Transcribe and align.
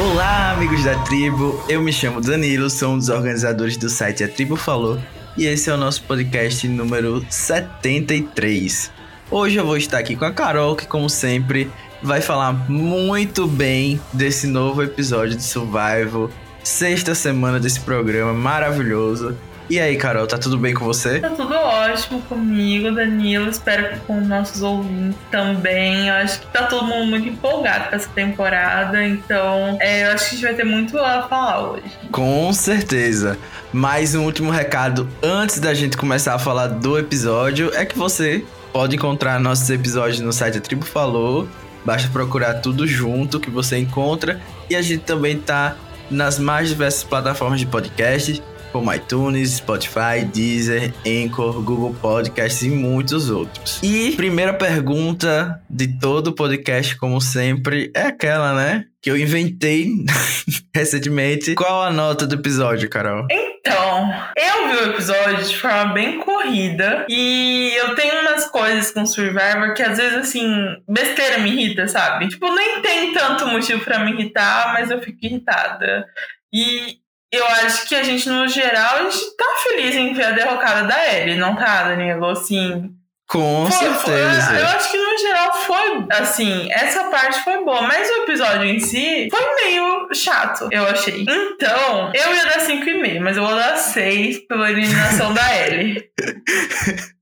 Olá, 0.00 0.52
amigos 0.52 0.84
da 0.84 0.96
tribo. 1.02 1.60
Eu 1.68 1.82
me 1.82 1.92
chamo 1.92 2.20
Danilo, 2.20 2.70
sou 2.70 2.92
um 2.92 2.98
dos 2.98 3.08
organizadores 3.08 3.76
do 3.76 3.88
site 3.88 4.22
A 4.22 4.28
Tribo 4.28 4.54
Falou 4.54 4.96
e 5.36 5.44
esse 5.44 5.68
é 5.68 5.74
o 5.74 5.76
nosso 5.76 6.04
podcast 6.04 6.68
número 6.68 7.26
73. 7.28 8.92
Hoje 9.28 9.56
eu 9.56 9.66
vou 9.66 9.76
estar 9.76 9.98
aqui 9.98 10.14
com 10.14 10.24
a 10.24 10.30
Carol, 10.30 10.76
que, 10.76 10.86
como 10.86 11.10
sempre, 11.10 11.68
vai 12.00 12.20
falar 12.20 12.52
muito 12.70 13.48
bem 13.48 14.00
desse 14.12 14.46
novo 14.46 14.84
episódio 14.84 15.36
de 15.36 15.42
Survival, 15.42 16.30
sexta 16.62 17.12
semana 17.12 17.58
desse 17.58 17.80
programa 17.80 18.32
maravilhoso. 18.32 19.36
E 19.70 19.78
aí, 19.78 19.96
Carol, 19.96 20.26
tá 20.26 20.38
tudo 20.38 20.56
bem 20.56 20.72
com 20.72 20.82
você? 20.82 21.20
Tá 21.20 21.28
tudo 21.28 21.54
ótimo 21.54 22.22
comigo, 22.22 22.90
Danilo. 22.90 23.50
Espero 23.50 23.90
que 23.90 24.00
com 24.00 24.18
nossos 24.18 24.62
ouvintes 24.62 25.18
também. 25.30 26.08
Eu 26.08 26.14
acho 26.14 26.40
que 26.40 26.46
tá 26.46 26.62
todo 26.62 26.86
mundo 26.86 27.06
muito 27.06 27.28
empolgado 27.28 27.90
com 27.90 27.96
essa 27.96 28.08
temporada, 28.08 29.06
então 29.06 29.76
é, 29.78 30.04
eu 30.04 30.12
acho 30.12 30.24
que 30.24 30.30
a 30.30 30.38
gente 30.38 30.42
vai 30.42 30.54
ter 30.54 30.64
muito 30.64 30.98
a 30.98 31.28
falar 31.28 31.70
hoje. 31.70 31.84
Com 32.10 32.50
certeza. 32.54 33.36
Mais 33.70 34.14
um 34.14 34.24
último 34.24 34.50
recado 34.50 35.06
antes 35.22 35.60
da 35.60 35.74
gente 35.74 35.98
começar 35.98 36.34
a 36.34 36.38
falar 36.38 36.68
do 36.68 36.98
episódio 36.98 37.70
é 37.74 37.84
que 37.84 37.98
você 37.98 38.42
pode 38.72 38.96
encontrar 38.96 39.38
nossos 39.38 39.68
episódios 39.68 40.20
no 40.20 40.32
site 40.32 40.56
A 40.56 40.60
Tribo 40.62 40.86
Falou. 40.86 41.46
Basta 41.84 42.08
procurar 42.08 42.54
tudo 42.54 42.86
junto 42.86 43.38
que 43.38 43.50
você 43.50 43.76
encontra. 43.76 44.40
E 44.70 44.74
a 44.74 44.80
gente 44.80 45.04
também 45.04 45.38
tá 45.38 45.76
nas 46.10 46.38
mais 46.38 46.70
diversas 46.70 47.04
plataformas 47.04 47.60
de 47.60 47.66
podcast 47.66 48.42
como 48.72 48.92
iTunes, 48.92 49.56
Spotify, 49.56 50.24
Deezer, 50.32 50.92
Anchor, 51.06 51.62
Google 51.62 51.94
Podcasts 52.00 52.62
e 52.62 52.68
muitos 52.68 53.30
outros. 53.30 53.80
E 53.82 54.12
primeira 54.16 54.52
pergunta 54.52 55.62
de 55.68 55.98
todo 55.98 56.34
podcast, 56.34 56.96
como 56.96 57.20
sempre, 57.20 57.90
é 57.94 58.02
aquela, 58.02 58.54
né? 58.54 58.84
Que 59.00 59.10
eu 59.10 59.16
inventei 59.16 59.90
recentemente. 60.74 61.54
Qual 61.54 61.82
a 61.82 61.90
nota 61.90 62.26
do 62.26 62.34
episódio, 62.34 62.88
Carol? 62.88 63.26
Então, 63.30 64.12
eu 64.36 64.68
vi 64.68 64.76
o 64.76 64.90
episódio 64.92 65.44
de 65.44 65.56
forma 65.56 65.92
bem 65.92 66.20
corrida 66.20 67.06
e 67.08 67.72
eu 67.76 67.94
tenho 67.94 68.20
umas 68.22 68.46
coisas 68.46 68.90
com 68.90 69.06
Survivor 69.06 69.74
que 69.74 69.82
às 69.82 69.98
vezes, 69.98 70.18
assim, 70.18 70.48
besteira 70.88 71.38
me 71.38 71.50
irrita, 71.50 71.86
sabe? 71.86 72.28
Tipo, 72.28 72.52
nem 72.54 72.80
tem 72.82 73.12
tanto 73.12 73.46
motivo 73.46 73.84
para 73.84 73.98
me 74.00 74.12
irritar, 74.12 74.72
mas 74.72 74.90
eu 74.90 75.00
fico 75.00 75.18
irritada. 75.22 76.06
E 76.52 76.98
eu 77.32 77.44
acho 77.46 77.86
que 77.86 77.94
a 77.94 78.02
gente, 78.02 78.28
no 78.28 78.48
geral, 78.48 78.96
a 78.96 79.02
gente 79.02 79.36
tá 79.36 79.44
feliz 79.62 79.94
em 79.94 80.14
ver 80.14 80.24
a 80.24 80.30
derrocada 80.30 80.86
da 80.86 81.14
Ellie, 81.14 81.36
não 81.36 81.54
tá, 81.54 81.88
Danilo? 81.88 82.26
Assim. 82.26 82.90
Com 83.28 83.70
foi, 83.70 83.78
certeza. 83.78 84.46
Foi, 84.46 84.60
eu 84.60 84.66
acho 84.66 84.90
que 84.90 84.96
no 84.96 85.18
geral 85.18 85.52
foi 85.52 86.06
assim, 86.10 86.72
essa 86.72 87.04
parte 87.10 87.44
foi 87.44 87.62
boa, 87.62 87.82
mas 87.82 88.08
o 88.08 88.22
episódio 88.22 88.64
em 88.64 88.80
si 88.80 89.28
foi 89.30 89.54
meio 89.56 90.08
chato, 90.14 90.66
eu 90.70 90.86
achei. 90.86 91.26
Então, 91.28 92.10
eu 92.14 92.34
ia 92.34 92.44
dar 92.46 92.60
5,5, 92.60 93.20
mas 93.20 93.36
eu 93.36 93.44
vou 93.44 93.54
dar 93.54 93.76
6 93.76 94.46
pela 94.46 94.70
eliminação 94.70 95.34
da 95.34 95.66
Ellie. 95.66 96.10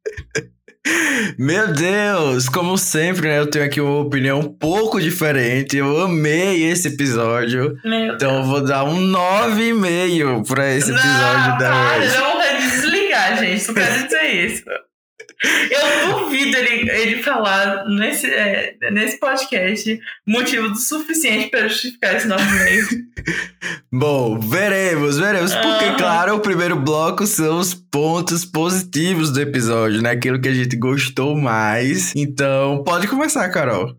Meu 1.39 1.73
Deus, 1.73 2.49
como 2.49 2.77
sempre, 2.79 3.29
né, 3.29 3.39
eu 3.39 3.47
tenho 3.47 3.65
aqui 3.65 3.81
uma 3.81 4.01
opinião 4.01 4.41
um 4.41 4.49
pouco 4.49 5.01
diferente. 5.01 5.77
Eu 5.77 6.03
amei 6.03 6.65
esse 6.65 6.89
episódio. 6.89 7.77
Meu 7.85 8.15
então 8.15 8.33
Deus. 8.33 8.45
eu 8.45 8.45
vou 8.45 8.65
dar 8.65 8.85
um 8.85 8.99
9,5 8.99 10.47
pra 10.47 10.71
esse 10.75 10.91
episódio 10.91 11.51
não, 11.51 11.59
da 11.59 11.71
para, 11.71 11.99
hoje. 11.99 12.17
Não, 12.17 12.37
vai 12.37 12.57
desligar, 12.59 13.39
gente. 13.39 13.69
Não 13.69 13.75
quero 13.75 14.05
dizer 14.05 14.47
isso. 14.47 14.65
Eu 15.71 16.21
duvido 16.21 16.57
ele, 16.57 16.91
ele 16.91 17.23
falar 17.23 17.87
nesse, 17.89 18.27
é, 18.27 18.75
nesse 18.91 19.19
podcast 19.19 19.99
motivo 20.27 20.69
do 20.69 20.79
suficiente 20.79 21.51
para 21.51 21.69
justificar 21.69 22.17
esse 22.17 22.29
9,5. 22.29 23.07
Bom, 23.93 24.39
veremos, 24.39 25.19
veremos. 25.19 25.55
Porque, 25.55 25.93
claro, 25.97 26.37
o 26.37 26.41
primeiro 26.41 26.77
bloco 26.77 27.27
são 27.27 27.59
os 27.59 27.75
pontos 27.75 28.45
positivos 28.45 29.31
do 29.31 29.41
episódio, 29.41 30.03
né? 30.03 30.11
Aquilo 30.11 30.41
que 30.41 30.49
a 30.49 30.55
gente 30.55 30.77
gostou 30.77 31.37
mais. 31.37 32.13
Então, 32.15 32.83
pode 32.85 33.09
começar, 33.09 33.49
Carol. 33.51 33.97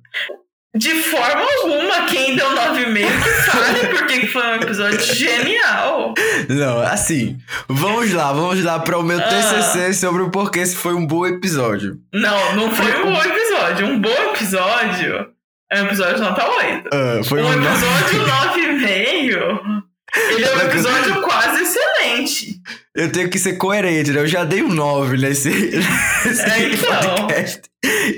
De 0.75 0.93
forma 1.01 1.45
alguma, 1.63 2.05
quem 2.05 2.35
deu 2.35 2.49
9,5 2.51 3.23
que 3.23 3.29
fale 3.51 3.87
porque 3.87 4.27
foi 4.27 4.43
um 4.43 4.55
episódio 4.55 5.15
genial. 5.15 6.13
Não, 6.49 6.81
assim, 6.81 7.37
vamos 7.67 8.11
lá, 8.13 8.31
vamos 8.33 8.63
lá 8.63 8.79
para 8.79 8.97
o 8.97 9.03
meu 9.03 9.19
ah. 9.19 9.23
TCC 9.23 9.93
sobre 9.93 10.21
o 10.21 10.29
porquê 10.29 10.59
esse 10.59 10.75
foi 10.75 10.93
um 10.93 11.07
bom 11.07 11.25
episódio. 11.25 11.97
Não, 12.13 12.55
não 12.55 12.71
foi 12.71 13.01
um 13.01 13.11
bom 13.11 13.23
episódio. 13.23 13.87
Um 13.87 13.99
bom 13.99 14.33
episódio 14.33 15.27
é 15.71 15.81
um 15.81 15.85
episódio 15.85 16.19
nota 16.19 16.47
8. 16.47 16.89
Ah, 16.93 17.21
foi 17.23 17.41
um, 17.41 17.47
um 17.47 17.53
episódio 17.53 18.25
9,5 18.25 19.87
ele 20.15 20.45
é 20.45 20.55
um 20.55 20.61
episódio 20.61 21.21
quase 21.21 21.63
excelente. 21.63 22.61
Eu 22.95 23.11
tenho 23.11 23.29
que 23.29 23.37
ser 23.37 23.57
coerente, 23.57 24.11
né? 24.11 24.21
Eu 24.21 24.27
já 24.27 24.43
dei 24.43 24.63
um 24.63 24.69
9 24.69 25.17
nesse, 25.17 25.49
nesse 26.25 26.41
é, 26.41 26.69
então. 26.69 27.15
podcast. 27.15 27.61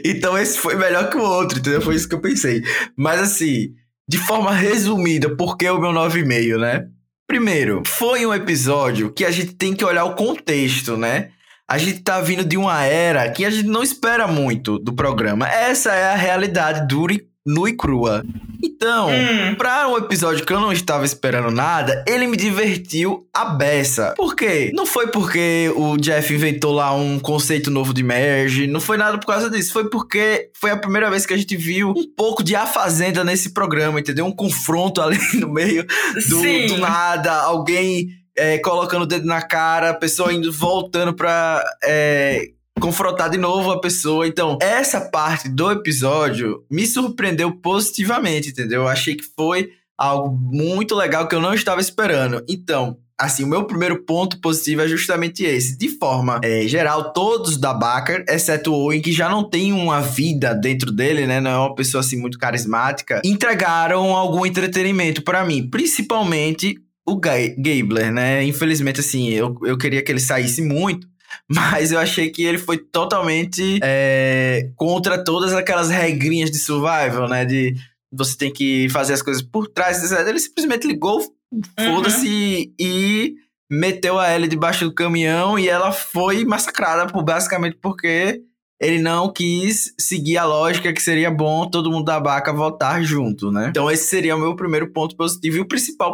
Então 0.06 0.38
esse 0.38 0.58
foi 0.58 0.76
melhor 0.76 1.10
que 1.10 1.18
o 1.18 1.22
outro, 1.22 1.60
entendeu? 1.60 1.82
Foi 1.82 1.96
isso 1.96 2.08
que 2.08 2.16
eu 2.16 2.22
pensei. 2.22 2.64
Mas 2.98 3.22
assim, 3.22 3.74
de 4.08 4.18
forma 4.18 4.52
resumida, 4.52 5.36
por 5.36 5.58
que 5.58 5.70
o 5.70 5.80
meu 5.80 5.92
9,5, 5.92 6.60
né? 6.60 6.88
Primeiro, 7.28 7.84
foi 7.86 8.26
um 8.26 8.34
episódio 8.34 9.14
que 9.14 9.24
a 9.24 9.30
gente 9.30 9.54
tem 9.54 9.76
que 9.76 9.86
olhar 9.86 10.04
o 10.06 10.16
contexto, 10.16 10.98
né? 10.98 11.30
A 11.70 11.78
gente 11.78 12.00
tá 12.00 12.20
vindo 12.20 12.44
de 12.44 12.58
uma 12.58 12.84
era 12.84 13.30
que 13.30 13.46
a 13.46 13.52
gente 13.52 13.68
não 13.68 13.84
espera 13.84 14.28
muito 14.28 14.80
do 14.80 14.96
programa. 14.96 15.48
Essa 15.48 15.94
é 15.94 16.12
a 16.12 16.16
realidade 16.16 16.88
dura 16.88 17.14
e 17.14 17.28
nua 17.46 17.70
e 17.70 17.74
crua. 17.74 18.24
Então, 18.64 19.10
hum. 19.10 19.56
pra 19.56 19.88
um 19.88 19.98
episódio 19.98 20.46
que 20.46 20.52
eu 20.52 20.60
não 20.60 20.72
estava 20.72 21.06
esperando 21.06 21.50
nada, 21.52 22.04
ele 22.08 22.28
me 22.28 22.38
divertiu 22.38 23.28
a 23.34 23.46
beça. 23.46 24.14
Por 24.16 24.36
quê? 24.36 24.72
Não 24.74 24.86
foi 24.86 25.08
porque 25.08 25.72
o 25.76 25.98
Jeff 25.98 26.34
inventou 26.34 26.74
lá 26.74 26.94
um 26.94 27.20
conceito 27.20 27.72
novo 27.72 27.94
de 27.94 28.04
merge, 28.04 28.68
não 28.68 28.80
foi 28.80 28.98
nada 28.98 29.18
por 29.18 29.28
causa 29.28 29.50
disso, 29.50 29.74
foi 29.74 29.90
porque 29.90 30.50
foi 30.54 30.72
a 30.72 30.78
primeira 30.78 31.10
vez 31.10 31.26
que 31.26 31.34
a 31.34 31.38
gente 31.38 31.56
viu 31.56 31.90
um 31.90 32.06
pouco 32.16 32.44
de 32.44 32.56
A 32.56 32.66
Fazenda 32.66 33.24
nesse 33.24 33.54
programa, 33.54 34.00
entendeu? 34.00 34.26
Um 34.26 34.36
confronto 34.36 35.02
ali 35.02 35.20
no 35.36 35.50
meio 35.50 35.86
do, 36.30 36.68
do 36.68 36.78
nada, 36.78 37.34
alguém 37.34 38.08
é, 38.38 38.58
colocando 38.60 39.04
o 39.04 39.08
dedo 39.08 39.26
na 39.26 39.42
cara, 39.42 39.90
a 39.90 39.94
pessoa 39.94 40.34
indo 40.34 40.52
voltando 40.52 41.14
pra. 41.14 41.64
É, 41.84 42.50
confrontar 42.79 43.29
de 43.29 43.38
novo 43.38 43.72
a 43.72 43.81
pessoa. 43.81 44.28
Então, 44.28 44.57
essa 44.62 45.01
parte 45.01 45.50
do 45.50 45.72
episódio 45.72 46.63
me 46.69 46.85
surpreendeu 46.85 47.51
positivamente, 47.51 48.50
entendeu? 48.50 48.84
Eu 48.84 48.88
achei 48.88 49.16
que 49.16 49.25
foi 49.35 49.72
algo 49.97 50.35
muito 50.35 50.95
legal 50.95 51.28
que 51.28 51.35
eu 51.35 51.41
não 51.41 51.53
estava 51.53 51.81
esperando. 51.81 52.44
Então, 52.47 52.97
assim, 53.19 53.44
o 53.44 53.47
meu 53.47 53.66
primeiro 53.66 54.03
ponto 54.06 54.40
positivo 54.40 54.81
é 54.81 54.88
justamente 54.88 55.44
esse. 55.44 55.78
De 55.78 55.90
forma 55.90 56.40
é, 56.41 56.66
geral, 56.67 57.12
todos 57.12 57.57
da 57.57 57.73
Baker, 57.73 58.23
exceto 58.29 58.72
o 58.72 58.75
Owen, 58.75 59.01
que 59.01 59.11
já 59.11 59.28
não 59.28 59.44
tem 59.44 59.73
uma 59.73 60.00
vida 60.01 60.53
dentro 60.53 60.91
dele, 60.91 61.28
né? 61.28 61.41
Não 61.41 61.51
é 61.51 61.57
uma 61.57 61.75
pessoa 61.75 62.00
assim 62.00 62.17
muito 62.17 62.40
carismática, 62.40 63.22
entregaram 63.25 64.16
algum 64.16 64.46
entretenimento 64.46 65.22
para 65.22 65.44
mim, 65.44 65.69
principalmente 65.69 66.78
o 67.06 67.19
Gabler, 67.19 68.11
né? 68.11 68.44
Infelizmente, 68.46 69.00
assim, 69.00 69.29
eu, 69.29 69.56
eu 69.63 69.78
queria 69.78 70.01
que 70.01 70.11
ele 70.11 70.19
saísse 70.19 70.61
muito, 70.61 71.07
mas 71.50 71.92
eu 71.92 72.00
achei 72.00 72.30
que 72.30 72.44
ele 72.44 72.58
foi 72.58 72.78
totalmente 72.78 73.80
é, 73.84 74.70
contra 74.76 75.24
todas 75.24 75.54
aquelas 75.54 75.90
regrinhas 75.90 76.52
de 76.52 76.60
survival, 76.60 77.28
né? 77.28 77.46
De 77.46 77.76
você 78.12 78.38
tem 78.38 78.52
que 78.52 78.88
fazer 78.90 79.14
as 79.14 79.22
coisas 79.22 79.42
por 79.42 79.68
trás. 79.68 80.12
Ele 80.12 80.40
simplesmente 80.40 80.88
ligou, 80.88 81.20
uhum. 81.52 81.62
foda-se, 81.96 82.74
e 82.80 83.36
meteu 83.70 84.18
a 84.20 84.34
Ellie 84.34 84.48
debaixo 84.48 84.86
do 84.86 84.94
caminhão 84.94 85.58
e 85.59 85.70
ela 85.70 85.92
foi 85.92 86.44
massacrada 86.44 87.12
por 87.12 87.24
basicamente 87.24 87.78
porque 87.80 88.42
ele 88.82 89.00
não 89.00 89.32
quis 89.32 89.94
seguir 90.00 90.38
a 90.38 90.46
lógica 90.46 90.92
que 90.92 91.02
seria 91.02 91.30
bom 91.30 91.70
todo 91.70 91.92
mundo 91.92 92.06
da 92.06 92.20
Baca 92.20 92.52
votar 92.52 93.04
junto, 93.04 93.52
né? 93.52 93.68
Então 93.70 93.92
esse 93.92 94.08
seria 94.08 94.36
o 94.36 94.40
meu 94.40 94.56
primeiro 94.56 94.92
ponto 94.92 95.16
positivo 95.16 95.58
e 95.58 95.62
o 95.62 95.68
principal 95.68 96.14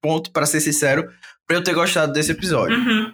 ponto, 0.00 0.30
para 0.30 0.46
ser 0.46 0.60
sincero, 0.60 1.10
para 1.46 1.56
eu 1.56 1.62
ter 1.62 1.74
gostado 1.74 2.12
desse 2.12 2.30
episódio. 2.32 2.76
Uhum. 2.76 3.12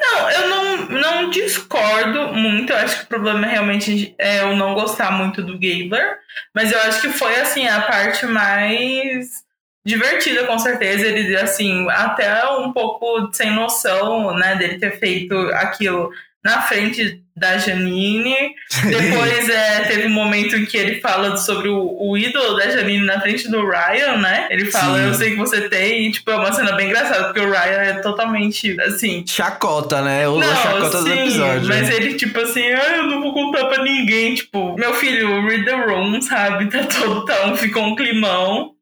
Não, 0.00 0.30
eu 0.30 0.48
não, 0.48 0.57
não 0.88 1.30
discordo 1.30 2.34
muito. 2.34 2.72
Eu 2.72 2.78
acho 2.78 2.98
que 2.98 3.04
o 3.04 3.08
problema 3.08 3.46
realmente 3.46 4.14
é 4.18 4.40
eu 4.40 4.56
não 4.56 4.74
gostar 4.74 5.10
muito 5.12 5.42
do 5.42 5.54
Gabler. 5.54 6.18
Mas 6.54 6.72
eu 6.72 6.80
acho 6.82 7.00
que 7.00 7.08
foi, 7.10 7.34
assim, 7.36 7.66
a 7.66 7.82
parte 7.82 8.26
mais 8.26 9.44
divertida, 9.84 10.46
com 10.46 10.58
certeza. 10.58 11.06
Ele, 11.06 11.36
assim, 11.36 11.86
até 11.90 12.46
um 12.50 12.72
pouco 12.72 13.30
sem 13.32 13.50
noção, 13.50 14.34
né, 14.36 14.56
dele 14.56 14.78
ter 14.78 14.98
feito 14.98 15.34
aquilo 15.54 16.10
na 16.44 16.62
frente 16.62 17.22
da 17.36 17.58
Janine. 17.58 18.54
Depois 18.84 19.48
é, 19.48 19.80
teve 19.84 20.06
um 20.06 20.12
momento 20.12 20.56
em 20.56 20.64
que 20.64 20.76
ele 20.76 21.00
fala 21.00 21.36
sobre 21.36 21.68
o, 21.68 21.96
o, 22.00 22.16
ídolo 22.16 22.56
da 22.56 22.68
Janine 22.70 23.04
na 23.04 23.20
frente 23.20 23.48
do 23.48 23.68
Ryan, 23.68 24.16
né? 24.18 24.48
Ele 24.50 24.66
fala, 24.66 24.98
Sim. 24.98 25.04
eu 25.06 25.14
sei 25.14 25.30
que 25.30 25.36
você 25.36 25.68
tem, 25.68 26.08
e 26.08 26.12
tipo, 26.12 26.30
é 26.30 26.36
uma 26.36 26.52
cena 26.52 26.72
bem 26.72 26.88
engraçada, 26.88 27.24
porque 27.24 27.40
o 27.40 27.50
Ryan 27.50 27.80
é 27.80 27.92
totalmente 28.00 28.80
assim. 28.80 29.24
Chacota, 29.26 30.02
né? 30.02 30.28
O 30.28 30.38
não, 30.38 30.56
chacota 30.56 30.98
sim, 30.98 31.04
do 31.04 31.12
episódio. 31.12 31.68
Mas 31.68 31.90
ele, 31.90 32.14
tipo 32.14 32.40
assim, 32.40 32.64
ah, 32.64 32.96
eu 32.96 33.06
não 33.06 33.20
vou 33.20 33.32
contar 33.32 33.66
pra 33.66 33.82
ninguém. 33.82 34.34
Tipo, 34.34 34.74
meu 34.76 34.94
filho, 34.94 35.46
read 35.46 35.64
the 35.64 35.74
room, 35.74 36.20
sabe? 36.22 36.68
Tá 36.78 36.84
todo 36.84 37.24
tão, 37.24 37.56
ficou 37.56 37.82
um 37.82 37.96
climão. 37.96 38.72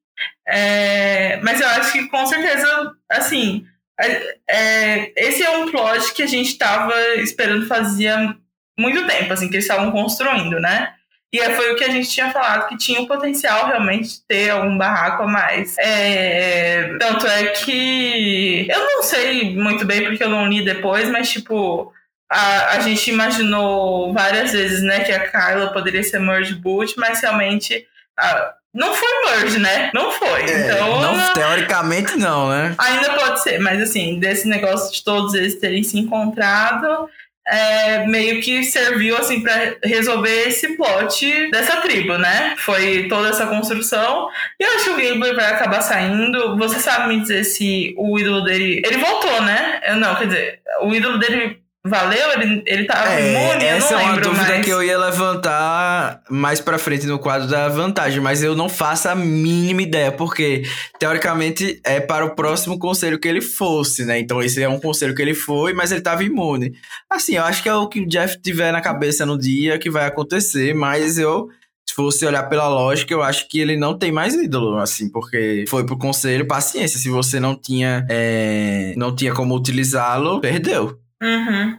É, 0.47 1.07
É, 1.27 1.41
mas 1.43 1.61
eu 1.61 1.67
acho 1.69 1.93
que 1.93 2.09
com 2.09 2.27
certeza, 2.27 2.93
assim, 3.11 3.65
é, 3.99 5.13
esse 5.17 5.43
é 5.43 5.51
um 5.51 5.71
plot 5.71 6.13
que 6.15 6.23
a 6.23 6.27
gente 6.27 6.51
estava 6.51 6.95
esperando 7.17 7.67
fazia 7.67 8.37
muito 8.79 9.07
tempo, 9.07 9.33
assim, 9.33 9.49
que 9.49 9.57
eles 9.57 9.65
estavam 9.65 9.91
construindo, 9.91 10.61
né? 10.61 10.93
E 11.33 11.41
foi 11.51 11.73
o 11.73 11.77
que 11.77 11.85
a 11.85 11.91
gente 11.91 12.09
tinha 12.09 12.31
falado, 12.31 12.69
que 12.69 12.77
tinha 12.77 13.01
o 13.01 13.07
potencial 13.07 13.67
realmente 13.67 14.09
de 14.09 14.21
ter 14.27 14.51
algum 14.51 14.77
barraco 14.79 15.25
a 15.25 15.27
mais. 15.27 15.77
É, 15.79 16.97
tanto 16.99 17.27
é 17.27 17.47
que. 17.47 18.67
Eu 18.71 18.79
não 18.79 19.03
sei 19.03 19.55
muito 19.55 19.85
bem 19.85 20.05
porque 20.05 20.23
eu 20.23 20.31
não 20.31 20.49
li 20.49 20.65
depois, 20.65 21.09
mas 21.11 21.31
tipo. 21.31 21.93
A, 22.31 22.77
a 22.77 22.81
gente 22.81 23.09
imaginou 23.09 24.13
várias 24.13 24.51
vezes, 24.51 24.83
né, 24.83 25.05
que 25.05 25.13
a 25.13 25.31
Kyla 25.31 25.73
poderia 25.73 26.03
ser 26.03 26.19
Merge 26.19 26.57
Boot, 26.57 26.95
mas 26.97 27.21
realmente 27.21 27.87
a, 28.19 28.55
não 28.77 28.95
foi 28.95 29.09
merge, 29.25 29.59
né? 29.59 29.91
Não 29.95 30.13
foi. 30.13 30.43
É, 30.43 30.75
então, 30.75 31.01
não, 31.01 31.33
teoricamente 31.33 32.17
não, 32.17 32.51
né? 32.51 32.75
Ainda 32.77 33.15
pode 33.15 33.43
ser, 33.43 33.59
mas 33.59 33.81
assim, 33.81 34.21
desse 34.21 34.47
negócio 34.47 34.93
de 34.93 35.03
todos 35.03 35.33
eles 35.35 35.59
terem 35.59 35.83
se 35.83 35.99
encontrado, 35.99 37.09
é, 37.49 38.07
meio 38.07 38.43
que 38.43 38.65
serviu 38.65 39.17
assim 39.17 39.41
para 39.41 39.77
resolver 39.83 40.49
esse 40.49 40.77
plot 40.77 41.51
dessa 41.51 41.81
tribo, 41.81 42.19
né? 42.19 42.55
Foi 42.59 43.07
toda 43.09 43.29
essa 43.29 43.47
construção. 43.47 44.29
E 44.61 44.65
eu 44.65 44.75
acho 44.75 44.85
que 44.85 44.91
o 44.91 44.97
Gable 44.97 45.35
vai 45.35 45.53
acabar 45.53 45.81
saindo. 45.81 46.57
Você 46.59 46.79
sabe 46.79 47.09
me 47.15 47.21
dizer 47.21 47.45
se 47.45 47.95
o 47.97 48.19
ídolo 48.19 48.43
dele. 48.43 48.83
Ele 48.85 48.99
voltou, 48.99 49.43
né? 49.43 49.81
Eu, 49.87 49.97
não, 49.97 50.15
quer 50.17 50.27
dizer, 50.27 50.61
o 50.83 50.95
ídolo 50.95 51.19
dele 51.19 51.66
Valeu? 51.89 52.33
Ele, 52.33 52.63
ele 52.67 52.85
tá 52.85 53.13
é, 53.13 53.31
imune? 53.31 53.65
Essa 53.65 53.95
é 53.95 53.97
uma 53.97 54.21
dúvida 54.21 54.49
mais. 54.49 54.65
que 54.65 54.71
eu 54.71 54.83
ia 54.83 54.99
levantar 54.99 56.23
mais 56.29 56.61
pra 56.61 56.79
frente 56.79 57.07
no 57.07 57.19
quadro 57.19 57.49
da 57.49 57.69
vantagem, 57.69 58.21
mas 58.21 58.43
eu 58.43 58.55
não 58.55 58.69
faço 58.69 59.09
a 59.09 59.15
mínima 59.15 59.83
ideia, 59.83 60.11
porque 60.13 60.63
teoricamente 60.99 61.81
é 61.85 62.01
para 62.01 62.25
o 62.25 62.35
próximo 62.35 62.79
conselho 62.79 63.19
que 63.19 63.29
ele 63.29 63.41
fosse, 63.41 64.05
né? 64.05 64.19
Então 64.19 64.43
esse 64.43 64.63
é 64.63 64.69
um 64.69 64.81
conselho 64.81 65.15
que 65.15 65.23
ele 65.23 65.35
foi, 65.35 65.73
mas 65.73 65.93
ele 65.93 66.01
tava 66.01 66.25
imune. 66.25 66.73
Assim, 67.11 67.37
eu 67.37 67.45
acho 67.45 67.63
que 67.63 67.69
é 67.69 67.75
o 67.75 67.89
que 67.89 68.01
o 68.01 68.09
Jeff 68.09 68.41
tiver 68.41 68.73
na 68.73 68.81
cabeça 68.81 69.25
no 69.25 69.39
dia 69.39 69.79
que 69.79 69.91
vai 69.91 70.07
acontecer, 70.07 70.75
mas 70.75 71.19
eu 71.19 71.49
se 71.89 71.95
fosse 71.95 72.27
olhar 72.27 72.43
pela 72.45 72.69
lógica, 72.69 73.15
eu 73.15 73.23
acho 73.23 73.49
que 73.49 73.61
ele 73.61 73.77
não 73.77 73.97
tem 73.97 74.11
mais 74.11 74.35
ídolo, 74.35 74.77
assim, 74.79 75.09
porque 75.09 75.65
foi 75.69 75.87
pro 75.87 75.97
conselho, 75.97 76.47
paciência. 76.47 76.99
Se 76.99 77.09
você 77.09 77.39
não 77.39 77.55
tinha, 77.55 78.05
é, 78.11 78.93
não 78.97 79.15
tinha 79.15 79.33
como 79.33 79.55
utilizá-lo, 79.55 80.41
perdeu. 80.41 80.99
Uhum. 81.23 81.79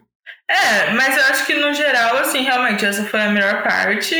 É, 0.50 0.92
mas 0.94 1.18
eu 1.18 1.24
acho 1.25 1.45
que 1.45 1.56
no 1.56 1.74
geral, 1.74 2.18
assim, 2.19 2.42
realmente, 2.42 2.86
essa 2.86 3.04
foi 3.04 3.19
a 3.19 3.30
melhor 3.30 3.63
parte 3.63 4.16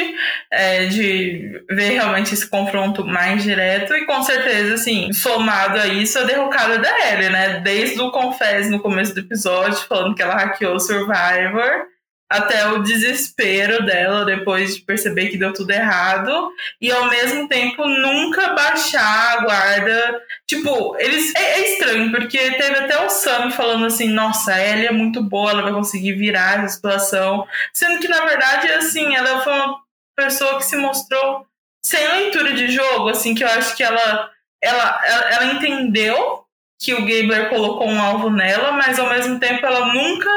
é, 0.52 0.86
de 0.86 1.64
ver 1.70 1.92
realmente 1.92 2.34
esse 2.34 2.50
confronto 2.50 3.06
mais 3.06 3.44
direto 3.44 3.94
e 3.96 4.06
com 4.06 4.22
certeza, 4.22 4.74
assim, 4.74 5.14
somado 5.14 5.80
a 5.80 5.88
isso, 5.88 6.20
a 6.20 6.24
derrocada 6.24 6.80
da 6.80 7.12
Ellie, 7.12 7.30
né? 7.30 7.62
Desde 7.62 8.02
o 8.02 8.12
Confess 8.12 8.70
no 8.70 8.82
começo 8.82 9.14
do 9.14 9.22
episódio, 9.22 9.80
falando 9.88 10.16
que 10.16 10.22
ela 10.22 10.36
hackeou 10.36 10.76
o 10.76 10.80
Survivor 10.80 11.88
até 12.30 12.68
o 12.68 12.84
desespero 12.84 13.86
dela 13.86 14.26
depois 14.26 14.76
de 14.76 14.82
perceber 14.82 15.30
que 15.30 15.38
deu 15.38 15.54
tudo 15.54 15.72
errado 15.72 16.52
e 16.82 16.92
ao 16.92 17.10
mesmo 17.10 17.48
tempo 17.48 17.88
nunca 17.88 18.54
baixar 18.54 19.38
a 19.38 19.42
guarda. 19.44 20.22
Tipo, 20.46 20.98
eles 21.00 21.34
é, 21.36 21.40
é 21.40 21.74
estranho 21.74 22.12
porque 22.12 22.38
teve 22.38 22.80
até 22.80 23.00
o 23.06 23.10
Sam 23.10 23.52
falando 23.52 23.86
assim: 23.86 24.10
"Nossa, 24.10 24.54
a 24.54 24.62
Ellie 24.62 24.88
é 24.88 24.92
muito 24.92 25.24
boa, 25.24 25.52
ela 25.52 25.62
vai 25.64 25.74
conseguir 25.74 26.14
virar 26.14 26.60
essa 26.60 26.76
situação", 26.76 27.48
sendo 27.74 28.00
que 28.00 28.08
na 28.08 28.26
verdade 28.26 28.68
assim, 28.74 29.16
ela 29.16 29.42
foi 29.42 29.54
uma 29.54 29.80
pessoa 30.16 30.58
que 30.58 30.66
se 30.66 30.76
mostrou 30.76 31.46
sem 31.86 32.06
leitura 32.08 32.54
de 32.54 32.70
jogo, 32.70 33.10
assim, 33.10 33.34
que 33.34 33.44
eu 33.44 33.48
acho 33.48 33.76
que 33.76 33.84
ela 33.84 34.30
ela, 34.62 35.02
ela, 35.06 35.30
ela 35.32 35.46
entendeu 35.54 36.44
que 36.80 36.94
o 36.94 37.02
Gabler 37.02 37.50
colocou 37.50 37.88
um 37.88 38.02
alvo 38.02 38.30
nela, 38.30 38.72
mas 38.72 39.00
ao 39.00 39.10
mesmo 39.10 39.40
tempo 39.40 39.66
ela 39.66 39.94
nunca 39.94 40.30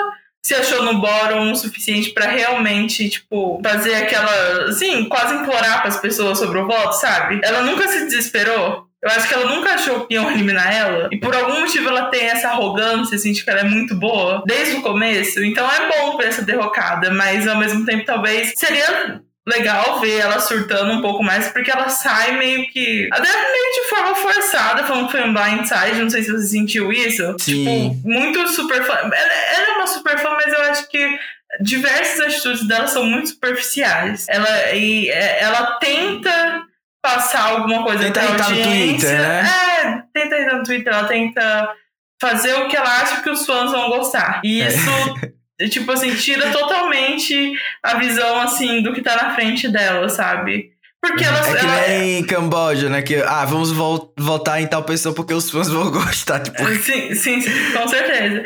se 0.44 0.54
achou 0.54 0.82
no 0.82 1.00
bórum 1.00 1.52
o 1.52 1.56
suficiente 1.56 2.10
para 2.10 2.26
realmente, 2.26 3.08
tipo, 3.08 3.60
fazer 3.62 3.94
aquela, 3.94 4.64
assim, 4.68 5.04
quase 5.08 5.34
implorar 5.34 5.80
para 5.80 5.88
as 5.88 6.00
pessoas 6.00 6.38
sobre 6.38 6.58
o 6.58 6.66
voto, 6.66 6.92
sabe? 6.94 7.40
Ela 7.42 7.62
nunca 7.62 7.86
se 7.88 8.06
desesperou. 8.06 8.88
Eu 9.02 9.10
acho 9.10 9.28
que 9.28 9.34
ela 9.34 9.46
nunca 9.46 9.72
achou 9.72 10.06
que 10.06 10.14
iam 10.14 10.30
eliminar 10.30 10.74
ela. 10.74 11.08
E 11.10 11.16
por 11.18 11.34
algum 11.34 11.60
motivo 11.60 11.88
ela 11.88 12.10
tem 12.10 12.22
essa 12.22 12.48
arrogância, 12.48 13.16
assim, 13.16 13.32
de 13.32 13.42
que 13.42 13.50
ela 13.50 13.60
é 13.60 13.64
muito 13.64 13.94
boa 13.94 14.42
desde 14.46 14.76
o 14.76 14.82
começo. 14.82 15.42
Então 15.42 15.66
é 15.66 15.88
bom 15.88 16.16
pra 16.16 16.26
essa 16.26 16.42
derrocada, 16.42 17.10
mas 17.10 17.48
ao 17.48 17.56
mesmo 17.56 17.84
tempo 17.86 18.04
talvez 18.04 18.52
seria 18.56 19.22
legal 19.50 20.00
ver 20.00 20.18
ela 20.18 20.38
surtando 20.40 20.92
um 20.92 21.02
pouco 21.02 21.22
mais, 21.22 21.48
porque 21.48 21.70
ela 21.70 21.88
sai 21.88 22.38
meio 22.38 22.70
que. 22.70 23.08
Até 23.12 23.28
meio 23.28 23.82
de 23.82 23.88
forma 23.88 24.14
forçada, 24.14 24.84
falando 24.84 25.06
que 25.06 25.12
foi 25.12 25.22
um 25.22 25.34
blindside, 25.34 26.02
não 26.02 26.10
sei 26.10 26.22
se 26.22 26.32
você 26.32 26.46
sentiu 26.46 26.92
isso. 26.92 27.36
Sim. 27.38 27.94
Tipo, 27.94 28.08
muito 28.08 28.48
super 28.48 28.82
fã. 28.84 28.94
Ela, 28.94 29.12
ela 29.14 29.66
é 29.66 29.76
uma 29.76 29.86
super 29.86 30.18
fã, 30.18 30.30
mas 30.30 30.52
eu 30.52 30.62
acho 30.62 30.88
que 30.88 31.18
diversas 31.60 32.20
atitudes 32.20 32.66
dela 32.66 32.86
são 32.86 33.04
muito 33.04 33.30
superficiais. 33.30 34.26
Ela, 34.28 34.72
e, 34.72 35.08
é, 35.10 35.42
ela 35.42 35.78
tenta 35.78 36.62
passar 37.02 37.50
alguma 37.50 37.82
coisa 37.82 38.04
tenta 38.04 38.20
pra 38.20 38.44
audiência. 38.44 38.68
No 38.68 38.86
Twitter, 38.86 39.18
né? 39.20 39.50
É, 39.82 40.02
tenta 40.12 40.40
entrar 40.40 40.58
no 40.58 40.64
Twitter, 40.64 40.92
ela 40.92 41.08
tenta 41.08 41.74
fazer 42.20 42.54
o 42.54 42.68
que 42.68 42.76
ela 42.76 43.00
acha 43.00 43.22
que 43.22 43.30
os 43.30 43.46
fãs 43.46 43.70
vão 43.72 43.88
gostar. 43.88 44.40
E 44.44 44.60
isso 44.60 44.90
tipo 45.68 45.90
assim, 45.92 46.14
tira 46.14 46.50
totalmente 46.50 47.52
a 47.82 47.94
visão, 47.96 48.40
assim, 48.40 48.82
do 48.82 48.92
que 48.92 49.02
tá 49.02 49.16
na 49.16 49.34
frente 49.34 49.68
dela, 49.68 50.08
sabe? 50.08 50.72
Porque 51.00 51.24
ela. 51.24 51.38
É 51.38 51.54
que 51.54 51.66
ela, 51.66 51.88
nem 51.88 52.18
em 52.18 52.24
Camboja, 52.24 52.90
né? 52.90 53.00
Que, 53.00 53.16
ah, 53.16 53.44
vamos 53.46 53.72
vol 53.72 54.12
votar 54.18 54.60
em 54.60 54.66
tal 54.66 54.82
pessoa 54.82 55.14
porque 55.14 55.32
os 55.32 55.50
fãs 55.50 55.68
vão 55.68 55.88
gostar, 55.90 56.40
tipo. 56.40 56.62
Sim, 56.76 57.14
sim, 57.14 57.40
sim, 57.40 57.72
com 57.72 57.88
certeza. 57.88 58.44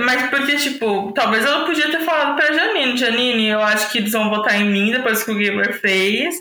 Mas 0.00 0.28
porque, 0.28 0.56
tipo, 0.56 1.12
talvez 1.12 1.44
ela 1.44 1.64
podia 1.64 1.90
ter 1.90 2.00
falado 2.00 2.36
pra 2.36 2.52
Janine, 2.52 2.96
Janine, 2.96 3.48
eu 3.48 3.60
acho 3.62 3.90
que 3.90 3.98
eles 3.98 4.12
vão 4.12 4.28
votar 4.28 4.60
em 4.60 4.68
mim 4.68 4.90
depois 4.90 5.22
que 5.22 5.30
o 5.30 5.34
Gamer 5.34 5.80
fez. 5.80 6.36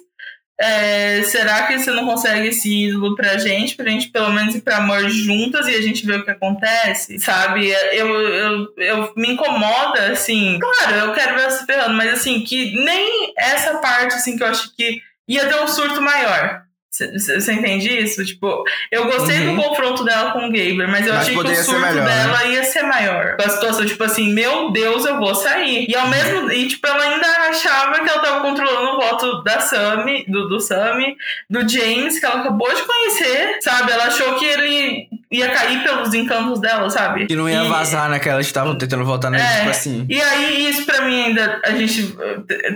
É, 0.60 1.24
será 1.24 1.64
que 1.68 1.80
você 1.80 1.92
não 1.92 2.06
consegue 2.06 2.50
esse 2.50 2.88
ídolo 2.88 3.16
pra 3.16 3.38
gente? 3.38 3.76
Pra 3.76 3.90
gente 3.90 4.10
pelo 4.10 4.32
menos 4.32 4.56
ir 4.56 4.62
pra 4.62 4.78
amor 4.78 5.10
juntas 5.10 5.68
e 5.68 5.76
a 5.76 5.82
gente 5.82 6.06
ver 6.06 6.20
o 6.20 6.24
que 6.24 6.32
acontece, 6.32 7.20
sabe? 7.20 7.70
Eu, 7.92 8.08
eu, 8.08 8.74
eu 8.78 9.14
me 9.18 9.32
incomoda, 9.34 10.12
assim. 10.12 10.60
Claro, 10.60 10.96
eu 10.98 11.14
quero 11.14 11.36
ver 11.36 11.52
se 11.52 11.66
ferrando, 11.66 11.96
mas 11.96 12.14
assim, 12.14 12.42
que 12.42 12.76
nem 12.84 13.34
essa 13.38 13.80
parte, 13.80 14.16
assim, 14.16 14.38
que 14.38 14.44
eu 14.44 14.48
acho 14.48 14.76
que 14.76 15.02
ia 15.28 15.48
ter 15.48 15.60
um 15.62 15.68
surto 15.68 16.02
maior. 16.02 16.64
Você 16.94 17.54
entende 17.54 17.90
isso? 17.90 18.24
Tipo, 18.24 18.64
eu 18.92 19.06
gostei 19.06 19.40
uhum. 19.40 19.56
do 19.56 19.64
confronto 19.64 20.04
dela 20.04 20.32
com 20.32 20.46
o 20.46 20.52
Gaber, 20.52 20.88
mas 20.88 21.08
eu 21.08 21.14
mas 21.14 21.24
achei 21.24 21.36
que 21.36 21.42
o 21.42 21.56
surto 21.56 21.80
melhor, 21.80 22.06
dela 22.06 22.38
né? 22.38 22.52
ia 22.52 22.64
ser 22.64 22.84
maior. 22.84 23.36
A 23.44 23.50
situação, 23.50 23.84
tipo 23.84 24.04
assim, 24.04 24.32
meu 24.32 24.72
Deus, 24.72 25.04
eu 25.04 25.18
vou 25.18 25.34
sair. 25.34 25.90
E 25.90 25.96
ao 25.96 26.08
mesmo 26.08 26.52
e 26.52 26.68
tipo, 26.68 26.86
ela 26.86 27.04
ainda 27.04 27.26
achava 27.50 28.00
que 28.00 28.08
ela 28.08 28.20
tava 28.20 28.42
controlando 28.42 28.92
o 28.92 29.02
voto 29.02 29.44
da 29.44 29.60
Sammy, 29.60 30.24
do, 30.28 30.48
do 30.48 30.60
Sammy, 30.60 31.18
do 31.50 31.68
James, 31.68 32.20
que 32.20 32.26
ela 32.28 32.42
acabou 32.42 32.72
de 32.72 32.84
conhecer, 32.84 33.58
sabe? 33.62 33.92
Ela 33.92 34.06
achou 34.06 34.36
que 34.36 34.46
ele 34.46 35.10
ia 35.34 35.50
cair 35.50 35.84
pelos 35.84 36.14
encantos 36.14 36.62
dela, 36.62 36.90
sabe? 36.90 37.26
Que 37.26 37.36
não 37.36 37.50
ia 37.50 37.64
e, 37.64 37.68
vazar, 37.68 38.10
né? 38.10 38.20
Que 38.20 38.30
elas 38.30 38.46
estavam 38.46 38.78
tentando 38.78 39.04
votar 39.04 39.32
nele, 39.32 39.44
é, 39.44 39.58
tipo 39.58 39.70
assim. 39.70 40.06
E 40.08 40.22
aí, 40.22 40.70
isso 40.70 40.86
pra 40.86 41.02
mim 41.02 41.24
ainda, 41.24 41.60
a 41.66 41.72
gente 41.72 42.16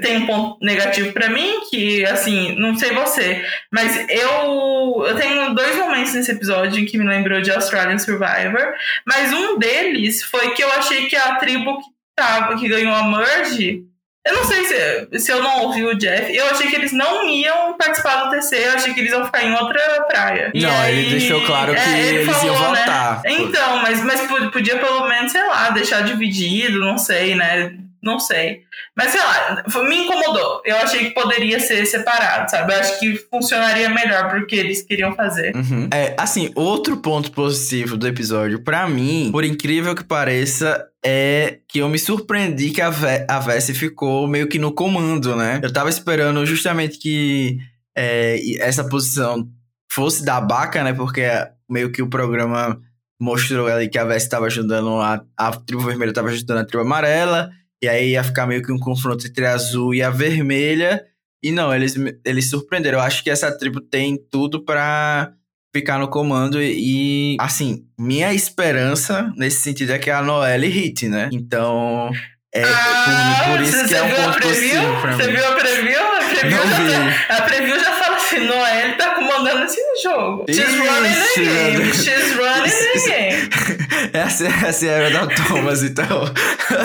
tem 0.02 0.18
um 0.18 0.26
ponto 0.26 0.58
negativo 0.62 1.14
pra 1.14 1.30
mim, 1.30 1.62
que 1.70 2.04
assim, 2.06 2.56
não 2.60 2.76
sei 2.76 2.92
você, 2.94 3.46
mas 3.72 3.96
eu, 4.10 5.06
eu 5.08 5.16
tenho 5.16 5.54
dois 5.54 5.78
momentos 5.78 6.14
nesse 6.14 6.32
episódio 6.32 6.86
que 6.86 6.98
me 6.98 7.06
lembrou 7.06 7.42
de 7.42 7.52
Australian 7.52 8.00
Survivor, 8.00 8.74
mas 9.06 9.32
um 9.32 9.60
deles 9.60 10.24
foi 10.24 10.52
que 10.52 10.64
eu 10.64 10.72
achei 10.72 11.06
que 11.06 11.16
a 11.16 11.36
tribo 11.36 11.78
que 11.78 11.86
tava, 12.16 12.58
que 12.58 12.68
ganhou 12.68 12.94
a 12.94 13.04
Merge, 13.04 13.84
eu 14.28 14.36
não 14.36 14.44
sei 14.46 14.66
se, 14.66 15.20
se 15.20 15.32
eu 15.32 15.42
não 15.42 15.64
ouvi 15.64 15.86
o 15.86 15.98
Jeff, 15.98 16.36
eu 16.36 16.46
achei 16.48 16.68
que 16.68 16.76
eles 16.76 16.92
não 16.92 17.28
iam 17.28 17.78
participar 17.78 18.26
do 18.26 18.32
TC, 18.32 18.56
eu 18.56 18.74
achei 18.74 18.94
que 18.94 19.00
eles 19.00 19.12
iam 19.12 19.26
ficar 19.26 19.44
em 19.44 19.54
outra 19.54 19.80
praia. 20.08 20.52
Não, 20.54 20.70
aí, 20.70 21.00
ele 21.00 21.20
deixou 21.20 21.46
claro 21.46 21.74
que 21.74 21.80
é, 21.80 22.00
eles 22.00 22.36
falou, 22.36 22.46
iam 22.46 22.72
né? 22.72 22.78
voltar. 22.78 23.22
Né? 23.24 23.32
Então, 23.34 23.82
mas, 23.82 24.04
mas 24.04 24.22
podia 24.52 24.78
pelo 24.78 25.08
menos, 25.08 25.32
sei 25.32 25.44
lá, 25.44 25.70
deixar 25.70 26.04
dividido, 26.04 26.80
não 26.80 26.98
sei, 26.98 27.36
né? 27.36 27.78
Não 28.02 28.20
sei. 28.20 28.62
Mas 28.96 29.12
sei 29.12 29.20
lá, 29.20 29.64
me 29.84 30.04
incomodou. 30.04 30.62
Eu 30.66 30.78
achei 30.78 31.06
que 31.06 31.12
poderia 31.12 31.60
ser 31.60 31.86
separado, 31.86 32.50
sabe? 32.50 32.74
Eu 32.74 32.80
acho 32.80 33.00
que 33.00 33.16
funcionaria 33.30 33.90
melhor 33.90 34.30
pro 34.30 34.46
que 34.46 34.56
eles 34.56 34.82
queriam 34.82 35.14
fazer. 35.16 35.56
Uhum. 35.56 35.90
É, 35.94 36.16
assim, 36.18 36.52
outro 36.56 36.98
ponto 36.98 37.32
positivo 37.32 37.98
do 37.98 38.08
episódio, 38.08 38.64
para 38.64 38.88
mim, 38.88 39.30
por 39.32 39.44
incrível 39.44 39.96
que 39.96 40.04
pareça, 40.04 40.88
é 41.10 41.62
que 41.70 41.80
eu 41.80 41.88
me 41.88 41.98
surpreendi 41.98 42.70
que 42.72 42.82
a, 42.82 42.90
Ve 42.90 43.26
a 43.30 43.40
Vessi 43.40 43.74
ficou 43.74 44.28
meio 44.28 44.50
que 44.50 44.60
no 44.60 44.74
comando, 44.74 45.38
né? 45.38 45.62
Eu 45.64 45.72
tava 45.72 45.90
esperando 45.90 46.46
justamente 46.46 47.00
que 47.00 47.58
é, 47.98 48.38
essa 48.60 48.84
posição 48.84 49.50
fosse 49.90 50.26
da 50.26 50.42
Baca, 50.42 50.84
né? 50.84 50.92
Porque 50.92 51.24
meio 51.70 51.94
que 51.94 52.02
o 52.02 52.10
programa 52.10 52.78
mostrou 53.18 53.68
ali 53.68 53.88
que 53.88 53.98
a 53.98 54.04
Vessi 54.04 54.26
estava 54.26 54.48
ajudando 54.48 55.00
a, 55.00 55.24
a 55.38 55.52
tribo 55.54 55.82
vermelha, 55.82 56.10
estava 56.10 56.28
ajudando 56.28 56.58
a 56.58 56.66
tribo 56.66 56.84
amarela. 56.84 57.52
E 57.82 57.88
aí 57.88 58.10
ia 58.12 58.24
ficar 58.24 58.46
meio 58.46 58.62
que 58.62 58.74
um 58.74 58.80
confronto 58.80 59.26
entre 59.26 59.46
a 59.46 59.54
azul 59.54 59.96
e 59.96 60.04
a 60.04 60.10
vermelha. 60.10 61.06
E 61.42 61.54
não, 61.54 61.74
eles, 61.74 61.96
eles 62.26 62.50
surpreenderam. 62.50 63.00
Eu 63.00 63.06
acho 63.06 63.24
que 63.24 63.30
essa 63.30 63.58
tribo 63.58 63.80
tem 63.80 64.18
tudo 64.30 64.66
para 64.66 65.32
ficar 65.80 66.00
no 66.00 66.08
comando 66.08 66.62
e, 66.62 67.34
e, 67.34 67.38
assim, 67.40 67.84
minha 67.98 68.34
esperança 68.34 69.32
nesse 69.38 69.62
sentido 69.62 69.92
é 69.94 70.00
que 70.00 70.10
a 70.10 70.22
Noelle 70.22 70.68
hit, 70.68 71.08
né? 71.08 71.30
Então, 71.32 72.10
é 72.54 72.64
ah, 72.64 73.44
por, 73.46 73.58
por 73.58 73.62
isso 73.62 73.88
que 73.88 73.94
é 73.96 74.02
um 74.04 74.10
ponto 74.10 74.40
pra 74.40 74.50
Você 74.50 74.62
mim. 74.62 74.70
viu 74.70 75.48
a 75.48 75.52
preview? 75.56 76.00
A 76.02 76.24
preview, 76.30 76.58
Não 76.58 76.70
já 76.70 76.80
vi. 76.80 76.92
tá, 77.28 77.38
a 77.38 77.42
preview 77.44 77.80
já 77.80 77.92
fala 77.94 78.16
assim, 78.18 78.40
Noelle 78.40 78.94
tá 78.98 79.16
comandando 79.16 79.64
esse 79.66 79.80
jogo. 80.04 80.46
She's 80.50 80.60
Ixi, 80.60 80.78
running 80.78 81.14
the 81.14 81.42
game. 81.76 81.94
She's 81.94 82.36
running 82.36 82.70
the 82.70 82.96
Isso- 82.96 83.10
game. 83.10 83.50
Essa, 84.14 84.48
essa 84.48 84.86
é 84.86 84.90
a 84.90 84.94
era 84.94 85.10
da 85.12 85.28
Thomas, 85.36 85.84
então. 85.84 86.24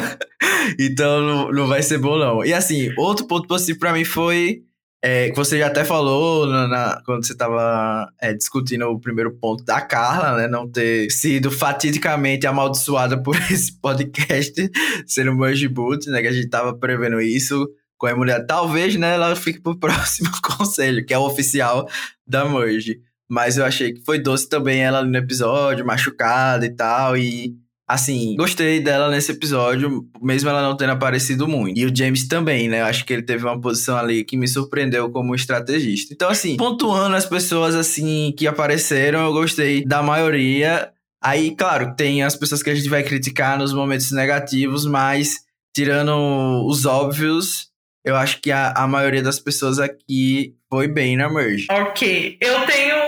então 0.79 1.21
não, 1.21 1.53
não 1.53 1.67
vai 1.67 1.83
ser 1.83 1.99
bom, 1.99 2.19
não. 2.19 2.45
E 2.45 2.53
assim, 2.53 2.93
outro 2.97 3.27
ponto 3.27 3.47
positivo 3.47 3.79
pra 3.79 3.93
mim 3.93 4.05
foi. 4.05 4.63
É, 5.05 5.31
que 5.31 5.37
você 5.37 5.59
já 5.59 5.67
até 5.67 5.85
falou 5.85 6.47
na, 6.47 6.69
na- 6.69 7.03
quando 7.05 7.27
você 7.27 7.37
tava 7.37 8.09
é, 8.21 8.33
discutindo 8.33 8.87
o 8.87 9.01
primeiro 9.01 9.33
ponto 9.33 9.65
da 9.65 9.81
Carla, 9.81 10.37
né? 10.37 10.47
Não 10.47 10.71
ter 10.71 11.11
sido 11.11 11.51
fatidicamente 11.51 12.47
amaldiçoada 12.47 13.21
por 13.21 13.37
esse 13.51 13.79
podcast 13.81 14.71
ser 15.07 15.29
um 15.29 15.37
Boot, 15.71 16.09
né? 16.09 16.23
Que 16.23 16.29
a 16.29 16.33
gente 16.33 16.49
tava 16.49 16.73
prevendo 16.79 17.21
isso 17.21 17.69
com 17.99 18.07
a 18.07 18.15
mulher. 18.15 18.47
Talvez, 18.47 18.95
né, 18.97 19.15
ela 19.15 19.35
fique 19.35 19.61
pro 19.61 19.75
próximo 19.79 20.31
conselho, 20.43 21.05
que 21.05 21.13
é 21.13 21.19
o 21.19 21.27
oficial 21.27 21.89
da 22.27 22.45
Merge. 22.45 23.01
Mas 23.29 23.57
eu 23.57 23.65
achei 23.65 23.93
que 23.95 24.05
foi 24.05 24.19
doce 24.19 24.49
também 24.49 24.83
ela 24.83 25.03
no 25.05 25.17
episódio, 25.17 25.87
machucada 25.87 26.67
e 26.67 26.71
tal. 26.71 27.17
E, 27.17 27.57
assim, 27.93 28.35
gostei 28.37 28.81
dela 28.81 29.11
nesse 29.11 29.33
episódio, 29.33 30.09
mesmo 30.21 30.49
ela 30.49 30.63
não 30.63 30.77
tendo 30.77 30.93
aparecido 30.93 31.47
muito. 31.47 31.79
E 31.79 31.85
o 31.85 31.95
James 31.95 32.27
também, 32.27 32.69
né? 32.69 32.81
Eu 32.81 32.87
acho 32.87 33.05
que 33.05 33.13
ele 33.13 33.23
teve 33.23 33.45
uma 33.45 33.61
posição 33.61 33.97
ali 33.99 34.25
que 34.25 34.37
me 34.37 34.49
surpreendeu 34.49 35.11
como 35.11 35.35
estrategista. 35.35 36.15
Então, 36.15 36.31
assim, 36.31 36.57
pontuando 36.57 37.15
as 37.15 37.27
pessoas, 37.27 37.75
assim, 37.75 38.35
que 38.37 38.47
apareceram, 38.47 39.27
eu 39.27 39.33
gostei 39.33 39.85
da 39.85 40.03
maioria. 40.03 40.91
Aí, 41.23 41.55
claro, 41.55 41.95
tem 41.95 42.23
as 42.23 42.35
pessoas 42.35 42.63
que 42.63 42.71
a 42.71 42.75
gente 42.75 42.89
vai 42.89 43.03
criticar 43.03 43.59
nos 43.59 43.73
momentos 43.73 44.11
negativos, 44.11 44.87
mas 44.87 45.41
tirando 45.75 46.67
os 46.67 46.87
óbvios, 46.87 47.69
eu 48.05 48.17
acho 48.17 48.41
que 48.41 48.51
a, 48.51 48.73
a 48.73 48.87
maioria 48.87 49.23
das 49.23 49.39
pessoas 49.39 49.79
aqui 49.79 50.55
foi 50.69 50.89
bem 50.89 51.17
na 51.17 51.29
merge. 51.29 51.67
Ok, 51.71 52.39
eu 52.41 52.67
tenho 52.67 53.02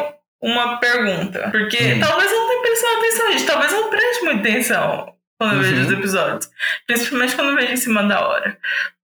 uma 0.44 0.78
pergunta. 0.78 1.48
Porque 1.50 1.78
Hum. 1.94 2.00
talvez 2.00 2.30
eu 2.32 2.38
não 2.40 2.48
tenha 2.48 2.62
prestado 2.62 2.98
atenção, 2.98 3.32
gente. 3.32 3.44
Talvez 3.46 3.72
eu 3.72 3.80
não 3.82 3.90
preste 3.90 4.24
muita 4.24 4.40
atenção 4.48 5.12
quando 5.38 5.54
eu 5.54 5.60
vejo 5.60 5.74
Uhum. 5.76 5.86
os 5.86 5.92
episódios. 5.92 6.50
Principalmente 6.86 7.34
quando 7.34 7.48
eu 7.50 7.56
vejo 7.56 7.72
em 7.72 7.76
cima 7.76 8.02
da 8.04 8.26
hora. 8.26 8.56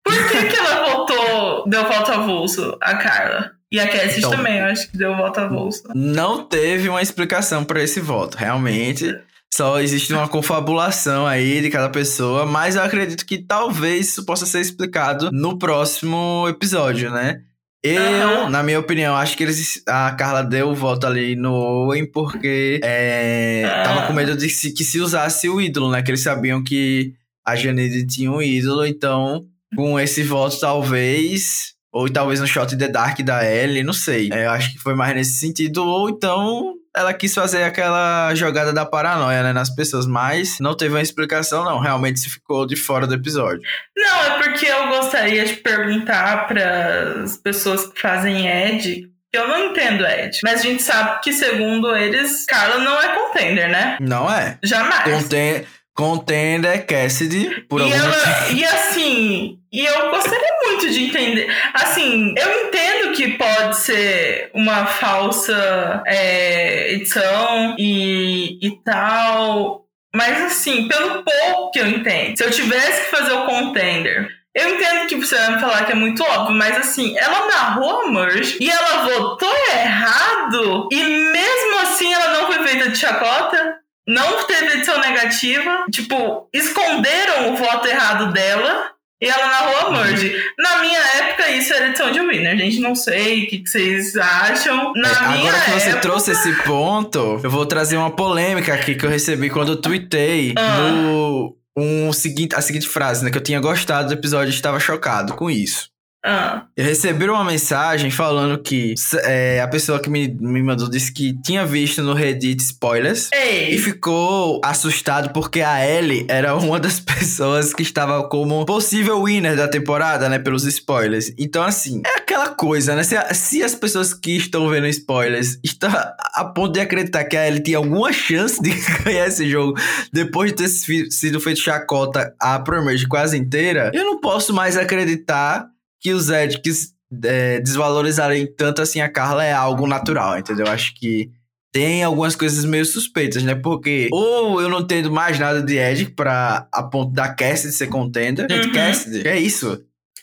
Por 0.04 0.28
que, 0.28 0.44
que 0.46 0.56
ela 0.56 0.84
voltou, 0.90 1.64
deu 1.68 1.84
volta 1.86 2.14
avulso, 2.14 2.76
a 2.80 2.94
Carla? 2.96 3.52
E 3.72 3.78
a 3.78 3.86
Cassie 3.86 4.18
Então. 4.18 4.30
também, 4.32 4.58
eu 4.58 4.66
acho 4.66 4.90
que 4.90 4.96
deu 4.98 5.16
volta 5.16 5.42
avulso. 5.42 5.84
Não 5.94 6.44
teve 6.44 6.88
uma 6.88 7.00
explicação 7.02 7.64
para 7.64 7.80
esse 7.82 8.00
voto, 8.00 8.36
realmente. 8.36 9.16
Só 9.52 9.80
existe 9.80 10.12
uma 10.12 10.26
confabulação 10.28 11.26
aí 11.26 11.60
de 11.60 11.70
cada 11.70 11.88
pessoa, 11.88 12.44
mas 12.46 12.74
eu 12.76 12.82
acredito 12.82 13.24
que 13.26 13.38
talvez 13.38 14.08
isso 14.08 14.24
possa 14.24 14.44
ser 14.46 14.60
explicado 14.60 15.30
no 15.32 15.58
próximo 15.58 16.46
episódio, 16.48 17.10
né? 17.12 17.42
Eu, 17.82 18.02
Aham. 18.02 18.50
na 18.50 18.62
minha 18.62 18.78
opinião, 18.78 19.16
acho 19.16 19.36
que 19.36 19.42
eles, 19.42 19.82
a 19.88 20.10
Carla 20.12 20.42
deu 20.42 20.68
o 20.68 20.74
voto 20.74 21.06
ali 21.06 21.34
no 21.34 21.52
Owen 21.52 22.04
porque 22.04 22.78
é, 22.84 23.62
Ah. 23.66 23.82
tava 23.82 24.06
com 24.06 24.12
medo 24.12 24.36
de 24.36 24.50
se, 24.50 24.72
que 24.72 24.84
se 24.84 25.00
usasse 25.00 25.48
o 25.48 25.60
ídolo, 25.60 25.90
né? 25.90 26.02
Que 26.02 26.10
eles 26.10 26.22
sabiam 26.22 26.62
que 26.62 27.14
a 27.44 27.56
Janine 27.56 28.06
tinha 28.06 28.30
um 28.30 28.42
ídolo, 28.42 28.84
então 28.84 29.46
com 29.74 29.98
esse 29.98 30.22
voto 30.22 30.58
talvez, 30.60 31.72
ou 31.92 32.08
talvez 32.10 32.38
no 32.40 32.46
shot 32.46 32.76
the 32.76 32.88
dark 32.88 33.20
da 33.22 33.44
Ellie, 33.50 33.82
não 33.82 33.92
sei. 33.94 34.28
É, 34.32 34.44
eu 34.46 34.50
acho 34.50 34.72
que 34.72 34.78
foi 34.78 34.94
mais 34.94 35.14
nesse 35.14 35.34
sentido, 35.38 35.78
ou 35.84 36.10
então 36.10 36.74
ela 36.96 37.14
quis 37.14 37.34
fazer 37.34 37.62
aquela 37.62 38.34
jogada 38.34 38.72
da 38.72 38.84
paranoia, 38.84 39.42
né, 39.42 39.52
nas 39.52 39.70
pessoas, 39.70 40.06
mas 40.06 40.58
não 40.60 40.76
teve 40.76 40.94
uma 40.94 41.02
explicação 41.02 41.64
não, 41.64 41.78
realmente 41.78 42.20
se 42.20 42.28
ficou 42.28 42.66
de 42.66 42.76
fora 42.76 43.06
do 43.06 43.14
episódio. 43.14 43.62
Não, 43.96 44.24
é 44.24 44.42
porque 44.42 44.66
eu 44.66 44.88
gostaria 44.88 45.44
de 45.44 45.54
perguntar 45.54 46.46
para 46.48 47.22
as 47.22 47.36
pessoas 47.36 47.86
que 47.86 48.00
fazem 48.00 48.48
Ed. 48.48 49.08
que 49.32 49.38
Eu 49.38 49.46
não 49.46 49.66
entendo 49.66 50.04
Ed, 50.04 50.38
mas 50.42 50.60
a 50.60 50.62
gente 50.62 50.82
sabe 50.82 51.20
que, 51.22 51.32
segundo 51.32 51.94
eles, 51.96 52.44
Carla 52.46 52.78
não 52.78 53.00
é 53.00 53.14
contender, 53.14 53.68
né? 53.68 53.96
Não 54.00 54.32
é? 54.32 54.58
Jamais. 54.62 55.04
Conten 55.04 55.64
contender 56.00 56.86
Cassidy 56.86 57.60
por 57.68 57.78
e, 57.78 57.84
algum 57.84 57.94
ela, 57.94 58.16
e 58.56 58.64
assim, 58.64 59.58
e 59.70 59.84
eu 59.84 60.10
gostaria 60.10 60.56
muito 60.64 60.88
de 60.88 61.04
entender. 61.04 61.54
Assim, 61.74 62.34
eu 62.38 62.66
entendo 62.66 63.12
que 63.12 63.36
pode 63.36 63.76
ser 63.76 64.50
uma 64.54 64.86
falsa 64.86 66.02
é, 66.06 66.94
edição 66.94 67.76
e, 67.78 68.58
e 68.66 68.82
tal. 68.82 69.84
Mas 70.14 70.40
assim, 70.42 70.88
pelo 70.88 71.22
pouco 71.22 71.70
que 71.70 71.78
eu 71.78 71.86
entendo, 71.86 72.34
se 72.34 72.44
eu 72.44 72.50
tivesse 72.50 73.04
que 73.04 73.16
fazer 73.16 73.32
o 73.34 73.44
contender. 73.44 74.40
Eu 74.52 74.70
entendo 74.70 75.06
que 75.06 75.14
você 75.14 75.36
vai 75.36 75.54
me 75.54 75.60
falar 75.60 75.84
que 75.84 75.92
é 75.92 75.94
muito 75.94 76.24
óbvio, 76.24 76.56
mas 76.56 76.76
assim, 76.76 77.16
ela 77.16 77.46
narrou 77.46 78.00
a 78.00 78.10
merge 78.10 78.56
e 78.60 78.68
ela 78.68 79.04
votou 79.04 79.54
errado 79.72 80.88
e 80.90 80.96
mesmo 80.96 81.78
assim 81.82 82.12
ela 82.12 82.32
não 82.32 82.46
foi 82.48 82.66
feita 82.66 82.88
de 82.88 82.98
chacota 82.98 83.79
não 84.10 84.46
teve 84.46 84.74
edição 84.74 85.00
negativa, 85.00 85.84
tipo, 85.90 86.48
esconderam 86.52 87.52
o 87.52 87.56
voto 87.56 87.86
errado 87.86 88.32
dela 88.32 88.90
e 89.22 89.26
ela 89.28 89.46
narrou 89.46 89.86
a 89.88 89.90
merge. 89.92 90.34
Na 90.58 90.78
minha 90.80 90.98
época, 91.18 91.50
isso 91.50 91.74
era 91.74 91.88
edição 91.88 92.10
de 92.10 92.20
winner, 92.20 92.56
gente. 92.56 92.80
Não 92.80 92.94
sei 92.94 93.44
o 93.44 93.48
que, 93.48 93.58
que 93.58 93.68
vocês 93.68 94.16
acham. 94.16 94.92
Na 94.94 95.08
É, 95.10 95.28
minha 95.36 95.50
agora 95.50 95.60
que 95.64 95.70
você 95.72 95.88
época, 95.90 96.00
trouxe 96.00 96.30
esse 96.32 96.52
ponto, 96.62 97.38
eu 97.44 97.50
vou 97.50 97.66
trazer 97.66 97.98
uma 97.98 98.10
polêmica 98.10 98.72
aqui 98.72 98.94
que 98.94 99.04
eu 99.04 99.10
recebi 99.10 99.50
quando 99.50 99.72
eu 99.72 99.76
tuitei 99.80 100.54
Ah. 100.56 100.78
no 100.78 101.54
um 101.76 102.12
seguinte, 102.12 102.54
a 102.56 102.62
seguinte 102.62 102.88
frase, 102.88 103.22
né? 103.24 103.30
Que 103.30 103.36
eu 103.38 103.42
tinha 103.42 103.60
gostado 103.60 104.08
do 104.08 104.14
episódio 104.14 104.50
e 104.50 104.54
estava 104.54 104.80
chocado 104.80 105.34
com 105.34 105.50
isso. 105.50 105.89
Ah, 106.22 106.66
Eu 106.76 106.84
recebi 106.84 107.28
uma 107.28 107.44
mensagem 107.44 108.10
falando 108.10 108.62
que 108.62 108.94
é, 109.24 109.60
a 109.60 109.68
pessoa 109.68 109.98
que 109.98 110.10
me, 110.10 110.28
me 110.28 110.62
mandou 110.62 110.88
disse 110.90 111.12
que 111.12 111.34
tinha 111.42 111.64
visto 111.64 112.02
no 112.02 112.12
Reddit 112.12 112.62
spoilers. 112.62 113.30
E 113.32 113.36
ei, 113.36 113.78
ficou 113.78 114.60
assustado 114.62 115.32
porque 115.32 115.62
a 115.62 115.86
Ellie 115.86 116.26
era 116.28 116.54
uma 116.54 116.78
das 116.78 117.00
pessoas 117.00 117.72
que 117.72 117.82
estava 117.82 118.28
como 118.28 118.66
possível 118.66 119.22
winner 119.22 119.56
da 119.56 119.66
temporada, 119.66 120.28
né? 120.28 120.38
Pelos 120.38 120.64
spoilers. 120.64 121.32
Então, 121.38 121.62
assim, 121.62 122.02
é 122.04 122.18
aquela 122.18 122.48
coisa, 122.48 122.94
né? 122.94 123.02
Se, 123.02 123.16
se 123.34 123.62
as 123.62 123.74
pessoas 123.74 124.12
que 124.12 124.36
estão 124.36 124.68
vendo 124.68 124.86
spoilers 124.88 125.58
estão 125.64 125.90
a 125.90 126.44
ponto 126.44 126.72
de 126.74 126.80
acreditar 126.80 127.24
que 127.24 127.36
a 127.36 127.48
Ellie 127.48 127.62
tinha 127.62 127.78
alguma 127.78 128.12
chance 128.12 128.60
de 128.60 128.70
ganhar 129.04 129.26
esse 129.26 129.48
jogo 129.48 129.74
depois 130.12 130.52
de 130.52 130.56
ter 130.58 130.68
sido 130.68 131.40
feito 131.40 131.60
chacota 131.60 132.34
a 132.38 132.58
Promerge 132.58 133.06
quase 133.08 133.38
inteira, 133.38 133.90
eu 133.94 134.04
não 134.04 134.20
posso 134.20 134.52
mais 134.52 134.76
acreditar 134.76 135.66
que 136.00 136.12
os 136.12 136.30
Edges 136.30 136.92
é, 137.24 137.60
desvalorizarem 137.60 138.46
tanto 138.56 138.80
assim 138.82 139.00
a 139.00 139.08
Carla 139.08 139.44
é 139.44 139.52
algo 139.52 139.86
natural, 139.86 140.38
entendeu? 140.38 140.66
Acho 140.68 140.94
que 140.94 141.30
tem 141.72 142.02
algumas 142.02 142.34
coisas 142.34 142.64
meio 142.64 142.84
suspeitas, 142.84 143.42
né? 143.42 143.54
Porque 143.54 144.08
ou 144.12 144.60
eu 144.60 144.68
não 144.68 144.80
entendo 144.80 145.10
mais 145.10 145.38
nada 145.38 145.62
de 145.62 145.76
Ed 145.78 146.06
pra 146.16 146.66
a 146.72 146.82
ponto 146.82 147.12
da 147.12 147.32
Cassidy 147.32 147.72
ser 147.72 147.86
contender. 147.88 148.46
Gente, 148.50 148.66
Uhum. 148.68 148.72
Cassidy, 148.72 149.28
é 149.28 149.38
isso? 149.38 149.80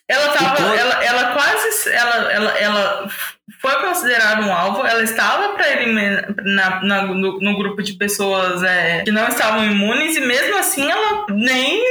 ela 0.10 0.29
tava. 0.34 0.75
Ela, 0.75 1.03
ela 1.05 1.31
quase. 1.34 1.89
Ela, 1.89 2.31
ela, 2.31 2.51
ela 2.57 3.10
foi 3.62 3.75
considerada 3.86 4.41
um 4.41 4.53
alvo, 4.53 4.86
ela 4.86 5.03
estava 5.03 5.50
para 5.53 5.69
eliminar 5.81 6.34
na, 6.43 6.84
na- 6.84 7.01
no, 7.07 7.39
no 7.39 7.57
grupo 7.57 7.81
de 7.84 7.93
pessoas 7.93 8.63
é, 8.63 9.03
que 9.03 9.12
não 9.12 9.27
estavam 9.27 9.65
imunes, 9.65 10.15
e 10.15 10.22
mesmo 10.22 10.57
assim 10.57 10.89
ela 10.89 11.25
nem. 11.29 11.81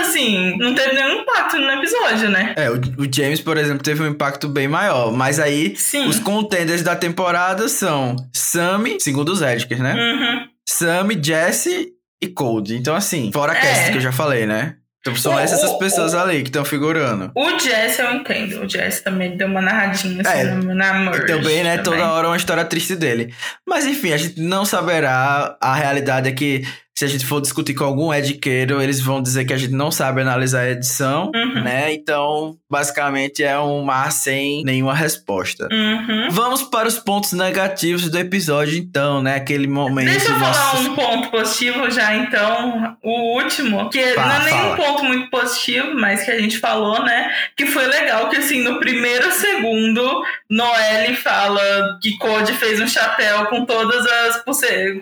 Assim, 0.00 0.56
não 0.58 0.74
teve 0.74 0.94
nenhum 0.94 1.20
impacto 1.22 1.56
no 1.58 1.70
episódio, 1.70 2.30
né? 2.30 2.54
É, 2.56 2.70
o, 2.70 2.74
o 2.76 3.08
James, 3.12 3.40
por 3.40 3.56
exemplo, 3.56 3.82
teve 3.82 4.02
um 4.02 4.06
impacto 4.08 4.48
bem 4.48 4.68
maior. 4.68 5.12
Mas 5.12 5.38
aí, 5.38 5.74
Sim. 5.76 6.06
os 6.06 6.18
contenders 6.18 6.82
da 6.82 6.94
temporada 6.96 7.68
são 7.68 8.16
Sammy, 8.32 8.98
segundo 9.00 9.30
os 9.30 9.42
Edgers, 9.42 9.80
né? 9.80 9.94
Uhum. 9.94 10.46
Sammy, 10.68 11.18
Jesse 11.22 11.88
e 12.22 12.28
Cold. 12.28 12.74
Então, 12.76 12.94
assim, 12.94 13.30
fora 13.32 13.52
a 13.52 13.56
É. 13.56 13.90
Que 13.90 13.98
eu 13.98 14.00
já 14.02 14.12
falei, 14.12 14.46
né? 14.46 14.76
Então 15.00 15.14
são 15.14 15.34
O- 15.34 15.38
essas 15.38 15.62
as 15.62 15.70
o- 15.72 15.78
pessoas 15.78 16.14
o- 16.14 16.18
ali 16.18 16.42
que 16.42 16.48
estão 16.48 16.64
figurando. 16.64 17.30
O 17.36 17.58
Jess 17.58 17.98
eu 17.98 18.10
entendo. 18.14 18.62
O 18.64 18.68
Jess 18.68 19.02
também 19.02 19.36
deu 19.36 19.46
uma 19.48 19.60
narradinha 19.60 20.22
assim 20.26 20.38
É, 20.40 20.44
na, 20.44 20.74
na 20.74 20.94
merge. 20.94 21.26
Também, 21.26 21.62
né, 21.62 21.76
também. 21.76 22.00
toda 22.00 22.10
hora 22.10 22.28
uma 22.28 22.36
história 22.38 22.64
triste 22.64 22.96
dele. 22.96 23.34
Mas 23.68 23.84
enfim, 23.86 24.14
a 24.14 24.16
gente 24.16 24.40
não 24.40 24.64
saberá. 24.64 25.58
A 25.60 25.74
realidade 25.74 26.30
é 26.30 26.32
que 26.32 26.64
se 26.96 27.04
a 27.04 27.08
gente 27.08 27.26
for 27.26 27.40
discutir 27.40 27.74
com 27.74 27.84
algum 27.84 28.14
ediqueiro, 28.14 28.80
eles 28.80 29.00
vão 29.00 29.20
dizer 29.20 29.44
que 29.44 29.52
a 29.52 29.56
gente 29.56 29.72
não 29.72 29.90
sabe 29.90 30.20
analisar 30.20 30.60
a 30.60 30.70
edição, 30.70 31.30
Uhum. 31.34 31.62
né? 31.64 31.92
Então, 31.92 32.56
basicamente 32.70 33.42
é 33.42 33.58
um 33.58 33.82
mar 33.82 34.12
sem 34.12 34.62
nenhuma 34.64 34.94
resposta. 34.94 35.68
Uhum. 35.72 36.28
Vamos 36.30 36.62
para 36.62 36.86
os 36.86 36.98
pontos 36.98 37.32
negativos 37.32 38.08
do 38.08 38.18
episódio, 38.18 38.78
então, 38.78 39.20
né? 39.20 39.34
Aquele 39.36 39.66
momento. 39.66 40.06
Deixa 40.08 40.28
eu 40.30 40.38
falar 40.38 40.80
um 40.80 40.94
ponto 40.94 41.30
positivo 41.30 41.90
já, 41.90 42.14
então. 42.14 42.96
O 43.02 43.40
último, 43.40 43.90
que 43.90 44.14
Fala, 44.14 44.38
não 44.38 44.46
é 44.46 44.50
nem 44.50 44.72
um 44.72 44.76
ponto 44.76 45.04
muito 45.04 45.30
positivo, 45.30 45.94
mas 45.94 46.22
que 46.24 46.30
a 46.30 46.38
gente 46.40 46.58
falou, 46.58 47.02
né? 47.04 47.28
Que 47.56 47.66
foi 47.66 47.86
legal 47.86 48.28
que, 48.28 48.36
assim, 48.36 48.62
no 48.62 48.78
primeiro 48.78 49.32
segundo, 49.32 50.22
Noelle 50.48 51.16
fala 51.16 51.60
que 52.00 52.16
Code 52.18 52.52
fez 52.52 52.80
um 52.80 52.86
chapéu 52.86 53.46
com 53.46 53.64
todas 53.64 54.06
as 54.06 54.44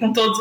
com 0.00 0.12
todas 0.12 0.38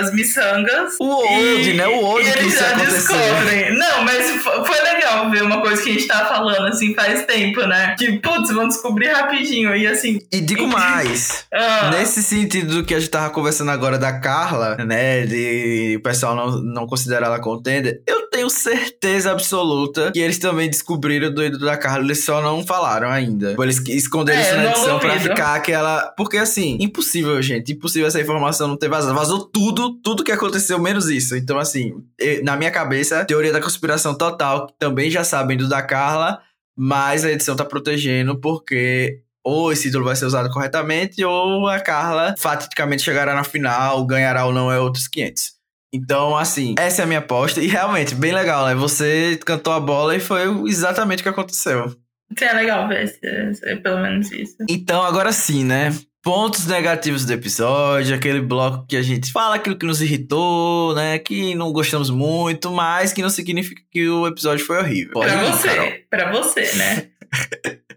as 0.00 0.12
miçangas. 0.44 0.94
O 1.00 1.04
old, 1.04 1.70
E- 1.70 1.72
né? 1.74 1.86
O 1.86 2.04
old 2.04 2.28
e 2.28 2.32
que 2.32 2.38
eles 2.38 2.54
isso 2.54 2.64
acontecer. 2.64 2.90
descobrem. 3.14 3.78
Não, 3.78 4.04
mas 4.04 4.30
fo- 4.42 4.64
foi 4.64 4.80
legal 4.82 5.30
ver 5.30 5.42
uma 5.42 5.60
coisa 5.60 5.82
que 5.82 5.90
a 5.90 5.92
gente 5.92 6.06
tava 6.06 6.28
falando, 6.28 6.66
assim, 6.68 6.94
faz 6.94 7.24
tempo, 7.26 7.60
né? 7.66 7.94
Que, 7.98 8.18
putz, 8.18 8.50
vão 8.52 8.68
descobrir 8.68 9.08
rapidinho. 9.08 9.74
E 9.76 9.86
assim. 9.86 10.20
E 10.32 10.40
digo 10.40 10.66
mais. 10.66 11.44
ah, 11.52 11.90
Nesse 11.90 12.22
sentido 12.22 12.76
do 12.76 12.84
que 12.84 12.94
a 12.94 13.00
gente 13.00 13.10
tava 13.10 13.30
conversando 13.30 13.70
agora 13.70 13.98
da 13.98 14.18
Carla, 14.18 14.76
né? 14.76 15.26
De 15.26 15.96
o 15.98 16.02
pessoal 16.02 16.34
não, 16.34 16.50
não 16.62 16.86
considerar 16.86 17.26
ela 17.26 17.40
contender, 17.40 18.02
eu 18.06 18.28
tenho 18.30 18.48
certeza 18.48 19.32
absoluta 19.32 20.10
que 20.12 20.20
eles 20.20 20.38
também 20.38 20.68
descobriram 20.70 21.28
o 21.28 21.34
doido 21.34 21.58
da 21.58 21.76
Carla, 21.76 22.04
eles 22.04 22.24
só 22.24 22.40
não 22.40 22.64
falaram 22.64 23.10
ainda. 23.10 23.54
Eles 23.58 23.78
esconderam 23.88 24.38
É, 24.40 24.42
isso 24.42 24.56
na 24.56 24.70
edição 24.70 24.98
pra 24.98 25.18
ficar 25.18 25.54
aquela. 25.54 26.12
Porque 26.16 26.36
assim, 26.36 26.76
impossível, 26.80 27.40
gente. 27.42 27.72
Impossível 27.72 28.06
essa 28.08 28.20
informação 28.20 28.68
não 28.68 28.76
ter 28.76 28.88
vazado. 28.88 29.14
Vazou 29.14 29.40
tudo, 29.44 29.94
tudo 30.02 30.22
que 30.24 30.29
aconteceu, 30.32 30.78
menos 30.78 31.08
isso. 31.08 31.36
Então, 31.36 31.58
assim, 31.58 31.94
na 32.42 32.56
minha 32.56 32.70
cabeça, 32.70 33.24
teoria 33.24 33.52
da 33.52 33.60
conspiração 33.60 34.16
total, 34.16 34.66
que 34.66 34.74
também 34.78 35.10
já 35.10 35.24
sabem 35.24 35.56
do 35.56 35.68
da 35.68 35.82
Carla, 35.82 36.40
mas 36.76 37.24
a 37.24 37.30
edição 37.30 37.56
tá 37.56 37.64
protegendo 37.64 38.38
porque 38.40 39.22
ou 39.44 39.72
esse 39.72 39.84
título 39.84 40.04
vai 40.04 40.14
ser 40.16 40.26
usado 40.26 40.50
corretamente, 40.50 41.24
ou 41.24 41.66
a 41.66 41.80
Carla 41.80 42.34
fatidicamente 42.38 43.02
chegará 43.02 43.34
na 43.34 43.42
final, 43.44 44.04
ganhará 44.06 44.44
ou 44.44 44.52
não 44.52 44.70
é 44.70 44.78
outros 44.78 45.08
500. 45.08 45.52
Então, 45.92 46.36
assim, 46.36 46.74
essa 46.78 47.02
é 47.02 47.04
a 47.04 47.06
minha 47.06 47.18
aposta. 47.20 47.60
E 47.60 47.66
realmente, 47.66 48.14
bem 48.14 48.32
legal, 48.32 48.66
né? 48.66 48.74
Você 48.74 49.40
cantou 49.44 49.72
a 49.72 49.80
bola 49.80 50.14
e 50.14 50.20
foi 50.20 50.42
exatamente 50.68 51.20
o 51.20 51.22
que 51.22 51.28
aconteceu. 51.30 51.96
É 52.40 52.52
legal 52.52 52.86
ver 52.86 53.08
se, 53.08 53.54
se- 53.54 53.76
pelo 53.76 54.00
menos 54.00 54.30
isso. 54.30 54.56
Então, 54.68 55.02
agora 55.02 55.32
sim, 55.32 55.64
né? 55.64 55.90
Pontos 56.22 56.66
negativos 56.66 57.24
do 57.24 57.32
episódio, 57.32 58.14
aquele 58.14 58.42
bloco 58.42 58.84
que 58.86 58.96
a 58.96 59.02
gente 59.02 59.32
fala 59.32 59.54
aquilo 59.54 59.76
que 59.78 59.86
nos 59.86 60.02
irritou, 60.02 60.94
né? 60.94 61.18
Que 61.18 61.54
não 61.54 61.72
gostamos 61.72 62.10
muito, 62.10 62.70
mas 62.70 63.12
que 63.12 63.22
não 63.22 63.30
significa 63.30 63.80
que 63.90 64.06
o 64.06 64.26
episódio 64.26 64.64
foi 64.66 64.78
horrível. 64.78 65.14
Pode 65.14 65.32
pra 65.32 65.44
ir, 65.44 65.52
você, 65.52 65.68
Carol. 65.68 65.92
pra 66.10 66.32
você, 66.32 66.72
né? 66.76 67.08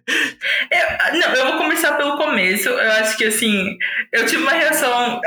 Eu- 0.70 1.20
não, 1.20 1.34
eu 1.36 1.46
vou 1.48 1.58
começar 1.58 1.94
pelo 1.94 2.18
começo. 2.18 2.68
Eu 2.70 2.92
acho 2.94 3.18
que 3.18 3.26
assim, 3.26 3.78
eu 4.12 4.26
tive 4.26 4.42
uma 4.44 4.52
reação. 4.52 5.22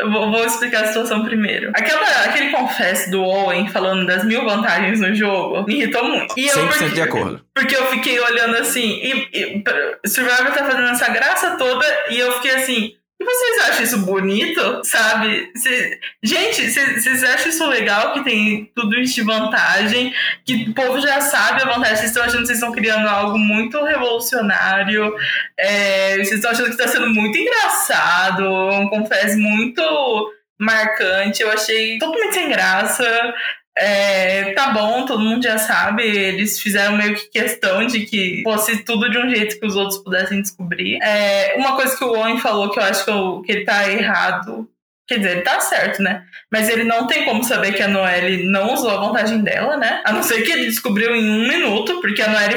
eu 0.00 0.10
vou, 0.10 0.44
explicar 0.44 0.82
a 0.82 0.86
situação 0.88 1.24
primeiro. 1.24 1.70
Aquela, 1.74 2.06
aquele 2.24 2.50
confesso 2.50 3.10
do 3.10 3.22
Owen 3.22 3.68
falando 3.68 4.06
das 4.06 4.24
mil 4.24 4.44
vantagens 4.44 5.00
no 5.00 5.14
jogo 5.14 5.64
me 5.66 5.76
irritou 5.76 6.04
muito. 6.04 6.34
E 6.38 6.46
eu, 6.46 6.54
100% 6.54 6.66
porque- 6.68 6.88
de 6.94 7.02
acordo. 7.02 7.44
Porque 7.54 7.76
eu 7.76 7.86
fiquei 7.86 8.18
olhando 8.20 8.56
assim, 8.56 9.00
e, 9.32 9.62
e 10.02 10.08
Survivor 10.08 10.52
tá 10.52 10.64
fazendo 10.64 10.88
essa 10.90 11.08
graça 11.10 11.56
toda, 11.56 11.86
e 12.10 12.18
eu 12.18 12.32
fiquei 12.32 12.50
assim. 12.56 12.92
E 13.20 13.24
vocês 13.24 13.68
acham 13.68 13.84
isso 13.84 13.98
bonito? 13.98 14.80
Sabe? 14.84 15.50
Cê- 15.56 15.98
gente, 16.22 16.68
cê- 16.70 17.00
vocês 17.00 17.22
acham 17.24 17.48
isso 17.48 17.66
legal 17.68 18.12
que 18.12 18.24
tem 18.24 18.70
tudo 18.74 18.98
isso 18.98 19.14
de 19.14 19.22
vantagem? 19.22 20.12
Que 20.44 20.66
o 20.68 20.74
povo 20.74 21.00
já 21.00 21.20
sabe 21.20 21.62
a 21.62 21.66
vantagem. 21.66 21.96
Vocês 21.96 22.10
estão 22.10 22.24
achando 22.24 22.44
que 22.46 22.52
estão 22.52 22.72
criando 22.72 23.06
algo 23.08 23.38
muito 23.38 23.82
revolucionário. 23.84 25.14
é, 25.58 26.14
vocês 26.16 26.32
estão 26.32 26.50
achando 26.50 26.66
que 26.66 26.72
está 26.72 26.88
sendo 26.88 27.08
muito 27.08 27.38
engraçado. 27.38 28.44
Um 28.44 28.88
confesso 28.88 29.38
muito 29.38 30.32
marcante. 30.58 31.42
Eu 31.42 31.50
achei 31.52 31.98
totalmente 31.98 32.34
sem 32.34 32.48
graça. 32.48 33.34
É, 33.76 34.52
tá 34.52 34.70
bom, 34.70 35.04
todo 35.04 35.20
mundo 35.20 35.42
já 35.42 35.58
sabe. 35.58 36.02
Eles 36.04 36.60
fizeram 36.60 36.96
meio 36.96 37.14
que 37.14 37.26
questão 37.28 37.86
de 37.86 38.06
que 38.06 38.42
fosse 38.44 38.84
tudo 38.84 39.10
de 39.10 39.18
um 39.18 39.28
jeito 39.28 39.58
que 39.58 39.66
os 39.66 39.74
outros 39.76 39.98
pudessem 40.02 40.40
descobrir. 40.40 40.98
É, 41.02 41.54
uma 41.56 41.74
coisa 41.74 41.96
que 41.96 42.04
o 42.04 42.10
Owen 42.12 42.38
falou 42.38 42.70
que 42.70 42.78
eu 42.78 42.84
acho 42.84 43.04
que, 43.04 43.10
eu- 43.10 43.42
que 43.44 43.52
ele 43.52 43.64
tá 43.64 43.90
errado. 43.90 44.68
Quer 45.06 45.18
dizer, 45.18 45.30
ele 45.32 45.40
tá 45.42 45.60
certo, 45.60 46.02
né? 46.02 46.24
Mas 46.50 46.68
ele 46.70 46.84
não 46.84 47.06
tem 47.06 47.24
como 47.26 47.44
saber 47.44 47.72
que 47.74 47.82
a 47.82 47.88
Noelle 47.88 48.44
não 48.48 48.72
usou 48.72 48.90
a 48.90 48.96
vantagem 49.06 49.42
dela, 49.42 49.76
né? 49.76 50.00
A 50.04 50.12
não 50.12 50.22
ser 50.22 50.42
que 50.42 50.50
ele 50.52 50.64
descobriu 50.66 51.14
em 51.14 51.28
um 51.28 51.46
minuto, 51.46 52.00
porque 52.00 52.22
a 52.22 52.28
Noelle 52.28 52.56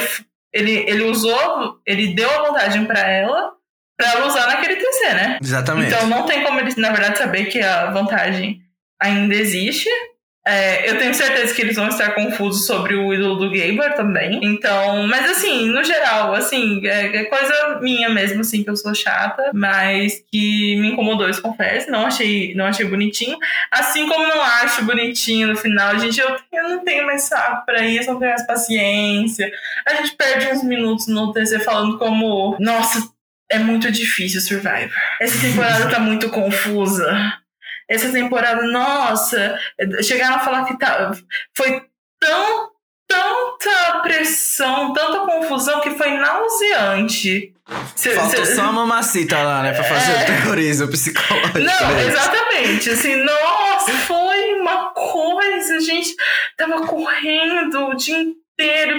ele, 0.53 0.71
ele 0.87 1.03
usou, 1.03 1.77
ele 1.85 2.13
deu 2.13 2.29
a 2.29 2.43
vantagem 2.43 2.85
pra 2.85 2.99
ela, 3.01 3.51
pra 3.97 4.11
ela 4.13 4.27
usar 4.27 4.47
naquele 4.47 4.77
TC, 4.77 5.13
né? 5.13 5.37
Exatamente. 5.41 5.87
Então 5.93 6.07
não 6.07 6.25
tem 6.25 6.41
como 6.43 6.57
ele, 6.59 6.73
na 6.77 6.91
verdade, 6.91 7.17
saber 7.17 7.45
que 7.47 7.59
a 7.59 7.91
vantagem 7.91 8.61
ainda 9.01 9.35
existe. 9.35 9.89
É, 10.47 10.89
eu 10.89 10.97
tenho 10.97 11.13
certeza 11.13 11.53
que 11.53 11.61
eles 11.61 11.75
vão 11.75 11.89
estar 11.89 12.15
confusos 12.15 12.65
sobre 12.65 12.95
o 12.95 13.13
ídolo 13.13 13.35
do 13.35 13.51
Gaber 13.51 13.93
também. 13.95 14.39
Então, 14.41 15.05
mas 15.05 15.29
assim, 15.29 15.67
no 15.67 15.83
geral, 15.83 16.33
assim, 16.33 16.79
é, 16.87 17.17
é 17.17 17.25
coisa 17.25 17.79
minha 17.81 18.09
mesmo, 18.09 18.39
assim, 18.39 18.63
que 18.63 18.69
eu 18.69 18.75
sou 18.77 18.95
chata, 18.95 19.51
mas 19.53 20.23
que 20.31 20.79
me 20.79 20.93
incomodou 20.93 21.27
esse 21.27 21.41
confesso. 21.41 21.91
Não 21.91 22.05
achei, 22.05 22.55
não 22.55 22.65
achei 22.65 22.85
bonitinho. 22.85 23.37
Assim 23.69 24.07
como 24.07 24.25
não 24.25 24.41
acho 24.41 24.85
bonitinho 24.85 25.49
no 25.49 25.57
final, 25.57 25.99
gente, 25.99 26.21
eu, 26.21 26.37
eu 26.53 26.69
não 26.69 26.81
tenho 26.81 27.05
mais 27.05 27.23
saco 27.23 27.65
pra 27.65 27.85
isso, 27.85 28.09
não 28.09 28.17
tenho 28.17 28.31
mais 28.31 28.47
paciência. 28.47 29.51
A 29.85 29.95
gente 29.95 30.15
perde 30.15 30.47
uns 30.47 30.63
minutos 30.63 31.07
no 31.07 31.33
TC 31.33 31.59
falando 31.59 31.97
como, 31.97 32.55
nossa, 32.57 33.05
é 33.51 33.59
muito 33.59 33.91
difícil 33.91 34.39
Survivor. 34.39 34.95
Essa 35.19 35.45
temporada 35.45 35.89
tá 35.89 35.99
muito 35.99 36.29
confusa. 36.29 37.37
Essa 37.89 38.11
temporada, 38.11 38.61
nossa, 38.63 39.57
chegaram 40.03 40.35
a 40.35 40.39
falar 40.39 40.65
que 40.65 40.77
tá, 40.77 41.11
foi 41.55 41.81
tão, 42.19 42.69
tanta 43.07 43.99
pressão, 44.01 44.91
tanta 44.93 45.19
confusão 45.21 45.79
que 45.81 45.91
foi 45.91 46.11
nauseante. 46.17 47.53
Cê- 47.95 48.17
cê- 48.29 48.45
só 48.55 48.63
uma 48.63 48.71
mamacita 48.73 49.37
lá, 49.41 49.61
né? 49.61 49.73
Pra 49.73 49.83
fazer 49.83 50.11
É. 50.11 50.23
o 50.23 50.25
terrorismo 50.25 50.87
psicológico. 50.89 51.59
Não, 51.59 51.91
né? 51.91 52.05
exatamente. 52.07 52.89
Assim, 52.89 53.15
nossa, 53.15 53.91
foi 54.05 54.53
uma 54.59 54.91
coisa. 54.91 55.75
A 55.75 55.79
gente 55.79 56.15
tava 56.57 56.85
correndo 56.85 57.87
o 57.89 57.93
dia 57.95 58.17
inteiro 58.17 58.37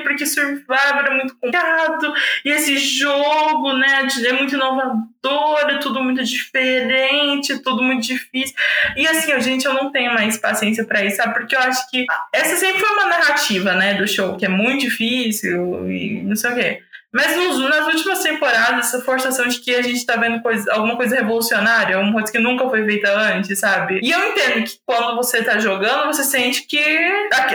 porque 0.03 0.25
Survivor 0.25 1.07
é 1.07 1.11
muito 1.11 1.35
complicado. 1.37 2.15
E 2.45 2.51
esse 2.51 2.79
jogo, 2.79 3.73
né, 3.75 4.07
é 4.27 4.33
muito 4.33 4.55
inovador, 4.55 5.71
é 5.71 5.79
tudo 5.79 6.03
muito 6.03 6.23
diferente, 6.23 7.59
tudo 7.59 7.83
muito 7.83 8.07
difícil. 8.07 8.55
E 8.97 9.07
assim, 9.07 9.39
gente, 9.41 9.67
eu 9.67 9.75
não 9.75 9.91
tenho 9.91 10.15
mais 10.15 10.39
paciência 10.39 10.85
pra 10.85 11.05
isso, 11.05 11.17
sabe? 11.17 11.35
Porque 11.35 11.57
eu 11.57 11.61
acho 11.61 11.91
que 11.91 12.07
essa 12.33 12.57
sempre 12.57 12.81
foi 12.81 12.91
uma 12.91 13.07
narrativa, 13.07 13.75
né, 13.75 13.95
do 13.95 14.07
show, 14.07 14.37
que 14.37 14.47
é 14.47 14.49
muito 14.49 14.83
difícil 14.83 15.91
e 15.91 16.23
não 16.23 16.37
sei 16.37 16.51
o 16.51 16.55
quê. 16.55 16.83
Mas 17.13 17.35
nos- 17.37 17.59
nas 17.71 17.87
últimas 17.87 18.23
temporadas, 18.23 18.87
essa 18.89 19.01
forçação 19.03 19.47
de 19.49 19.61
que 19.61 19.75
a 19.75 19.81
gente 19.83 20.05
tá 20.05 20.17
vendo 20.17 20.43
coisa, 20.43 20.71
alguma 20.73 20.95
coisa 20.97 21.17
revolucionária, 21.17 21.99
uma 21.99 22.13
coisa 22.13 22.31
que 22.31 22.39
nunca 22.39 22.69
foi 22.69 22.85
feita 22.85 23.11
antes, 23.19 23.59
sabe? 23.59 23.99
E 24.03 24.11
eu 24.11 24.29
entendo 24.31 24.65
que 24.65 24.79
quando 24.85 25.17
você 25.17 25.43
tá 25.43 25.59
jogando, 25.59 26.07
você 26.07 26.23
sente 26.23 26.67
que 26.67 26.79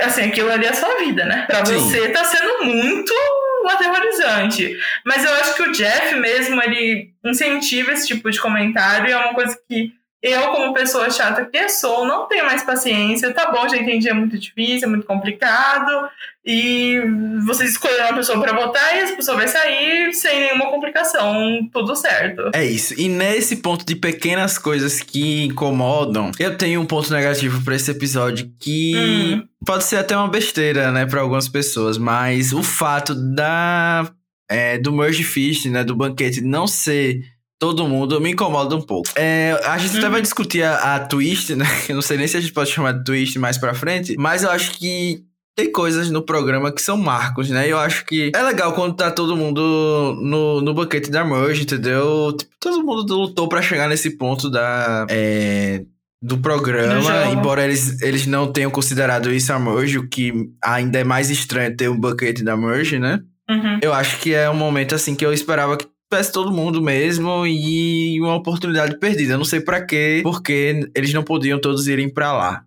assim, 0.03 0.23
aquilo 0.23 0.51
ali 0.51 0.65
é 0.65 0.69
a 0.69 0.73
sua 0.73 0.97
vida, 0.97 1.23
né? 1.25 1.43
Pra 1.47 1.63
Sim. 1.65 1.75
você 1.75 2.09
tá 2.09 2.23
sendo 2.25 2.63
muito 2.63 3.13
aterrorizante. 3.69 4.77
Mas 5.05 5.23
eu 5.23 5.31
acho 5.35 5.55
que 5.55 5.63
o 5.63 5.71
Jeff 5.71 6.15
mesmo, 6.15 6.61
ele 6.61 7.11
incentiva 7.23 7.91
esse 7.91 8.07
tipo 8.07 8.29
de 8.29 8.39
comentário 8.39 9.07
e 9.09 9.11
é 9.11 9.17
uma 9.17 9.33
coisa 9.33 9.57
que 9.69 9.91
eu, 10.23 10.47
como 10.51 10.73
pessoa 10.73 11.11
chata 11.11 11.43
que 11.45 11.67
sou, 11.67 12.07
não 12.07 12.27
tenho 12.29 12.45
mais 12.45 12.63
paciência. 12.63 13.33
Tá 13.33 13.51
bom, 13.51 13.67
já 13.67 13.75
entendi, 13.75 14.07
é 14.07 14.13
muito 14.13 14.39
difícil, 14.39 14.87
é 14.87 14.89
muito 14.89 15.05
complicado. 15.05 16.07
E 16.45 17.01
vocês 17.45 17.71
escolheram 17.71 18.05
uma 18.07 18.15
pessoa 18.17 18.41
pra 18.41 18.53
votar 18.53 18.95
e 18.95 18.99
essa 18.99 19.15
pessoa 19.15 19.35
vai 19.37 19.47
sair 19.49 20.13
sem 20.13 20.39
nenhuma 20.39 20.69
complicação, 20.71 21.67
tudo 21.73 21.93
certo. 21.95 22.51
É 22.55 22.63
isso. 22.65 22.93
E 22.99 23.09
nesse 23.09 23.57
ponto 23.57 23.85
de 23.85 23.95
pequenas 23.97 24.57
coisas 24.57 25.01
que 25.01 25.43
incomodam, 25.43 26.31
eu 26.39 26.57
tenho 26.57 26.79
um 26.79 26.85
ponto 26.85 27.11
negativo 27.11 27.61
pra 27.63 27.75
esse 27.75 27.91
episódio 27.91 28.49
que 28.59 28.93
Hum. 28.95 29.43
pode 29.65 29.83
ser 29.83 29.97
até 29.97 30.15
uma 30.15 30.27
besteira, 30.29 30.89
né, 30.91 31.05
pra 31.05 31.19
algumas 31.21 31.49
pessoas, 31.49 31.97
mas 31.97 32.53
o 32.53 32.63
fato 32.63 33.13
da 33.13 34.09
é, 34.49 34.77
do 34.77 34.91
merge 34.91 35.23
feast, 35.23 35.67
né, 35.69 35.83
do 35.83 35.95
banquete 35.95 36.41
não 36.41 36.67
ser 36.67 37.21
todo 37.63 37.87
mundo 37.87 38.19
me 38.19 38.31
incomoda 38.31 38.75
um 38.75 38.81
pouco. 38.81 39.07
É, 39.15 39.57
a 39.63 39.77
gente 39.77 39.95
até 39.95 40.07
Uhum. 40.07 40.11
vai 40.11 40.21
discutir 40.21 40.63
a, 40.63 40.95
a 40.95 40.99
twist, 40.99 41.55
né? 41.55 41.63
Eu 41.87 41.95
não 41.95 42.01
sei 42.01 42.17
nem 42.17 42.27
se 42.27 42.35
a 42.35 42.41
gente 42.41 42.51
pode 42.51 42.69
chamar 42.69 42.91
de 42.91 43.05
twist 43.05 43.39
mais 43.39 43.57
pra 43.57 43.73
frente, 43.73 44.17
mas 44.17 44.43
eu 44.43 44.51
acho 44.51 44.71
que 44.73 45.21
tem 45.55 45.71
coisas 45.71 46.09
no 46.11 46.21
programa 46.21 46.73
que 46.73 46.81
são 46.81 46.97
marcos, 46.97 47.49
né? 47.49 47.65
Eu 47.71 47.79
acho 47.79 48.03
que 48.05 48.33
é 48.35 48.41
legal 48.41 48.73
quando 48.73 48.97
tá 48.97 49.09
todo 49.09 49.37
mundo 49.37 49.61
no, 50.21 50.59
no 50.59 50.73
banquete 50.73 51.09
da 51.09 51.23
Merge, 51.23 51.61
entendeu? 51.63 52.35
Tipo, 52.37 52.51
todo 52.59 52.83
mundo 52.83 53.15
lutou 53.15 53.47
pra 53.47 53.61
chegar 53.61 53.87
nesse 53.87 54.17
ponto 54.17 54.49
da. 54.49 55.05
É, 55.09 55.83
do 56.21 56.37
programa, 56.39 57.27
embora 57.27 57.63
eles, 57.63 58.01
eles 58.01 58.25
não 58.27 58.51
tenham 58.51 58.71
considerado 58.71 59.31
isso 59.31 59.51
a 59.53 59.59
merge, 59.59 59.99
o 59.99 60.07
que 60.09 60.33
ainda 60.63 60.99
é 60.99 61.03
mais 61.05 61.29
estranho 61.29 61.75
ter 61.77 61.89
um 61.89 61.97
bucket 61.99 62.41
da 62.41 62.55
merge, 62.57 62.97
né? 62.99 63.19
Uhum. 63.49 63.79
Eu 63.81 63.93
acho 63.93 64.19
que 64.19 64.33
é 64.33 64.49
um 64.49 64.53
momento 64.55 64.95
assim 64.95 65.15
que 65.15 65.25
eu 65.25 65.33
esperava 65.33 65.75
que 65.77 65.85
tivesse 66.13 66.31
todo 66.31 66.51
mundo 66.51 66.81
mesmo 66.81 67.45
e 67.45 68.19
uma 68.21 68.35
oportunidade 68.35 68.99
perdida. 68.99 69.33
Eu 69.33 69.37
não 69.37 69.45
sei 69.45 69.59
para 69.59 69.83
quê, 69.83 70.21
porque 70.23 70.89
eles 70.95 71.13
não 71.13 71.23
podiam 71.23 71.59
todos 71.59 71.87
irem 71.87 72.09
para 72.09 72.31
lá. 72.31 72.63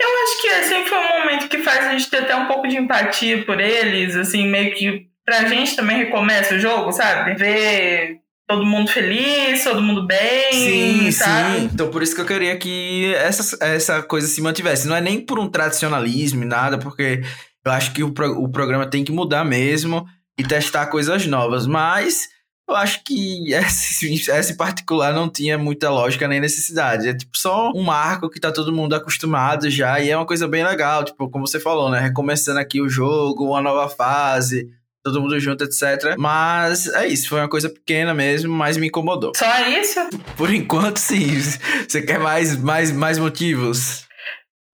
Eu 0.00 0.08
acho 0.22 0.42
que 0.42 0.64
sempre 0.64 0.88
foi 0.88 0.98
um 0.98 1.20
momento 1.20 1.48
que 1.48 1.58
faz 1.58 1.86
a 1.86 1.92
gente 1.92 2.10
ter 2.10 2.18
até 2.18 2.34
um 2.34 2.46
pouco 2.46 2.66
de 2.66 2.76
empatia 2.76 3.44
por 3.44 3.60
eles, 3.60 4.16
assim, 4.16 4.48
meio 4.48 4.74
que 4.74 5.06
pra 5.24 5.46
gente 5.46 5.76
também 5.76 5.98
recomeça 5.98 6.56
o 6.56 6.58
jogo, 6.58 6.90
sabe? 6.90 7.34
Ver 7.34 8.18
todo 8.48 8.66
mundo 8.66 8.90
feliz, 8.90 9.62
todo 9.62 9.80
mundo 9.80 10.04
bem. 10.06 10.52
Sim, 10.52 11.10
sabe? 11.12 11.60
sim. 11.60 11.70
Então 11.72 11.88
por 11.88 12.02
isso 12.02 12.16
que 12.16 12.20
eu 12.20 12.26
queria 12.26 12.56
que 12.56 13.14
essa, 13.14 13.64
essa 13.64 14.02
coisa 14.02 14.26
se 14.26 14.42
mantivesse. 14.42 14.88
Não 14.88 14.96
é 14.96 15.00
nem 15.00 15.24
por 15.24 15.38
um 15.38 15.48
tradicionalismo 15.48 16.42
e 16.42 16.46
nada, 16.46 16.76
porque 16.76 17.22
eu 17.64 17.70
acho 17.70 17.92
que 17.92 18.02
o, 18.02 18.12
pro, 18.12 18.42
o 18.42 18.50
programa 18.50 18.90
tem 18.90 19.04
que 19.04 19.12
mudar 19.12 19.44
mesmo 19.44 20.04
e 20.36 20.42
testar 20.42 20.86
coisas 20.86 21.26
novas. 21.26 21.64
Mas 21.64 22.28
eu 22.70 22.76
acho 22.76 23.02
que 23.04 23.54
em 24.04 24.56
particular 24.56 25.12
não 25.12 25.28
tinha 25.28 25.58
muita 25.58 25.90
lógica 25.90 26.28
nem 26.28 26.40
necessidade. 26.40 27.08
É 27.08 27.14
tipo 27.14 27.36
só 27.36 27.70
um 27.72 27.82
marco 27.82 28.30
que 28.30 28.40
tá 28.40 28.52
todo 28.52 28.72
mundo 28.72 28.94
acostumado 28.94 29.68
já 29.70 30.00
e 30.00 30.10
é 30.10 30.16
uma 30.16 30.26
coisa 30.26 30.48
bem 30.48 30.64
legal. 30.64 31.04
Tipo, 31.04 31.28
como 31.28 31.46
você 31.46 31.60
falou, 31.60 31.90
né? 31.90 32.00
Recomeçando 32.00 32.58
aqui 32.58 32.80
o 32.80 32.88
jogo, 32.88 33.46
uma 33.46 33.60
nova 33.60 33.88
fase 33.88 34.68
todo 35.02 35.20
mundo 35.20 35.38
junto, 35.40 35.64
etc. 35.64 36.14
Mas 36.18 36.86
é 36.88 37.06
isso, 37.06 37.28
foi 37.28 37.40
uma 37.40 37.48
coisa 37.48 37.68
pequena 37.68 38.14
mesmo, 38.14 38.52
mas 38.52 38.76
me 38.76 38.88
incomodou. 38.88 39.32
Só 39.34 39.68
isso? 39.68 39.98
Por 40.36 40.52
enquanto, 40.54 40.98
sim. 40.98 41.40
Você 41.88 42.02
quer 42.02 42.18
mais, 42.18 42.56
mais, 42.56 42.92
mais 42.92 43.18
motivos? 43.18 44.06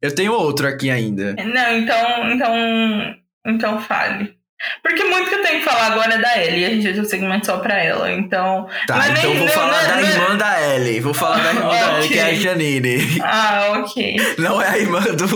Eu 0.03 0.15
tenho 0.15 0.33
outro 0.33 0.69
aqui 0.69 0.91
ainda. 0.91 1.35
Não, 1.35 1.79
então, 1.79 2.31
então, 2.33 3.15
então 3.47 3.81
fale. 3.81 4.36
Porque 4.83 5.05
muito 5.05 5.29
que 5.29 5.35
eu 5.35 5.42
tenho 5.42 5.59
que 5.59 5.64
falar 5.64 5.92
agora 5.92 6.14
é 6.14 6.19
da 6.19 6.42
Ellie, 6.42 6.64
a 6.64 6.71
gente 6.71 6.83
fez 6.83 6.99
um 6.99 7.05
segmento 7.05 7.47
só 7.47 7.59
pra 7.59 7.83
ela, 7.83 8.11
então... 8.11 8.66
Tá, 8.87 9.09
então 9.11 9.31
nem, 9.31 9.38
vou 9.38 9.49
falar 9.49 9.83
não, 9.83 9.88
da 9.88 9.97
não, 9.97 10.09
irmã 10.09 10.37
da 10.37 10.75
Ellie, 10.75 11.01
vou 11.01 11.14
falar 11.14 11.42
da 11.42 11.51
irmã 11.51 11.66
okay. 11.66 11.79
da 11.79 11.99
Ellie, 11.99 12.09
que 12.09 12.19
é 12.19 12.25
a 12.25 12.35
Janine. 12.35 13.21
Ah, 13.23 13.79
ok. 13.79 14.16
Não 14.38 14.62
é 14.62 14.69
a 14.69 14.79
irmã 14.79 15.01
do... 15.01 15.27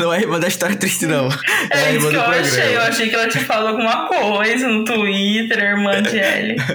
não 0.00 0.12
é 0.12 0.18
a 0.18 0.20
irmã 0.20 0.38
da 0.38 0.48
história 0.48 0.76
triste, 0.76 1.06
não. 1.06 1.28
É, 1.70 1.78
é 1.78 1.84
a 1.86 1.92
irmã 1.92 1.98
isso 1.98 2.06
que 2.08 2.12
do 2.12 2.18
eu 2.18 2.22
programa. 2.22 2.46
achei, 2.46 2.76
eu 2.76 2.82
achei 2.82 3.08
que 3.08 3.14
ela 3.14 3.28
te 3.28 3.38
falou 3.40 3.68
alguma 3.70 4.06
coisa 4.06 4.68
no 4.68 4.84
Twitter, 4.84 5.58
irmã 5.58 6.00
de 6.02 6.18
Ellie. 6.18 6.56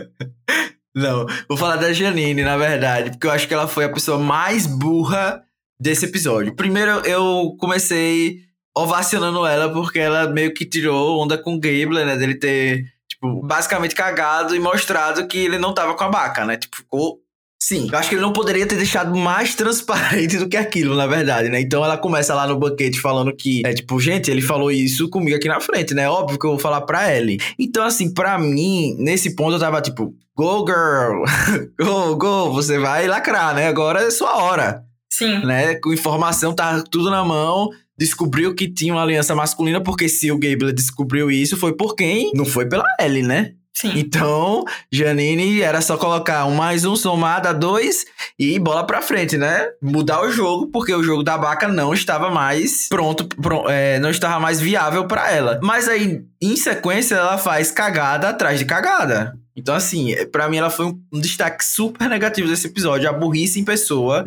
Não, 0.95 1.25
vou 1.47 1.57
falar 1.57 1.77
da 1.77 1.91
Janine, 1.91 2.43
na 2.43 2.55
verdade, 2.55 3.09
porque 3.11 3.25
eu 3.25 3.31
acho 3.31 3.47
que 3.47 3.53
ela 3.53 3.67
foi 3.67 3.85
a 3.85 3.89
pessoa 3.89 4.19
mais 4.19 4.67
burra 4.67 5.41
desse 5.79 6.05
episódio. 6.05 6.55
Primeiro, 6.55 6.91
eu 7.03 7.55
comecei 7.59 8.37
ovacionando 8.75 9.45
ela 9.45 9.71
porque 9.71 9.99
ela 9.99 10.27
meio 10.27 10.53
que 10.53 10.65
tirou 10.65 11.21
onda 11.21 11.37
com 11.37 11.55
o 11.55 11.59
Gable, 11.59 12.03
né? 12.03 12.17
Dele 12.17 12.35
ter, 12.35 12.85
tipo, 13.07 13.41
basicamente 13.45 13.95
cagado 13.95 14.55
e 14.55 14.59
mostrado 14.59 15.27
que 15.27 15.37
ele 15.37 15.57
não 15.57 15.73
tava 15.73 15.93
com 15.93 16.03
a 16.03 16.09
baca, 16.09 16.45
né? 16.45 16.57
Tipo, 16.57 16.77
ficou. 16.77 17.19
Sim, 17.61 17.87
eu 17.89 17.97
acho 17.97 18.09
que 18.09 18.15
ele 18.15 18.21
não 18.21 18.33
poderia 18.33 18.67
ter 18.67 18.75
deixado 18.75 19.15
mais 19.15 19.55
transparente 19.55 20.37
do 20.37 20.49
que 20.49 20.57
aquilo, 20.57 20.95
na 20.95 21.07
verdade, 21.07 21.47
né? 21.47 21.61
Então 21.61 21.85
ela 21.85 21.97
começa 21.97 22.35
lá 22.35 22.45
no 22.45 22.59
banquete 22.59 22.99
falando 22.99 23.33
que, 23.33 23.61
é 23.65 23.73
tipo, 23.73 23.97
gente, 24.01 24.29
ele 24.29 24.41
falou 24.41 24.69
isso 24.69 25.09
comigo 25.09 25.37
aqui 25.37 25.47
na 25.47 25.61
frente, 25.61 25.93
né? 25.93 26.09
Óbvio 26.09 26.37
que 26.37 26.45
eu 26.45 26.51
vou 26.51 26.59
falar 26.59 26.81
pra 26.81 27.15
Ellie. 27.15 27.39
Então, 27.57 27.85
assim, 27.85 28.13
pra 28.13 28.37
mim, 28.37 28.97
nesse 28.99 29.33
ponto 29.33 29.53
eu 29.53 29.59
tava 29.59 29.81
tipo, 29.81 30.13
go 30.35 30.65
girl, 30.67 31.23
go, 31.79 32.17
go, 32.17 32.51
você 32.51 32.77
vai 32.77 33.07
lacrar, 33.07 33.55
né? 33.55 33.67
Agora 33.67 34.01
é 34.01 34.11
sua 34.11 34.43
hora. 34.43 34.83
Sim. 35.09 35.45
Né? 35.45 35.75
Com 35.75 35.93
informação, 35.93 36.53
tá 36.53 36.83
tudo 36.91 37.11
na 37.11 37.23
mão 37.23 37.69
descobriu 37.97 38.53
que 38.55 38.67
tinha 38.67 38.93
uma 38.93 39.03
aliança 39.03 39.35
masculina, 39.35 39.81
porque 39.81 40.09
se 40.09 40.31
o 40.31 40.37
Gable 40.37 40.73
descobriu 40.73 41.29
isso, 41.29 41.57
foi 41.57 41.75
por 41.75 41.95
quem? 41.95 42.31
Não 42.33 42.45
foi 42.45 42.67
pela 42.67 42.85
Ellie, 42.99 43.23
né? 43.23 43.53
Sim. 43.75 43.91
Então, 43.95 44.63
Janine 44.91 45.61
era 45.61 45.81
só 45.81 45.97
colocar 45.97 46.45
um 46.45 46.53
mais 46.53 46.85
um 46.85 46.95
somado 46.95 47.47
a 47.47 47.53
dois 47.53 48.05
e 48.37 48.59
bola 48.59 48.85
pra 48.85 49.01
frente, 49.01 49.35
né? 49.35 49.67
Mudar 49.81 50.21
o 50.21 50.31
jogo, 50.31 50.67
porque 50.67 50.93
o 50.93 51.03
jogo 51.03 51.23
da 51.23 51.37
Baca 51.37 51.67
não 51.67 51.91
estava 51.91 52.29
mais 52.29 52.87
pronto, 52.87 53.25
pronto 53.27 53.67
é, 53.69 53.97
não 53.99 54.11
estava 54.11 54.39
mais 54.39 54.61
viável 54.61 55.07
para 55.07 55.31
ela. 55.31 55.59
Mas 55.63 55.87
aí, 55.87 56.23
em 56.39 56.55
sequência, 56.55 57.15
ela 57.15 57.37
faz 57.39 57.71
cagada 57.71 58.29
atrás 58.29 58.59
de 58.59 58.65
cagada. 58.65 59.37
Então, 59.55 59.73
assim, 59.73 60.15
para 60.31 60.47
mim 60.47 60.57
ela 60.57 60.69
foi 60.69 60.85
um, 60.85 61.01
um 61.11 61.19
destaque 61.19 61.65
super 61.65 62.07
negativo 62.07 62.47
desse 62.47 62.67
episódio. 62.67 63.09
A 63.09 63.13
burrice 63.13 63.59
em 63.59 63.63
pessoa, 63.65 64.23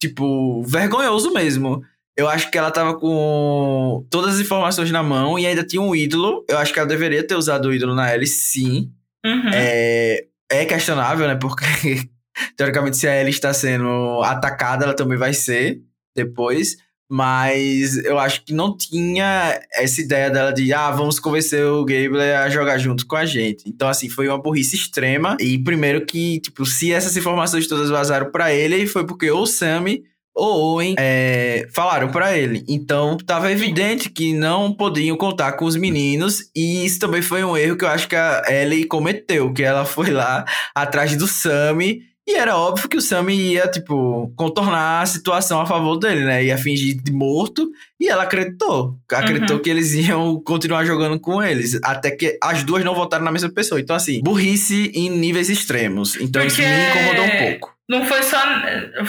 tipo, 0.00 0.62
vergonhoso 0.62 1.32
mesmo. 1.32 1.82
Eu 2.16 2.28
acho 2.28 2.50
que 2.50 2.56
ela 2.56 2.70
tava 2.70 2.98
com 2.98 4.06
todas 4.08 4.36
as 4.36 4.40
informações 4.40 4.90
na 4.90 5.02
mão 5.02 5.38
e 5.38 5.46
ainda 5.46 5.64
tinha 5.64 5.82
um 5.82 5.94
ídolo. 5.94 6.44
Eu 6.48 6.58
acho 6.58 6.72
que 6.72 6.78
ela 6.78 6.88
deveria 6.88 7.26
ter 7.26 7.34
usado 7.34 7.68
o 7.68 7.74
ídolo 7.74 7.94
na 7.94 8.14
Ellie, 8.14 8.26
sim. 8.26 8.92
Uhum. 9.24 9.50
É, 9.52 10.24
é 10.50 10.64
questionável, 10.64 11.26
né? 11.26 11.34
Porque, 11.34 11.64
teoricamente, 12.56 12.96
se 12.96 13.08
a 13.08 13.20
Ellie 13.20 13.30
está 13.30 13.52
sendo 13.52 14.22
atacada, 14.22 14.84
ela 14.84 14.94
também 14.94 15.18
vai 15.18 15.34
ser 15.34 15.80
depois. 16.14 16.76
Mas 17.10 17.98
eu 17.98 18.18
acho 18.18 18.44
que 18.44 18.54
não 18.54 18.76
tinha 18.76 19.60
essa 19.74 20.00
ideia 20.00 20.30
dela 20.30 20.52
de, 20.52 20.72
ah, 20.72 20.90
vamos 20.90 21.18
convencer 21.18 21.64
o 21.64 21.84
Gable 21.84 22.20
a 22.20 22.48
jogar 22.48 22.78
junto 22.78 23.06
com 23.06 23.16
a 23.16 23.26
gente. 23.26 23.64
Então, 23.66 23.88
assim, 23.88 24.08
foi 24.08 24.28
uma 24.28 24.40
burrice 24.40 24.76
extrema. 24.76 25.36
E 25.38 25.58
primeiro 25.58 26.06
que, 26.06 26.40
tipo, 26.40 26.64
se 26.64 26.92
essas 26.92 27.16
informações 27.16 27.66
todas 27.66 27.90
vazaram 27.90 28.30
para 28.30 28.52
ele, 28.54 28.86
foi 28.86 29.06
porque 29.06 29.30
o 29.30 29.46
Sammy 29.46 30.02
Owen 30.36 30.96
é, 30.98 31.66
falaram 31.72 32.10
para 32.10 32.36
ele. 32.36 32.64
Então, 32.68 33.16
tava 33.16 33.52
evidente 33.52 34.10
que 34.10 34.34
não 34.34 34.72
podiam 34.72 35.16
contar 35.16 35.52
com 35.52 35.64
os 35.64 35.76
meninos. 35.76 36.50
E 36.54 36.84
isso 36.84 36.98
também 36.98 37.22
foi 37.22 37.44
um 37.44 37.56
erro 37.56 37.76
que 37.76 37.84
eu 37.84 37.88
acho 37.88 38.08
que 38.08 38.16
a 38.16 38.42
Ellie 38.48 38.86
cometeu. 38.86 39.52
Que 39.52 39.62
ela 39.62 39.84
foi 39.84 40.10
lá 40.10 40.44
atrás 40.74 41.16
do 41.16 41.28
Sammy. 41.28 42.02
E 42.26 42.36
era 42.36 42.56
óbvio 42.56 42.88
que 42.88 42.96
o 42.96 43.02
Sammy 43.02 43.34
ia, 43.34 43.68
tipo, 43.68 44.32
contornar 44.34 45.02
a 45.02 45.06
situação 45.06 45.60
a 45.60 45.66
favor 45.66 45.98
dele, 45.98 46.24
né? 46.24 46.42
Ia 46.42 46.56
fingir 46.56 46.98
de 47.00 47.12
morto. 47.12 47.70
E 48.00 48.08
ela 48.08 48.22
acreditou. 48.22 48.98
Acreditou 49.12 49.58
uhum. 49.58 49.62
que 49.62 49.68
eles 49.68 49.92
iam 49.92 50.40
continuar 50.40 50.86
jogando 50.86 51.20
com 51.20 51.42
eles. 51.42 51.78
Até 51.84 52.10
que 52.10 52.38
as 52.42 52.64
duas 52.64 52.82
não 52.82 52.94
votaram 52.94 53.24
na 53.24 53.30
mesma 53.30 53.50
pessoa. 53.50 53.78
Então, 53.78 53.94
assim, 53.94 54.22
burrice 54.22 54.90
em 54.94 55.10
níveis 55.10 55.50
extremos. 55.50 56.16
Então, 56.16 56.42
Porque... 56.42 56.46
isso 56.46 56.62
me 56.62 56.90
incomodou 56.90 57.24
um 57.24 57.50
pouco 57.50 57.73
não 57.88 58.04
foi 58.04 58.22
só. 58.22 58.38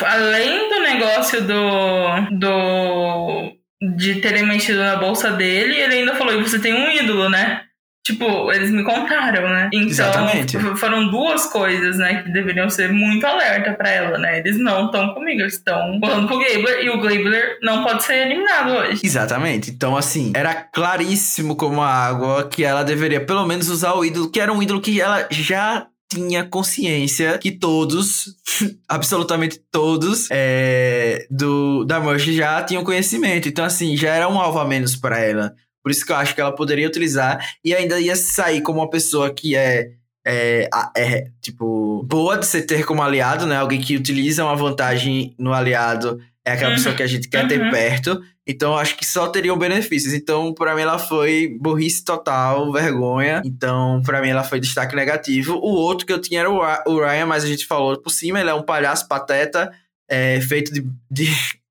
Além 0.05 0.69
do 0.69 0.79
negócio 0.81 1.41
do. 1.41 2.37
do 2.37 3.55
de 3.95 4.15
terem 4.15 4.45
mexido 4.45 4.79
na 4.79 4.95
bolsa 4.95 5.31
dele, 5.31 5.75
ele 5.75 5.95
ainda 5.95 6.15
falou: 6.15 6.41
você 6.41 6.59
tem 6.59 6.73
um 6.73 6.89
ídolo, 6.89 7.29
né? 7.29 7.61
Tipo, 8.05 8.51
eles 8.51 8.69
me 8.69 8.83
contaram, 8.83 9.49
né? 9.49 9.67
Então, 9.73 9.89
Exatamente. 9.89 10.59
foram 10.77 11.09
duas 11.09 11.47
coisas, 11.47 11.97
né, 11.97 12.21
que 12.21 12.31
deveriam 12.31 12.69
ser 12.69 12.91
muito 12.91 13.25
alerta 13.25 13.73
para 13.73 13.89
ela, 13.89 14.19
né? 14.19 14.37
Eles 14.37 14.59
não 14.59 14.85
estão 14.85 15.11
comigo, 15.15 15.41
eles 15.41 15.55
estão 15.55 15.99
falando 15.99 16.27
com 16.27 16.35
o 16.35 16.39
Gabler 16.39 16.83
e 16.83 16.89
o 16.91 17.01
Gabler 17.01 17.57
não 17.63 17.83
pode 17.83 18.03
ser 18.03 18.27
eliminado 18.27 18.73
hoje. 18.73 19.01
Exatamente. 19.03 19.71
Então, 19.71 19.97
assim, 19.97 20.31
era 20.35 20.53
claríssimo 20.53 21.55
como 21.55 21.81
a 21.81 21.89
água 21.91 22.47
que 22.47 22.63
ela 22.63 22.83
deveria 22.83 23.25
pelo 23.25 23.43
menos 23.43 23.69
usar 23.69 23.93
o 23.95 24.05
ídolo, 24.05 24.29
que 24.29 24.39
era 24.39 24.53
um 24.53 24.61
ídolo 24.61 24.81
que 24.81 25.01
ela 25.01 25.27
já 25.31 25.87
tinha 26.09 26.45
consciência 26.45 27.37
que 27.37 27.51
todos, 27.51 28.35
absolutamente 28.87 29.59
todos, 29.71 30.27
é, 30.31 31.25
do, 31.29 31.83
da 31.85 31.99
Merch 31.99 32.31
já 32.31 32.61
tinham 32.63 32.83
conhecimento. 32.83 33.47
Então, 33.47 33.65
assim, 33.65 33.97
já 33.97 34.13
era 34.13 34.29
um 34.29 34.39
alvo 34.39 34.59
a 34.59 34.65
menos 34.65 34.95
para 34.95 35.19
ela. 35.19 35.53
Por 35.83 35.91
isso 35.91 36.05
que 36.05 36.11
eu 36.11 36.15
acho 36.15 36.33
que 36.33 36.41
ela 36.41 36.55
poderia 36.55 36.87
utilizar 36.87 37.39
e 37.63 37.73
ainda 37.73 37.99
ia 37.99 38.15
sair 38.15 38.61
como 38.61 38.79
uma 38.79 38.89
pessoa 38.89 39.31
que 39.31 39.55
é, 39.55 39.91
é, 40.25 40.67
é 40.97 41.27
tipo, 41.41 42.03
boa 42.03 42.37
de 42.37 42.45
se 42.45 42.61
ter 42.63 42.85
como 42.85 43.03
aliado, 43.03 43.45
né? 43.45 43.57
Alguém 43.57 43.79
que 43.79 43.95
utiliza 43.95 44.43
uma 44.43 44.55
vantagem 44.55 45.35
no 45.37 45.53
aliado 45.53 46.19
é 46.45 46.51
aquela 46.51 46.69
uhum. 46.69 46.75
pessoa 46.75 46.93
que 46.93 47.01
a 47.01 47.07
gente 47.07 47.27
quer 47.27 47.41
uhum. 47.41 47.47
ter 47.47 47.71
perto. 47.71 48.21
Então, 48.47 48.77
acho 48.77 48.95
que 48.95 49.03
só 49.03 49.27
teriam 49.27 49.57
benefícios. 49.57 50.13
Então, 50.13 50.53
para 50.53 50.75
mim, 50.75 50.83
ela 50.83 50.99
foi 50.99 51.57
burrice 51.59 52.05
total, 52.05 52.71
vergonha. 52.71 53.41
Então, 53.43 53.99
para 54.05 54.21
mim, 54.21 54.29
ela 54.29 54.43
foi 54.43 54.59
destaque 54.59 54.95
negativo. 54.95 55.55
O 55.55 55.71
outro 55.71 56.05
que 56.05 56.13
eu 56.13 56.21
tinha 56.21 56.41
era 56.41 56.49
o 56.51 56.99
Ryan, 56.99 57.25
mas 57.25 57.43
a 57.43 57.47
gente 57.47 57.65
falou 57.65 57.99
por 57.99 58.11
cima. 58.11 58.39
Ele 58.39 58.51
é 58.51 58.53
um 58.53 58.61
palhaço 58.61 59.07
pateta, 59.07 59.71
é, 60.07 60.39
feito 60.41 60.71
de, 60.71 60.87
de... 61.09 61.27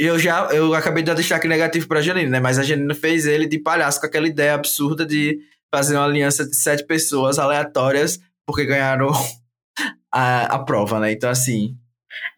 Eu 0.00 0.18
já 0.18 0.46
eu 0.46 0.74
acabei 0.74 1.00
de 1.00 1.06
dar 1.06 1.14
destaque 1.14 1.46
negativo 1.46 1.86
pra 1.86 2.02
Janine, 2.02 2.28
né? 2.28 2.40
Mas 2.40 2.58
a 2.58 2.64
Janine 2.64 2.92
fez 2.92 3.24
ele 3.24 3.46
de 3.46 3.56
palhaço 3.56 4.00
com 4.00 4.06
aquela 4.06 4.26
ideia 4.26 4.54
absurda 4.54 5.06
de 5.06 5.38
fazer 5.72 5.94
uma 5.94 6.06
aliança 6.06 6.44
de 6.44 6.56
sete 6.56 6.84
pessoas 6.84 7.38
aleatórias 7.38 8.18
porque 8.44 8.66
ganharam 8.66 9.12
a, 10.12 10.56
a 10.56 10.58
prova, 10.58 10.98
né? 10.98 11.12
Então, 11.12 11.30
assim. 11.30 11.76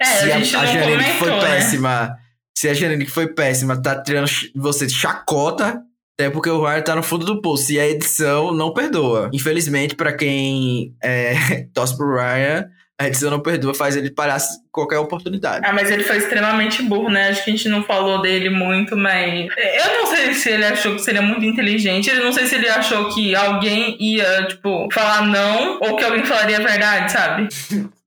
É, 0.01 0.05
se 0.05 0.57
a, 0.57 0.61
a, 0.61 0.63
a 0.63 0.67
Janine 0.67 1.05
foi 1.19 1.31
né? 1.31 1.41
péssima 1.41 2.17
se 2.61 2.69
a 2.69 2.75
Janine 2.75 3.07
que 3.07 3.11
foi 3.11 3.27
péssima 3.27 3.81
tá 3.81 4.03
tirando 4.03 4.29
você 4.55 4.87
de 4.87 4.93
chacota, 4.93 5.81
até 6.15 6.29
porque 6.29 6.51
o 6.51 6.63
Ryan 6.63 6.83
tá 6.83 6.95
no 6.95 7.03
fundo 7.03 7.25
do 7.25 7.41
poço. 7.41 7.73
E 7.73 7.81
a 7.81 7.89
edição 7.89 8.53
não 8.53 8.75
perdoa. 8.75 9.31
Infelizmente, 9.33 9.95
para 9.95 10.13
quem 10.13 10.95
é, 11.03 11.35
torce 11.73 11.97
pro 11.97 12.15
Ryan, 12.15 12.67
A 13.01 13.07
edição 13.07 13.31
não 13.31 13.41
perdoa, 13.41 13.73
faz 13.73 13.97
ele 13.97 14.11
parar 14.11 14.39
qualquer 14.71 14.99
oportunidade. 14.99 15.65
Ah, 15.65 15.73
mas 15.73 15.91
ele 15.91 16.05
foi 16.05 16.19
extremamente 16.19 16.83
burro, 16.83 17.09
né? 17.09 17.31
Acho 17.31 17.45
que 17.45 17.51
a 17.51 17.57
gente 17.57 17.69
não 17.71 17.83
falou 17.83 18.21
dele 18.21 18.51
muito, 18.51 18.95
mas. 18.95 19.49
Eu 19.57 19.99
não 19.99 20.07
sei 20.07 20.35
se 20.35 20.51
ele 20.51 20.67
achou 20.67 20.97
que 20.97 21.01
seria 21.01 21.23
muito 21.23 21.47
inteligente. 21.47 22.11
Eu 22.11 22.23
não 22.23 22.33
sei 22.35 22.45
se 22.45 22.57
ele 22.57 22.69
achou 22.69 23.09
que 23.09 23.35
alguém 23.35 23.97
ia, 23.99 24.49
tipo, 24.49 24.87
falar 24.93 25.23
não, 25.23 25.79
ou 25.81 25.97
que 25.97 26.05
alguém 26.05 26.27
falaria 26.27 26.59
a 26.59 26.61
verdade, 26.61 27.11
sabe? 27.11 27.49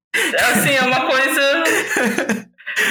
Assim, 0.52 0.76
é 0.76 0.82
uma 0.82 1.06
coisa. 1.08 1.64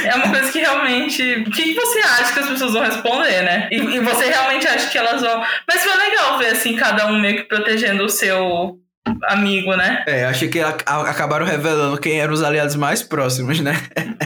É 0.05 0.15
uma 0.15 0.31
coisa 0.31 0.51
que 0.53 0.61
realmente. 0.61 1.45
O 1.47 1.51
que 1.51 1.75
você 1.75 1.99
acha 2.01 2.33
que 2.33 2.39
as 2.41 2.49
pessoas 2.49 2.73
vão 2.73 2.83
responder, 2.83 3.43
né? 3.43 3.69
E, 3.71 3.77
e, 3.77 4.01
você 4.01 4.27
realmente 4.27 4.67
acha 4.67 4.89
que 4.89 4.99
elas 4.99 5.21
vão. 5.21 5.43
Mas 5.69 5.83
foi 5.83 5.97
legal 5.97 6.39
ver, 6.39 6.49
assim, 6.49 6.77
cada 6.77 7.07
um 7.09 7.21
meio 7.21 7.39
que 7.39 7.45
protegendo 7.45 8.05
o 8.05 8.09
seu 8.09 8.79
amigo, 9.25 9.75
né? 9.77 10.05
É, 10.07 10.25
achei 10.25 10.49
que 10.49 10.61
acabaram 10.61 11.47
revelando 11.47 11.99
quem 11.99 12.21
eram 12.21 12.33
os 12.33 12.43
aliados 12.43 12.77
mais 12.77 13.03
próximos, 13.03 13.61
né? 13.61 13.75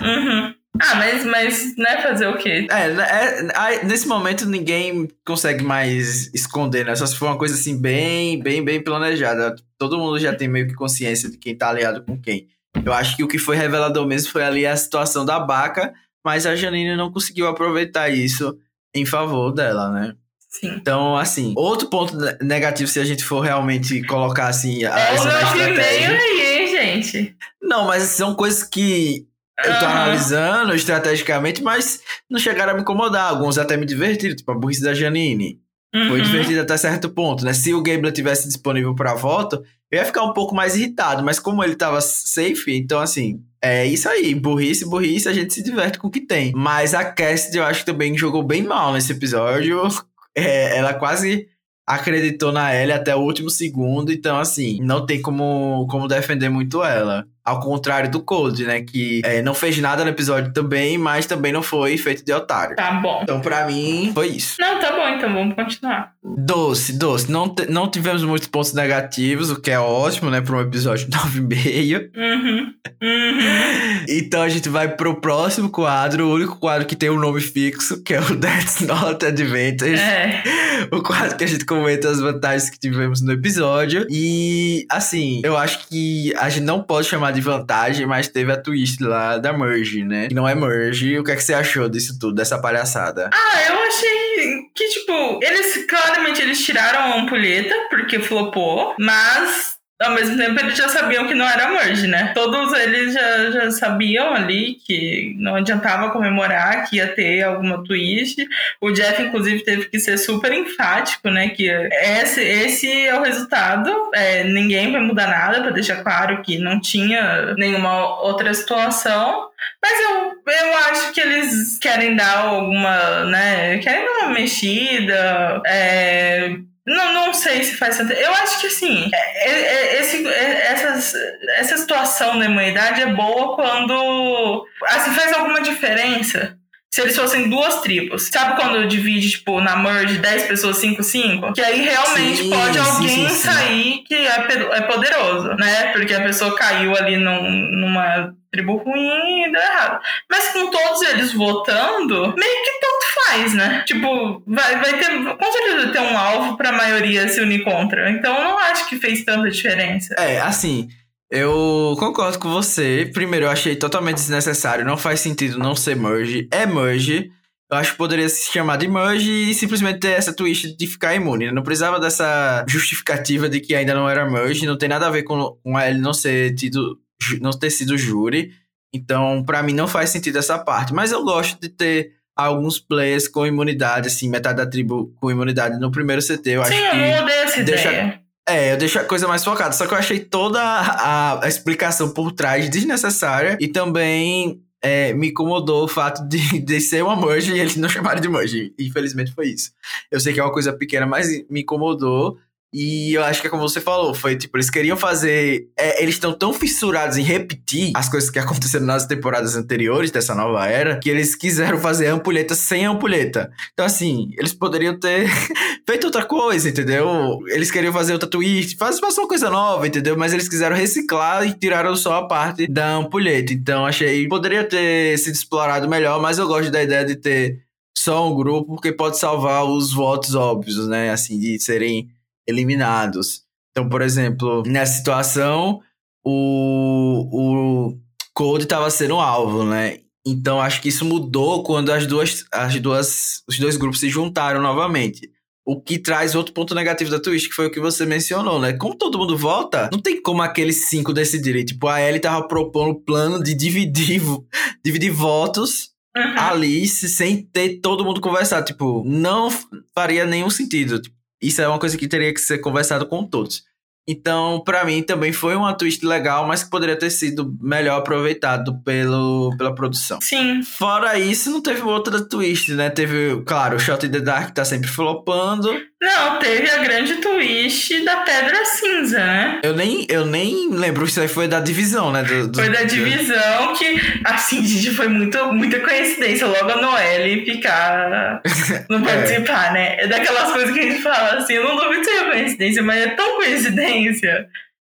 Uhum. 0.02 0.54
Ah, 0.78 0.94
mas, 0.96 1.24
mas, 1.24 1.76
né, 1.76 2.02
fazer 2.02 2.26
o 2.26 2.36
quê? 2.36 2.66
É, 2.70 3.78
é, 3.78 3.84
nesse 3.84 4.06
momento 4.06 4.46
ninguém 4.46 5.08
consegue 5.24 5.64
mais 5.64 6.32
esconder, 6.34 6.84
né? 6.84 6.94
Só 6.94 7.06
se 7.06 7.16
for 7.16 7.26
uma 7.26 7.38
coisa 7.38 7.54
assim, 7.54 7.80
bem, 7.80 8.38
bem, 8.42 8.62
bem 8.62 8.82
planejada. 8.82 9.54
Todo 9.78 9.98
mundo 9.98 10.18
já 10.18 10.34
tem 10.34 10.48
meio 10.48 10.68
que 10.68 10.74
consciência 10.74 11.30
de 11.30 11.38
quem 11.38 11.56
tá 11.56 11.70
aliado 11.70 12.04
com 12.04 12.20
quem. 12.20 12.48
Eu 12.84 12.92
acho 12.92 13.16
que 13.16 13.24
o 13.24 13.28
que 13.28 13.38
foi 13.38 13.56
revelador 13.56 14.06
mesmo 14.06 14.30
foi 14.30 14.44
ali 14.44 14.66
a 14.66 14.76
situação 14.76 15.24
da 15.24 15.38
Baca, 15.38 15.92
mas 16.24 16.46
a 16.46 16.56
Janine 16.56 16.96
não 16.96 17.12
conseguiu 17.12 17.46
aproveitar 17.46 18.08
isso 18.08 18.58
em 18.94 19.04
favor 19.04 19.52
dela, 19.52 19.90
né? 19.90 20.14
Sim. 20.48 20.74
Então, 20.76 21.16
assim, 21.16 21.52
outro 21.56 21.88
ponto 21.88 22.16
negativo, 22.40 22.88
se 22.88 22.98
a 22.98 23.04
gente 23.04 23.22
for 23.22 23.40
realmente 23.40 24.02
colocar 24.06 24.48
assim. 24.48 24.84
A, 24.84 24.98
é 24.98 25.12
o 25.12 25.14
estratégia... 25.16 26.18
aí, 26.18 26.66
gente. 26.68 27.36
Não, 27.60 27.86
mas 27.86 28.04
são 28.04 28.34
coisas 28.34 28.62
que 28.62 29.26
eu 29.58 29.78
tô 29.78 29.84
uhum. 29.84 29.90
analisando 29.90 30.74
estrategicamente, 30.74 31.62
mas 31.62 32.00
não 32.30 32.38
chegaram 32.38 32.72
a 32.72 32.74
me 32.74 32.82
incomodar. 32.82 33.28
Alguns 33.28 33.58
até 33.58 33.76
me 33.76 33.86
divertiram, 33.86 34.34
tipo 34.34 34.50
a 34.50 34.54
burrice 34.54 34.82
da 34.82 34.94
Janine. 34.94 35.60
Uhum. 35.96 36.08
Foi 36.08 36.20
divertido 36.20 36.60
até 36.60 36.76
certo 36.76 37.08
ponto, 37.08 37.42
né? 37.42 37.54
Se 37.54 37.72
o 37.72 37.82
Gabler 37.82 38.12
tivesse 38.12 38.46
disponível 38.46 38.94
para 38.94 39.14
voto, 39.14 39.62
eu 39.90 39.98
ia 39.98 40.04
ficar 40.04 40.24
um 40.24 40.34
pouco 40.34 40.54
mais 40.54 40.76
irritado, 40.76 41.24
mas 41.24 41.38
como 41.38 41.64
ele 41.64 41.74
tava 41.74 42.00
safe, 42.02 42.76
então 42.76 43.00
assim, 43.00 43.40
é 43.62 43.86
isso 43.86 44.06
aí, 44.06 44.34
burrice, 44.34 44.84
burrice, 44.84 45.28
a 45.28 45.32
gente 45.32 45.54
se 45.54 45.62
diverte 45.62 45.98
com 45.98 46.08
o 46.08 46.10
que 46.10 46.20
tem. 46.20 46.52
Mas 46.54 46.92
a 46.92 47.02
Cassidy 47.02 47.56
eu 47.56 47.64
acho 47.64 47.80
que 47.80 47.86
também 47.86 48.16
jogou 48.18 48.42
bem 48.42 48.62
mal 48.62 48.92
nesse 48.92 49.12
episódio. 49.12 49.82
É, 50.38 50.76
ela 50.76 50.92
quase 50.92 51.48
acreditou 51.86 52.52
na 52.52 52.74
Ellie 52.74 52.92
até 52.92 53.16
o 53.16 53.20
último 53.20 53.48
segundo, 53.48 54.12
então 54.12 54.38
assim, 54.38 54.78
não 54.82 55.06
tem 55.06 55.22
como, 55.22 55.86
como 55.88 56.06
defender 56.06 56.50
muito 56.50 56.84
ela. 56.84 57.26
Ao 57.46 57.60
contrário 57.60 58.10
do 58.10 58.20
Cold, 58.20 58.64
né? 58.64 58.82
Que 58.82 59.22
é, 59.24 59.40
não 59.40 59.54
fez 59.54 59.78
nada 59.78 60.02
no 60.04 60.10
episódio 60.10 60.52
também, 60.52 60.98
mas 60.98 61.26
também 61.26 61.52
não 61.52 61.62
foi 61.62 61.96
feito 61.96 62.24
de 62.24 62.32
otário. 62.32 62.74
Tá 62.74 62.92
bom. 62.94 63.20
Então, 63.22 63.40
pra 63.40 63.66
mim, 63.66 64.10
foi 64.12 64.28
isso. 64.28 64.56
Não, 64.58 64.80
tá 64.80 64.92
bom, 64.92 65.08
então 65.08 65.32
vamos 65.32 65.54
continuar. 65.54 66.12
Doce, 66.22 66.92
doce. 66.92 67.30
Não, 67.30 67.54
não 67.68 67.88
tivemos 67.88 68.24
muitos 68.24 68.48
pontos 68.48 68.72
negativos, 68.72 69.50
o 69.50 69.60
que 69.60 69.70
é 69.70 69.78
ótimo, 69.78 70.30
né? 70.30 70.40
Pra 70.40 70.56
um 70.56 70.60
episódio 70.60 71.06
9,5. 71.10 72.10
Uhum. 72.16 72.72
Uhum. 73.02 74.04
então 74.08 74.42
a 74.42 74.48
gente 74.48 74.68
vai 74.68 74.88
pro 74.88 75.20
próximo 75.20 75.68
quadro, 75.68 76.26
o 76.26 76.34
único 76.34 76.56
quadro 76.56 76.86
que 76.86 76.96
tem 76.96 77.10
um 77.10 77.18
nome 77.18 77.40
fixo, 77.40 78.02
que 78.02 78.14
é 78.14 78.20
o 78.20 78.34
That's 78.36 78.80
Not 78.80 79.24
Advantage. 79.24 80.00
É. 80.00 80.42
O 80.90 81.02
quadro 81.02 81.36
que 81.36 81.44
a 81.44 81.46
gente 81.46 81.64
comenta 81.64 82.08
as 82.10 82.20
vantagens 82.20 82.70
que 82.70 82.78
tivemos 82.78 83.20
no 83.20 83.32
episódio. 83.32 84.06
E, 84.10 84.86
assim, 84.90 85.40
eu 85.44 85.56
acho 85.56 85.86
que 85.88 86.34
a 86.36 86.48
gente 86.48 86.64
não 86.64 86.82
pode 86.82 87.08
chamar 87.08 87.32
de 87.36 87.42
vantagem, 87.42 88.06
mas 88.06 88.28
teve 88.28 88.50
a 88.50 88.56
twist 88.56 89.02
lá 89.02 89.38
da 89.38 89.52
Merge, 89.52 90.02
né? 90.02 90.28
Que 90.28 90.34
não 90.34 90.48
é 90.48 90.54
Merge. 90.54 91.18
O 91.18 91.24
que 91.24 91.30
é 91.30 91.36
que 91.36 91.42
você 91.42 91.54
achou 91.54 91.88
disso 91.88 92.18
tudo, 92.18 92.34
dessa 92.34 92.58
palhaçada? 92.60 93.30
Ah, 93.32 93.62
eu 93.68 93.78
achei 93.78 94.70
que, 94.74 94.88
tipo, 94.88 95.40
eles 95.42 95.86
claramente 95.86 96.42
eles 96.42 96.64
tiraram 96.64 97.00
a 97.00 97.20
ampulheta 97.20 97.74
porque 97.90 98.18
flopou, 98.18 98.94
mas 98.98 99.75
ao 99.98 100.10
mesmo 100.10 100.36
tempo, 100.36 100.60
eles 100.60 100.76
já 100.76 100.88
sabiam 100.88 101.26
que 101.26 101.34
não 101.34 101.48
era 101.48 101.70
merge, 101.70 102.06
né? 102.06 102.32
Todos 102.34 102.72
eles 102.78 103.14
já, 103.14 103.50
já 103.50 103.70
sabiam 103.70 104.34
ali 104.34 104.74
que 104.86 105.34
não 105.38 105.54
adiantava 105.54 106.10
comemorar, 106.10 106.88
que 106.88 106.96
ia 106.96 107.08
ter 107.08 107.42
alguma 107.42 107.82
twist. 107.82 108.46
O 108.78 108.90
Jeff, 108.90 109.22
inclusive, 109.22 109.64
teve 109.64 109.86
que 109.86 109.98
ser 109.98 110.18
super 110.18 110.52
enfático, 110.52 111.30
né? 111.30 111.48
Que 111.48 111.70
esse, 111.70 112.42
esse 112.42 113.06
é 113.06 113.18
o 113.18 113.22
resultado. 113.22 113.90
É, 114.14 114.44
ninguém 114.44 114.92
vai 114.92 115.00
mudar 115.00 115.28
nada, 115.28 115.62
para 115.62 115.70
deixar 115.70 116.02
claro 116.02 116.42
que 116.42 116.58
não 116.58 116.78
tinha 116.78 117.54
nenhuma 117.54 118.20
outra 118.22 118.52
situação. 118.52 119.48
Mas 119.82 119.98
eu, 119.98 120.32
eu 120.46 120.78
acho 120.90 121.12
que 121.14 121.20
eles 121.20 121.78
querem 121.78 122.14
dar 122.14 122.36
alguma, 122.38 123.24
né? 123.24 123.78
Querem 123.78 124.04
dar 124.04 124.26
uma 124.26 124.34
mexida. 124.34 125.62
É, 125.66 126.50
não, 126.86 127.12
não 127.12 127.34
sei 127.34 127.64
se 127.64 127.76
faz 127.76 127.96
sentido. 127.96 128.18
Eu 128.18 128.32
acho 128.32 128.60
que 128.60 128.68
assim, 128.68 129.10
é, 129.12 129.50
é, 129.50 129.96
é, 129.96 130.00
esse, 130.00 130.26
essas, 130.26 131.14
essa 131.56 131.76
situação 131.76 132.38
da 132.38 132.44
imunidade 132.44 133.02
é 133.02 133.12
boa 133.12 133.56
quando 133.56 134.66
assim, 134.84 135.10
faz 135.10 135.32
alguma 135.32 135.60
diferença. 135.60 136.55
Se 136.92 137.02
eles 137.02 137.16
fossem 137.16 137.50
duas 137.50 137.82
tribos. 137.82 138.30
Sabe 138.32 138.60
quando 138.60 138.86
divide, 138.88 139.30
tipo, 139.30 139.60
na 139.60 139.76
merge 139.76 140.18
10 140.18 140.44
pessoas 140.44 140.78
5, 140.78 141.02
5? 141.02 141.52
Que 141.52 141.60
aí 141.60 141.82
realmente 141.82 142.44
sim, 142.44 142.50
pode 142.50 142.78
alguém 142.78 143.08
sim, 143.08 143.28
sim, 143.28 143.34
sair 143.34 143.98
que 144.06 144.14
é, 144.14 144.46
é 144.72 144.80
poderoso, 144.82 145.48
né? 145.56 145.92
Porque 145.92 146.14
a 146.14 146.22
pessoa 146.22 146.56
caiu 146.56 146.96
ali 146.96 147.16
num, 147.16 147.50
numa 147.50 148.34
tribo 148.50 148.76
ruim 148.76 149.44
e 149.44 149.52
deu 149.52 149.60
errado. 149.60 150.00
Mas 150.30 150.52
com 150.52 150.70
todos 150.70 151.02
eles 151.02 151.32
votando, 151.32 152.34
meio 152.36 152.64
que 152.64 152.80
tanto 152.80 153.06
faz, 153.26 153.54
né? 153.54 153.84
Tipo, 153.86 154.42
vai, 154.46 154.76
vai 154.80 154.98
ter. 154.98 155.36
Com 155.36 155.52
certeza 155.52 155.92
ter 155.92 156.00
um 156.00 156.16
alvo 156.16 156.56
pra 156.56 156.72
maioria 156.72 157.28
se 157.28 157.40
unir 157.40 157.62
contra. 157.62 158.10
Então 158.10 158.34
eu 158.36 158.44
não 158.44 158.58
acho 158.58 158.88
que 158.88 158.96
fez 158.96 159.24
tanta 159.24 159.50
diferença. 159.50 160.14
É, 160.18 160.40
assim. 160.40 160.88
Eu 161.30 161.96
concordo 161.98 162.38
com 162.38 162.50
você. 162.50 163.10
Primeiro, 163.12 163.46
eu 163.46 163.50
achei 163.50 163.74
totalmente 163.74 164.16
desnecessário. 164.16 164.84
Não 164.84 164.96
faz 164.96 165.20
sentido 165.20 165.58
não 165.58 165.74
ser 165.74 165.96
merge. 165.96 166.48
É 166.52 166.66
merge. 166.66 167.30
Eu 167.70 167.78
acho 167.78 167.92
que 167.92 167.98
poderia 167.98 168.28
se 168.28 168.52
chamar 168.52 168.76
de 168.76 168.86
merge 168.86 169.28
e 169.28 169.52
simplesmente 169.52 169.98
ter 169.98 170.12
essa 170.12 170.32
twist 170.32 170.76
de 170.76 170.86
ficar 170.86 171.16
imune. 171.16 171.50
Não 171.50 171.64
precisava 171.64 171.98
dessa 171.98 172.64
justificativa 172.68 173.48
de 173.48 173.58
que 173.58 173.74
ainda 173.74 173.92
não 173.92 174.08
era 174.08 174.30
merge. 174.30 174.66
Não 174.66 174.78
tem 174.78 174.88
nada 174.88 175.08
a 175.08 175.10
ver 175.10 175.24
com, 175.24 175.58
com 175.62 175.78
ele 175.78 175.98
não 175.98 176.14
ser 176.14 176.54
tido 176.54 177.00
não 177.40 177.50
ter 177.50 177.70
sido 177.70 177.98
júri. 177.98 178.52
Então, 178.94 179.42
para 179.44 179.62
mim, 179.62 179.72
não 179.72 179.88
faz 179.88 180.10
sentido 180.10 180.38
essa 180.38 180.58
parte. 180.58 180.94
Mas 180.94 181.10
eu 181.10 181.24
gosto 181.24 181.60
de 181.60 181.68
ter 181.68 182.12
alguns 182.36 182.78
players 182.78 183.26
com 183.26 183.46
imunidade, 183.46 184.08
assim, 184.08 184.28
metade 184.28 184.58
da 184.58 184.66
tribo 184.66 185.12
com 185.16 185.30
imunidade 185.30 185.80
no 185.80 185.90
primeiro 185.90 186.22
CT. 186.22 186.50
Eu 186.50 186.64
Sim, 186.64 186.74
acho 186.74 186.90
que. 186.90 187.58
eu 187.58 187.64
deixa... 187.64 187.90
ideia. 187.90 188.25
É, 188.48 188.72
eu 188.72 188.76
deixo 188.76 188.98
a 188.98 189.04
coisa 189.04 189.26
mais 189.26 189.44
focada. 189.44 189.72
Só 189.72 189.86
que 189.86 189.92
eu 189.92 189.98
achei 189.98 190.20
toda 190.20 190.60
a, 190.62 191.44
a 191.44 191.48
explicação 191.48 192.10
por 192.12 192.30
trás 192.32 192.68
desnecessária 192.70 193.58
e 193.60 193.66
também 193.66 194.62
é, 194.80 195.12
me 195.12 195.30
incomodou 195.30 195.84
o 195.84 195.88
fato 195.88 196.26
de, 196.28 196.38
de 196.60 196.80
ser 196.80 197.02
uma 197.02 197.16
merge 197.16 197.52
e 197.52 197.58
eles 197.58 197.76
não 197.76 197.88
chamaram 197.90 198.20
de 198.20 198.28
merge. 198.28 198.72
Infelizmente 198.78 199.32
foi 199.32 199.48
isso. 199.48 199.72
Eu 200.10 200.20
sei 200.20 200.32
que 200.32 200.40
é 200.40 200.42
uma 200.44 200.52
coisa 200.52 200.72
pequena, 200.72 201.06
mas 201.06 201.28
me 201.50 201.62
incomodou. 201.62 202.38
E 202.72 203.14
eu 203.14 203.24
acho 203.24 203.40
que 203.40 203.46
é 203.46 203.50
como 203.50 203.66
você 203.66 203.80
falou, 203.80 204.12
foi 204.12 204.36
tipo, 204.36 204.56
eles 204.56 204.68
queriam 204.68 204.96
fazer. 204.96 205.68
É, 205.78 206.02
eles 206.02 206.16
estão 206.16 206.32
tão 206.32 206.52
fissurados 206.52 207.16
em 207.16 207.22
repetir 207.22 207.92
as 207.94 208.08
coisas 208.08 208.28
que 208.28 208.38
aconteceram 208.38 208.84
nas 208.84 209.06
temporadas 209.06 209.56
anteriores 209.56 210.10
dessa 210.10 210.34
nova 210.34 210.66
era, 210.66 210.98
que 210.98 211.08
eles 211.08 211.34
quiseram 211.34 211.78
fazer 211.78 212.08
ampulheta 212.08 212.54
sem 212.54 212.84
ampulheta. 212.84 213.50
Então, 213.72 213.86
assim, 213.86 214.30
eles 214.36 214.52
poderiam 214.52 214.98
ter 214.98 215.28
feito 215.88 216.04
outra 216.04 216.24
coisa, 216.24 216.68
entendeu? 216.68 217.38
Eles 217.48 217.70
queriam 217.70 217.92
fazer 217.92 218.12
outra 218.12 218.28
twist, 218.28 218.76
faz, 218.76 218.98
faz 218.98 219.16
uma 219.16 219.28
coisa 219.28 219.48
nova, 219.48 219.86
entendeu? 219.86 220.16
Mas 220.16 220.32
eles 220.32 220.48
quiseram 220.48 220.76
reciclar 220.76 221.46
e 221.46 221.54
tiraram 221.54 221.94
só 221.96 222.16
a 222.16 222.28
parte 222.28 222.66
da 222.66 222.96
ampulheta. 222.96 223.52
Então, 223.52 223.86
achei. 223.86 224.28
Poderia 224.28 224.64
ter 224.64 225.16
sido 225.18 225.34
explorado 225.34 225.88
melhor, 225.88 226.20
mas 226.20 226.38
eu 226.38 226.46
gosto 226.46 226.70
da 226.70 226.82
ideia 226.82 227.04
de 227.04 227.16
ter 227.16 227.64
só 227.96 228.30
um 228.30 228.36
grupo, 228.36 228.74
porque 228.74 228.92
pode 228.92 229.18
salvar 229.18 229.64
os 229.64 229.92
votos 229.92 230.34
óbvios, 230.34 230.86
né? 230.88 231.10
Assim, 231.10 231.38
de 231.38 231.58
serem 231.58 232.08
eliminados. 232.46 233.42
Então, 233.70 233.88
por 233.88 234.00
exemplo, 234.00 234.62
nessa 234.66 234.96
situação, 234.96 235.80
o, 236.24 237.28
o 237.30 237.98
Cold 238.34 238.64
estava 238.64 238.90
sendo 238.90 239.16
alvo, 239.16 239.64
né? 239.64 239.98
Então, 240.26 240.60
acho 240.60 240.82
que 240.82 240.88
isso 240.88 241.04
mudou 241.04 241.62
quando 241.62 241.92
as 241.92 242.04
duas, 242.04 242.44
as 242.52 242.80
duas, 242.80 243.42
os 243.48 243.58
dois 243.58 243.76
grupos 243.76 244.00
se 244.00 244.08
juntaram 244.08 244.60
novamente. 244.60 245.30
O 245.64 245.80
que 245.80 245.98
traz 245.98 246.34
outro 246.34 246.52
ponto 246.52 246.74
negativo 246.74 247.10
da 247.10 247.20
Twitch, 247.20 247.48
que 247.48 247.54
foi 247.54 247.66
o 247.66 247.70
que 247.70 247.78
você 247.78 248.04
mencionou, 248.04 248.60
né? 248.60 248.72
Como 248.72 248.96
todo 248.96 249.18
mundo 249.18 249.36
vota, 249.36 249.88
não 249.92 250.00
tem 250.00 250.20
como 250.20 250.42
aqueles 250.42 250.88
cinco 250.88 251.12
decidirem. 251.12 251.64
Tipo, 251.64 251.86
a 251.86 252.00
Ellie 252.00 252.20
tava 252.20 252.46
propondo 252.46 252.90
o 252.90 253.00
plano 253.00 253.42
de 253.42 253.54
dividir, 253.54 254.20
dividir 254.84 255.10
votos 255.10 255.90
uhum. 256.16 256.34
ali 256.38 256.86
sem 256.88 257.42
ter 257.42 257.80
todo 257.80 258.04
mundo 258.04 258.20
conversar. 258.20 258.62
Tipo, 258.62 259.04
não 259.04 259.48
faria 259.94 260.24
nenhum 260.24 260.50
sentido. 260.50 261.00
Tipo, 261.00 261.15
isso 261.46 261.60
é 261.62 261.68
uma 261.68 261.78
coisa 261.78 261.96
que 261.96 262.08
teria 262.08 262.32
que 262.32 262.40
ser 262.40 262.58
conversado 262.58 263.06
com 263.06 263.24
todos. 263.24 263.64
Então, 264.08 264.62
para 264.64 264.84
mim, 264.84 265.02
também 265.02 265.32
foi 265.32 265.56
uma 265.56 265.74
twist 265.74 266.06
legal, 266.06 266.46
mas 266.46 266.62
que 266.62 266.70
poderia 266.70 266.96
ter 266.96 267.10
sido 267.10 267.56
melhor 267.60 267.98
aproveitado 267.98 268.80
pelo, 268.84 269.52
pela 269.58 269.74
produção. 269.74 270.20
Sim. 270.20 270.62
Fora 270.62 271.18
isso, 271.18 271.50
não 271.50 271.60
teve 271.60 271.82
outra 271.82 272.24
twist, 272.24 272.72
né? 272.72 272.88
Teve, 272.88 273.42
claro, 273.44 273.76
o 273.76 273.80
Shot 273.80 274.06
in 274.06 274.10
the 274.10 274.20
Dark 274.20 274.54
tá 274.54 274.64
sempre 274.64 274.88
flopando. 274.88 275.68
Não, 276.00 276.38
teve 276.38 276.68
a 276.68 276.78
grande 276.78 277.16
twist 277.16 278.04
da 278.04 278.18
Pedra 278.18 278.64
Cinza, 278.66 279.18
né? 279.18 279.60
Eu 279.62 279.74
nem, 279.74 280.06
eu 280.10 280.26
nem 280.26 280.68
lembro, 280.68 281.06
aí 281.18 281.26
foi 281.26 281.48
da 281.48 281.58
divisão, 281.58 282.12
né? 282.12 282.22
Do, 282.22 282.48
do, 282.48 282.58
foi 282.58 282.68
da 282.68 282.82
divisão 282.82 283.74
que, 283.74 283.98
assim, 284.22 284.62
gente, 284.62 284.90
foi 284.90 285.08
muito, 285.08 285.52
muita 285.54 285.80
coincidência. 285.80 286.46
Logo 286.46 286.70
a 286.70 286.76
Noelle 286.76 287.46
ficar. 287.46 288.42
não 288.90 289.02
participar, 289.02 289.70
é. 289.70 289.72
né? 289.72 289.96
É 290.00 290.06
daquelas 290.06 290.52
coisas 290.52 290.74
que 290.74 290.80
a 290.80 290.82
gente 290.82 291.02
fala 291.02 291.38
assim, 291.38 291.54
eu 291.54 291.64
não 291.64 291.76
duvido 291.76 292.02
que 292.02 292.10
seja 292.10 292.30
coincidência, 292.30 292.82
mas 292.82 293.00
é 293.00 293.08
tão 293.08 293.36
coincidência 293.36 294.48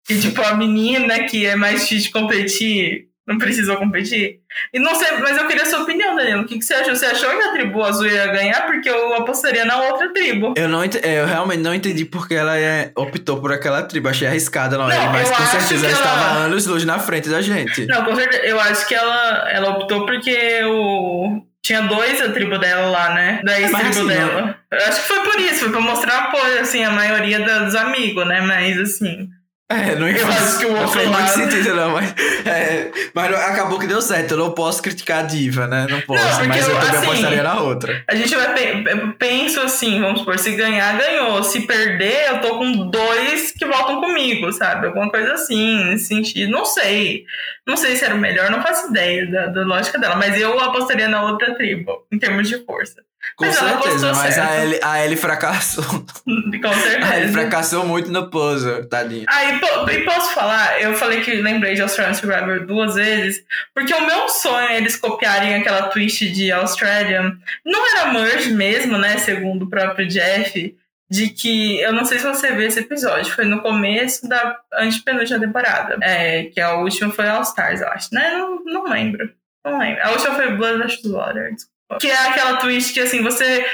que, 0.04 0.20
tipo, 0.20 0.42
a 0.42 0.56
menina 0.56 1.24
que 1.24 1.46
é 1.46 1.54
mais 1.54 1.82
difícil 1.82 2.06
de 2.06 2.10
competir 2.10 3.08
não 3.28 3.36
precisou 3.36 3.76
competir. 3.76 4.40
E 4.72 4.78
não 4.78 4.94
sei, 4.94 5.18
mas 5.18 5.36
eu 5.36 5.46
queria 5.46 5.62
a 5.62 5.66
sua 5.66 5.82
opinião, 5.82 6.16
Danilo. 6.16 6.42
O 6.42 6.46
que, 6.46 6.58
que 6.58 6.64
você 6.64 6.72
achou? 6.72 6.96
Você 6.96 7.04
achou 7.04 7.28
que 7.28 7.42
a 7.42 7.52
tribo 7.52 7.84
azul 7.84 8.06
ia 8.06 8.26
ganhar? 8.28 8.62
Porque 8.62 8.88
eu 8.88 9.14
apostaria 9.14 9.66
na 9.66 9.82
outra 9.82 10.10
tribo. 10.14 10.54
Eu, 10.56 10.66
não 10.66 10.82
eu 10.82 11.26
realmente 11.26 11.60
não 11.60 11.74
entendi 11.74 12.06
porque 12.06 12.34
ela 12.34 12.58
é, 12.58 12.90
optou 12.96 13.38
por 13.38 13.52
aquela 13.52 13.82
tribo. 13.82 14.08
Achei 14.08 14.26
arriscada, 14.26 14.78
não, 14.78 14.88
não 14.88 15.12
mas 15.12 15.30
com 15.30 15.44
certeza 15.44 15.86
ela 15.86 15.94
estava 15.94 16.38
anos 16.38 16.66
luz 16.66 16.84
na 16.86 16.98
frente 16.98 17.28
da 17.28 17.42
gente. 17.42 17.84
Não, 17.84 18.02
com 18.06 18.16
certeza. 18.16 18.42
Eu 18.44 18.58
acho 18.58 18.88
que 18.88 18.94
ela, 18.94 19.50
ela 19.50 19.70
optou 19.72 20.06
porque 20.06 20.62
o. 20.64 21.42
Tinha 21.62 21.82
dois 21.82 22.22
a 22.22 22.32
tribo 22.32 22.56
dela 22.56 22.88
lá, 22.88 23.14
né? 23.14 23.42
Da 23.44 23.60
ex-tribo 23.60 23.88
assim, 23.90 24.06
dela. 24.06 24.40
Não. 24.40 24.78
Eu 24.78 24.86
acho 24.86 25.02
que 25.02 25.08
foi 25.08 25.20
por 25.20 25.38
isso, 25.38 25.60
foi 25.60 25.70
pra 25.70 25.80
mostrar 25.80 26.18
apoio, 26.20 26.60
assim, 26.60 26.82
a 26.82 26.90
maioria 26.90 27.40
dos 27.40 27.74
amigos, 27.74 28.26
né? 28.26 28.40
Mas 28.40 28.78
assim. 28.78 29.28
É, 29.70 29.94
não 29.96 30.06
acho 30.06 30.58
que 30.58 30.64
o 30.64 30.70
outro 30.70 31.04
não 31.04 31.12
faz 31.12 31.36
muito 31.36 31.52
sentido, 31.52 31.74
não, 31.74 31.90
mas, 31.90 32.14
é, 32.46 32.90
mas 33.12 33.34
acabou 33.34 33.78
que 33.78 33.86
deu 33.86 34.00
certo. 34.00 34.32
Eu 34.32 34.38
não 34.38 34.52
posso 34.52 34.82
criticar 34.82 35.18
a 35.18 35.22
diva, 35.26 35.66
né? 35.66 35.86
Não 35.90 36.00
posso, 36.00 36.24
não, 36.24 36.48
mas 36.48 36.66
eu, 36.66 36.74
eu 36.74 36.80
também 36.80 36.96
assim, 36.96 37.06
apostaria 37.06 37.42
na 37.42 37.60
outra. 37.60 38.04
A 38.08 38.14
gente 38.14 38.34
vai 38.34 38.82
penso 39.18 39.60
assim, 39.60 40.00
vamos 40.00 40.20
supor, 40.20 40.38
se 40.38 40.52
ganhar, 40.52 40.96
ganhou. 40.96 41.42
Se 41.44 41.66
perder, 41.66 42.30
eu 42.30 42.40
tô 42.40 42.56
com 42.56 42.88
dois 42.88 43.52
que 43.52 43.66
voltam 43.66 44.00
comigo, 44.00 44.50
sabe? 44.52 44.86
Alguma 44.86 45.10
coisa 45.10 45.34
assim, 45.34 45.84
nesse 45.84 46.06
sentido. 46.06 46.50
Não 46.50 46.64
sei. 46.64 47.26
Não 47.66 47.76
sei 47.76 47.94
se 47.94 48.06
era 48.06 48.14
o 48.14 48.18
melhor, 48.18 48.50
não 48.50 48.62
faço 48.62 48.88
ideia 48.88 49.30
da, 49.30 49.46
da 49.48 49.62
lógica 49.66 49.98
dela, 49.98 50.16
mas 50.16 50.40
eu 50.40 50.58
apostaria 50.58 51.08
na 51.08 51.24
outra 51.24 51.54
tribo, 51.54 52.06
em 52.10 52.18
termos 52.18 52.48
de 52.48 52.64
força. 52.64 53.02
Com 53.36 53.46
mas 53.46 53.56
certeza, 53.56 54.12
mas 54.12 54.38
a 54.38 54.62
Ellie, 54.62 54.80
a 54.82 55.04
Ellie 55.04 55.16
fracassou. 55.16 55.84
Com 56.24 56.72
certeza. 56.72 57.12
A 57.12 57.18
Ellie 57.18 57.32
fracassou 57.32 57.86
muito 57.86 58.10
no 58.10 58.30
puzzle, 58.30 58.84
tadinho. 58.86 59.26
Ah, 59.28 59.44
e, 59.44 59.60
e, 59.92 60.04
posso 60.04 60.34
falar? 60.34 60.80
Eu 60.80 60.94
falei 60.94 61.20
que 61.20 61.32
lembrei 61.34 61.74
de 61.74 61.82
Australian 61.82 62.14
Survivor 62.14 62.66
duas 62.66 62.94
vezes, 62.94 63.44
porque 63.74 63.94
o 63.94 64.06
meu 64.06 64.28
sonho 64.28 64.68
é 64.68 64.76
eles 64.76 64.96
copiarem 64.96 65.54
aquela 65.54 65.88
twist 65.88 66.28
de 66.30 66.50
Australian. 66.50 67.36
Não 67.64 67.96
era 67.96 68.12
merge 68.12 68.52
mesmo, 68.52 68.98
né? 68.98 69.18
Segundo 69.18 69.64
o 69.64 69.70
próprio 69.70 70.06
Jeff. 70.06 70.76
De 71.10 71.30
que, 71.30 71.80
eu 71.80 71.90
não 71.90 72.04
sei 72.04 72.18
se 72.18 72.26
você 72.26 72.52
viu 72.52 72.66
esse 72.66 72.80
episódio, 72.80 73.32
foi 73.32 73.46
no 73.46 73.62
começo 73.62 74.28
da 74.28 74.58
antepenúltima 74.74 75.40
temporada. 75.40 75.96
É, 76.02 76.44
que 76.44 76.60
a 76.60 76.74
última 76.74 77.10
foi 77.10 77.26
All 77.26 77.40
Stars, 77.40 77.80
eu 77.80 77.88
acho, 77.88 78.12
né? 78.12 78.30
Não, 78.32 78.62
não 78.62 78.84
lembro. 78.84 79.32
Não 79.64 79.78
lembro. 79.78 80.02
A 80.02 80.10
última 80.10 80.34
foi 80.34 80.54
Blood 80.54 81.00
Water, 81.08 81.54
desculpa. 81.54 81.77
Que 82.00 82.10
é 82.10 82.28
aquela 82.28 82.56
twist 82.56 82.92
que 82.92 83.00
assim, 83.00 83.22
você. 83.22 83.64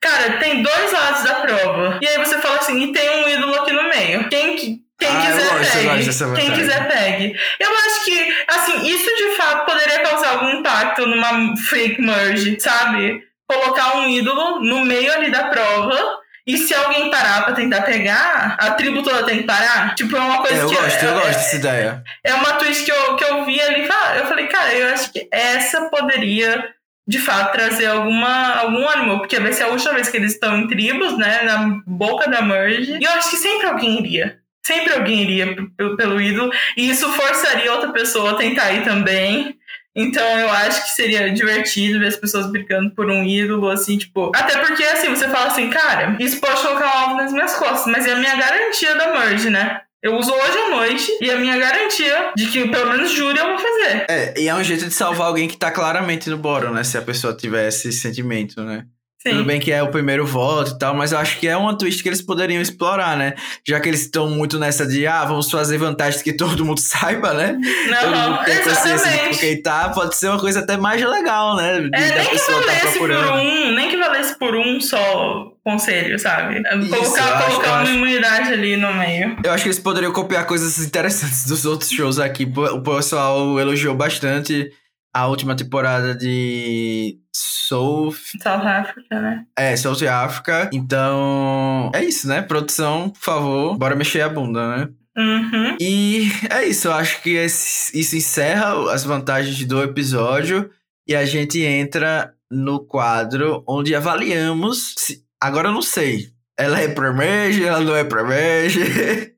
Cara, 0.00 0.38
tem 0.38 0.62
dois 0.62 0.92
lados 0.92 1.24
da 1.24 1.34
prova. 1.34 1.98
E 2.00 2.06
aí 2.06 2.18
você 2.18 2.38
fala 2.38 2.56
assim, 2.56 2.80
e 2.80 2.92
tem 2.92 3.24
um 3.24 3.28
ídolo 3.28 3.54
aqui 3.56 3.72
no 3.72 3.88
meio. 3.88 4.28
Quem, 4.28 4.56
quem 4.56 5.08
ah, 5.08 5.20
quiser 5.20 5.58
gosto, 5.58 6.24
pegue. 6.26 6.40
Quem 6.40 6.52
quiser 6.52 6.88
pegue. 6.88 7.36
Eu 7.58 7.70
acho 7.72 8.04
que, 8.04 8.44
assim, 8.48 8.86
isso 8.86 9.16
de 9.16 9.36
fato 9.36 9.66
poderia 9.66 10.00
causar 10.00 10.30
algum 10.30 10.50
impacto 10.50 11.06
numa 11.06 11.56
fake 11.56 12.00
merge, 12.00 12.58
sabe? 12.60 13.22
Colocar 13.46 13.96
um 13.96 14.08
ídolo 14.08 14.60
no 14.60 14.84
meio 14.84 15.12
ali 15.12 15.30
da 15.30 15.44
prova. 15.44 16.18
E 16.46 16.56
se 16.56 16.74
alguém 16.74 17.10
parar 17.10 17.44
pra 17.44 17.54
tentar 17.54 17.82
pegar, 17.82 18.56
a 18.58 18.70
tribo 18.70 19.02
toda 19.02 19.22
tem 19.24 19.38
que 19.38 19.44
parar? 19.44 19.94
Tipo, 19.94 20.16
é 20.16 20.20
uma 20.20 20.38
coisa 20.38 20.56
é, 20.56 20.62
eu 20.62 20.68
que. 20.68 20.74
Gosto, 20.76 21.04
eu 21.04 21.12
gosto 21.12 21.28
é, 21.28 21.32
dessa 21.32 21.56
ideia. 21.56 22.04
É 22.24 22.34
uma 22.34 22.54
twist 22.54 22.84
que 22.84 22.90
eu, 22.90 23.16
que 23.16 23.24
eu 23.24 23.44
vi 23.44 23.60
ali. 23.60 23.86
Eu 24.16 24.26
falei, 24.26 24.46
cara, 24.46 24.72
eu 24.74 24.94
acho 24.94 25.12
que 25.12 25.28
essa 25.30 25.90
poderia 25.90 26.74
de 27.08 27.18
fato 27.18 27.52
trazer 27.52 27.86
alguma, 27.86 28.56
algum 28.56 28.86
ânimo, 28.86 29.18
porque 29.18 29.40
vai 29.40 29.50
ser 29.50 29.62
a 29.62 29.68
última 29.68 29.94
vez 29.94 30.10
que 30.10 30.18
eles 30.18 30.34
estão 30.34 30.58
em 30.58 30.68
tribos, 30.68 31.16
né, 31.16 31.42
na 31.42 31.80
boca 31.86 32.30
da 32.30 32.42
merge. 32.42 32.98
E 33.00 33.02
eu 33.02 33.10
acho 33.12 33.30
que 33.30 33.36
sempre 33.36 33.66
alguém 33.66 33.98
iria. 33.98 34.38
Sempre 34.62 34.92
alguém 34.92 35.22
iria 35.22 35.56
pelo, 35.96 36.20
ídolo, 36.20 36.52
e 36.76 36.90
isso 36.90 37.10
forçaria 37.10 37.72
outra 37.72 37.90
pessoa 37.90 38.32
a 38.32 38.34
tentar 38.34 38.72
ir 38.72 38.84
também. 38.84 39.56
Então 39.96 40.22
eu 40.38 40.50
acho 40.50 40.84
que 40.84 40.90
seria 40.90 41.32
divertido 41.32 41.98
ver 41.98 42.08
as 42.08 42.16
pessoas 42.16 42.52
brigando 42.52 42.90
por 42.90 43.10
um 43.10 43.24
ídolo, 43.24 43.70
assim, 43.70 43.96
tipo. 43.96 44.30
Até 44.36 44.58
porque, 44.58 44.84
assim, 44.84 45.08
você 45.08 45.26
fala 45.28 45.46
assim, 45.46 45.70
cara, 45.70 46.14
isso 46.20 46.38
pode 46.38 46.60
colocar 46.60 46.84
um 46.84 46.98
alvo 46.98 47.16
nas 47.16 47.32
minhas 47.32 47.54
costas, 47.54 47.90
mas 47.90 48.06
é 48.06 48.12
a 48.12 48.16
minha 48.16 48.36
garantia 48.36 48.94
da 48.96 49.18
merge, 49.18 49.48
né? 49.48 49.80
Eu 50.00 50.16
uso 50.16 50.30
hoje 50.32 50.58
à 50.58 50.70
noite 50.70 51.18
e 51.20 51.28
a 51.28 51.38
minha 51.38 51.58
garantia 51.58 52.32
de 52.36 52.46
que 52.46 52.68
pelo 52.68 52.90
menos 52.90 53.10
júri 53.10 53.36
eu 53.36 53.48
vou 53.48 53.58
fazer. 53.58 54.06
É, 54.08 54.40
e 54.40 54.48
é 54.48 54.54
um 54.54 54.62
jeito 54.62 54.84
de 54.86 54.94
salvar 54.94 55.26
alguém 55.26 55.48
que 55.48 55.56
tá 55.56 55.72
claramente 55.72 56.30
no 56.30 56.38
boro, 56.38 56.72
né? 56.72 56.84
Se 56.84 56.96
a 56.96 57.02
pessoa 57.02 57.34
tiver 57.34 57.66
esse 57.66 57.90
sentimento, 57.90 58.62
né? 58.62 58.86
Sim. 59.20 59.30
Tudo 59.30 59.44
bem 59.46 59.58
que 59.58 59.72
é 59.72 59.82
o 59.82 59.90
primeiro 59.90 60.24
voto 60.24 60.70
e 60.70 60.78
tal, 60.78 60.94
mas 60.94 61.10
eu 61.10 61.18
acho 61.18 61.40
que 61.40 61.48
é 61.48 61.56
uma 61.56 61.76
twist 61.76 62.00
que 62.04 62.08
eles 62.08 62.22
poderiam 62.22 62.62
explorar, 62.62 63.16
né? 63.16 63.34
Já 63.66 63.80
que 63.80 63.88
eles 63.88 64.02
estão 64.02 64.30
muito 64.30 64.60
nessa 64.60 64.86
de, 64.86 65.08
ah, 65.08 65.24
vamos 65.24 65.50
fazer 65.50 65.76
vantagens 65.76 66.22
que 66.22 66.32
todo 66.32 66.64
mundo 66.64 66.78
saiba, 66.80 67.34
né? 67.34 67.58
Não, 67.90 68.00
todo 68.00 68.16
mundo 68.16 68.44
tem 68.44 68.58
exatamente. 68.58 69.28
Porque 69.30 69.56
tá, 69.56 69.88
pode 69.88 70.14
ser 70.14 70.28
uma 70.28 70.38
coisa 70.38 70.60
até 70.60 70.76
mais 70.76 71.02
legal, 71.02 71.56
né? 71.56 71.80
De, 71.80 71.90
é, 71.92 72.14
nem 72.14 72.28
que 72.28 72.38
tá 72.38 72.52
valesse 72.52 72.86
tá 72.86 72.98
por 72.98 73.10
um, 73.10 73.74
nem 73.74 73.90
que 73.90 73.96
valesse 73.96 74.38
por 74.38 74.54
um 74.54 74.80
só 74.80 75.52
conselho, 75.64 76.16
sabe? 76.16 76.62
Isso, 76.80 76.88
colocar 76.88 77.42
colocar 77.42 77.68
uma 77.70 77.82
acho... 77.82 77.92
imunidade 77.92 78.52
ali 78.52 78.76
no 78.76 78.94
meio. 78.94 79.36
Eu 79.42 79.50
acho 79.50 79.64
que 79.64 79.68
eles 79.68 79.80
poderiam 79.80 80.12
copiar 80.12 80.46
coisas 80.46 80.78
interessantes 80.78 81.44
dos 81.50 81.66
outros 81.66 81.90
shows 81.90 82.20
aqui. 82.20 82.44
O 82.44 82.80
pessoal 82.82 83.58
elogiou 83.58 83.96
bastante 83.96 84.70
a 85.12 85.26
última 85.26 85.56
temporada 85.56 86.14
de 86.14 87.18
South... 87.32 88.16
South 88.42 88.66
Africa, 88.66 89.20
né? 89.20 89.46
É, 89.56 89.76
South 89.76 90.06
Africa. 90.06 90.70
Então, 90.72 91.90
é 91.94 92.04
isso, 92.04 92.28
né? 92.28 92.42
Produção, 92.42 93.10
por 93.10 93.20
favor, 93.20 93.76
bora 93.76 93.96
mexer 93.96 94.20
a 94.20 94.28
bunda, 94.28 94.76
né? 94.76 94.88
Uhum. 95.16 95.76
E 95.80 96.30
é 96.48 96.66
isso, 96.66 96.86
eu 96.86 96.92
acho 96.92 97.20
que 97.22 97.30
esse, 97.30 97.98
isso 97.98 98.16
encerra 98.16 98.92
as 98.92 99.02
vantagens 99.02 99.64
do 99.64 99.82
episódio 99.82 100.70
e 101.06 101.14
a 101.14 101.24
gente 101.24 101.60
entra 101.60 102.32
no 102.50 102.80
quadro 102.80 103.64
onde 103.66 103.94
avaliamos. 103.94 104.94
Se... 104.96 105.24
Agora 105.40 105.68
eu 105.68 105.72
não 105.72 105.82
sei. 105.82 106.28
Ela 106.56 106.80
é 106.80 106.88
pre-merge, 106.88 107.64
ela 107.64 107.80
não 107.80 107.96
é 107.96 108.04
pre-merge. 108.04 109.34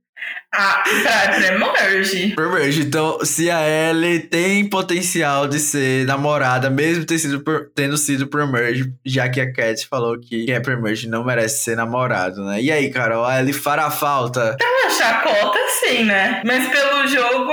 Ah, 0.53 0.83
pra 1.03 1.33
Premerge. 1.35 2.35
Premerge. 2.35 2.83
Então, 2.83 3.25
se 3.25 3.51
a 3.51 3.61
Ellie 3.69 4.21
tem 4.21 4.69
potencial 4.69 5.47
de 5.47 5.59
ser 5.59 6.05
namorada, 6.07 6.69
mesmo 6.69 7.05
ter 7.05 7.19
sido, 7.19 7.43
tendo 7.75 7.97
sido 7.97 8.27
Premerge, 8.27 8.93
já 9.05 9.29
que 9.29 9.41
a 9.41 9.53
Cat 9.53 9.87
falou 9.87 10.19
que 10.19 10.47
quem 10.47 10.55
é 10.55 10.61
Premerge 10.61 11.09
não 11.09 11.25
merece 11.25 11.63
ser 11.63 11.77
namorado, 11.77 12.45
né? 12.45 12.61
E 12.61 12.71
aí, 12.71 12.91
Carol, 12.91 13.25
a 13.25 13.41
Ellie 13.41 13.53
fará 13.53 13.91
falta? 13.91 14.57
É 14.61 14.67
uma 14.67 14.91
chacota, 14.91 15.59
sim, 15.81 16.05
né? 16.05 16.43
Mas 16.45 16.69
pelo 16.69 17.07
jogo, 17.07 17.53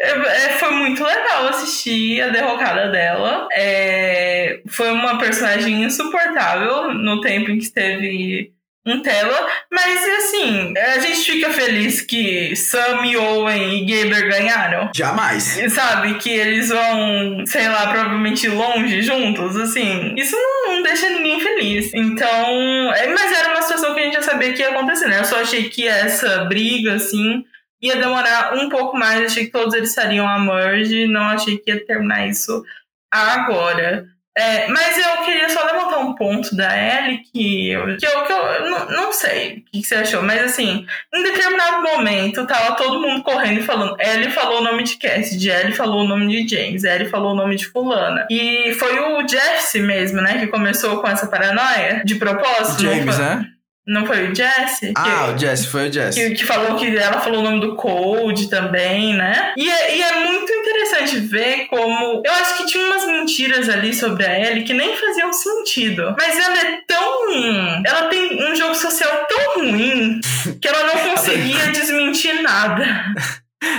é, 0.00 0.10
é, 0.10 0.48
foi 0.58 0.70
muito 0.70 1.02
legal 1.02 1.48
assistir 1.48 2.20
a 2.22 2.28
derrocada 2.28 2.88
dela. 2.90 3.48
É, 3.52 4.60
foi 4.68 4.90
uma 4.92 5.18
personagem 5.18 5.82
insuportável 5.82 6.94
no 6.94 7.20
tempo 7.20 7.50
em 7.50 7.58
que 7.58 7.64
esteve 7.64 8.52
em 8.90 9.00
tela, 9.00 9.46
mas 9.70 10.08
assim, 10.08 10.74
a 10.76 10.98
gente 10.98 11.32
fica 11.32 11.50
feliz 11.50 12.00
que 12.00 12.54
Sam, 12.56 13.02
Owen 13.18 13.78
e 13.78 13.84
Gaber 13.84 14.28
ganharam. 14.28 14.90
Jamais. 14.94 15.58
Sabe, 15.72 16.14
que 16.14 16.30
eles 16.30 16.68
vão, 16.68 17.46
sei 17.46 17.68
lá, 17.68 17.88
provavelmente 17.88 18.48
longe 18.48 19.02
juntos, 19.02 19.56
assim, 19.56 20.14
isso 20.16 20.36
não, 20.36 20.76
não 20.76 20.82
deixa 20.82 21.08
ninguém 21.10 21.40
feliz. 21.40 21.92
Então, 21.94 22.92
é, 22.94 23.06
mas 23.08 23.32
era 23.32 23.50
uma 23.50 23.62
situação 23.62 23.94
que 23.94 24.00
a 24.00 24.04
gente 24.04 24.14
já 24.14 24.22
sabia 24.22 24.52
que 24.52 24.62
ia 24.62 24.70
acontecer, 24.70 25.08
né? 25.08 25.20
Eu 25.20 25.24
só 25.24 25.40
achei 25.40 25.68
que 25.68 25.86
essa 25.86 26.44
briga, 26.44 26.94
assim, 26.94 27.44
ia 27.80 27.96
demorar 27.96 28.54
um 28.54 28.68
pouco 28.68 28.96
mais, 28.96 29.24
achei 29.24 29.46
que 29.46 29.52
todos 29.52 29.74
eles 29.74 29.90
estariam 29.90 30.28
a 30.28 30.38
merge, 30.38 31.06
não 31.06 31.22
achei 31.22 31.58
que 31.58 31.70
ia 31.70 31.84
terminar 31.84 32.26
isso 32.28 32.64
agora. 33.10 34.06
É, 34.38 34.68
mas 34.68 34.96
eu 34.96 35.24
queria 35.24 35.48
só 35.48 35.64
levantar 35.64 35.98
um 35.98 36.14
ponto 36.14 36.54
da 36.54 36.76
Ellie 36.76 37.18
que 37.18 37.70
eu, 37.70 37.96
que 37.96 38.06
eu, 38.06 38.24
que 38.24 38.32
eu 38.32 38.70
não, 38.70 38.86
não 38.88 39.12
sei 39.12 39.64
o 39.66 39.70
que 39.72 39.82
você 39.82 39.96
achou, 39.96 40.22
mas 40.22 40.42
assim, 40.44 40.86
em 41.12 41.22
determinado 41.24 41.82
momento 41.82 42.46
tava 42.46 42.76
todo 42.76 43.00
mundo 43.00 43.22
correndo 43.24 43.58
e 43.58 43.64
falando. 43.64 43.96
Ellie 44.00 44.30
falou 44.30 44.60
o 44.60 44.64
nome 44.64 44.84
de 44.84 44.96
Cassidy, 44.96 45.50
Ellie 45.50 45.74
falou 45.74 46.04
o 46.04 46.08
nome 46.08 46.28
de 46.28 46.54
James, 46.54 46.84
Ellie 46.84 47.08
falou 47.08 47.32
o 47.32 47.36
nome 47.36 47.56
de 47.56 47.66
Fulana. 47.66 48.26
E 48.30 48.72
foi 48.74 48.98
o 49.00 49.26
Jesse 49.26 49.80
mesmo, 49.80 50.20
né, 50.20 50.38
que 50.38 50.46
começou 50.46 51.00
com 51.00 51.08
essa 51.08 51.26
paranoia 51.26 52.02
de 52.04 52.14
propósito. 52.14 52.82
James, 52.82 53.18
né? 53.18 53.57
Não 53.88 54.04
foi 54.04 54.30
o 54.30 54.34
Jesse? 54.34 54.92
Ah, 54.94 55.28
que, 55.28 55.32
o 55.32 55.38
Jesse, 55.38 55.66
foi 55.66 55.88
o 55.88 55.92
Jesse. 55.92 56.20
Que, 56.20 56.34
que, 56.34 56.44
falou 56.44 56.76
que 56.76 56.94
ela 56.94 57.22
falou 57.22 57.40
o 57.40 57.42
nome 57.42 57.60
do 57.60 57.74
Code 57.74 58.50
também, 58.50 59.14
né? 59.14 59.54
E 59.56 59.66
é, 59.66 59.96
e 59.96 60.02
é 60.02 60.26
muito 60.26 60.52
interessante 60.52 61.20
ver 61.20 61.66
como. 61.68 62.22
Eu 62.22 62.32
acho 62.34 62.58
que 62.58 62.66
tinha 62.66 62.84
umas 62.84 63.06
mentiras 63.06 63.66
ali 63.66 63.94
sobre 63.94 64.26
a 64.26 64.38
Ellie 64.38 64.64
que 64.64 64.74
nem 64.74 64.94
faziam 64.94 65.32
sentido. 65.32 66.14
Mas 66.18 66.38
ela 66.38 66.58
é 66.58 66.80
tão. 66.86 67.82
Ela 67.82 68.08
tem 68.10 68.52
um 68.52 68.54
jogo 68.54 68.74
social 68.74 69.26
tão 69.26 69.54
ruim 69.54 70.20
que 70.60 70.68
ela 70.68 70.84
não 70.84 70.98
conseguia 71.14 71.68
desmentir 71.72 72.42
nada. 72.42 72.84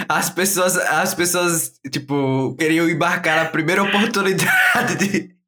As 0.09 0.31
pessoas, 0.31 0.75
as 0.75 1.13
pessoas, 1.13 1.73
tipo, 1.91 2.55
queriam 2.57 2.89
embarcar 2.89 3.43
na 3.43 3.45
primeira 3.45 3.83
oportunidade 3.83 4.95
de 4.95 5.38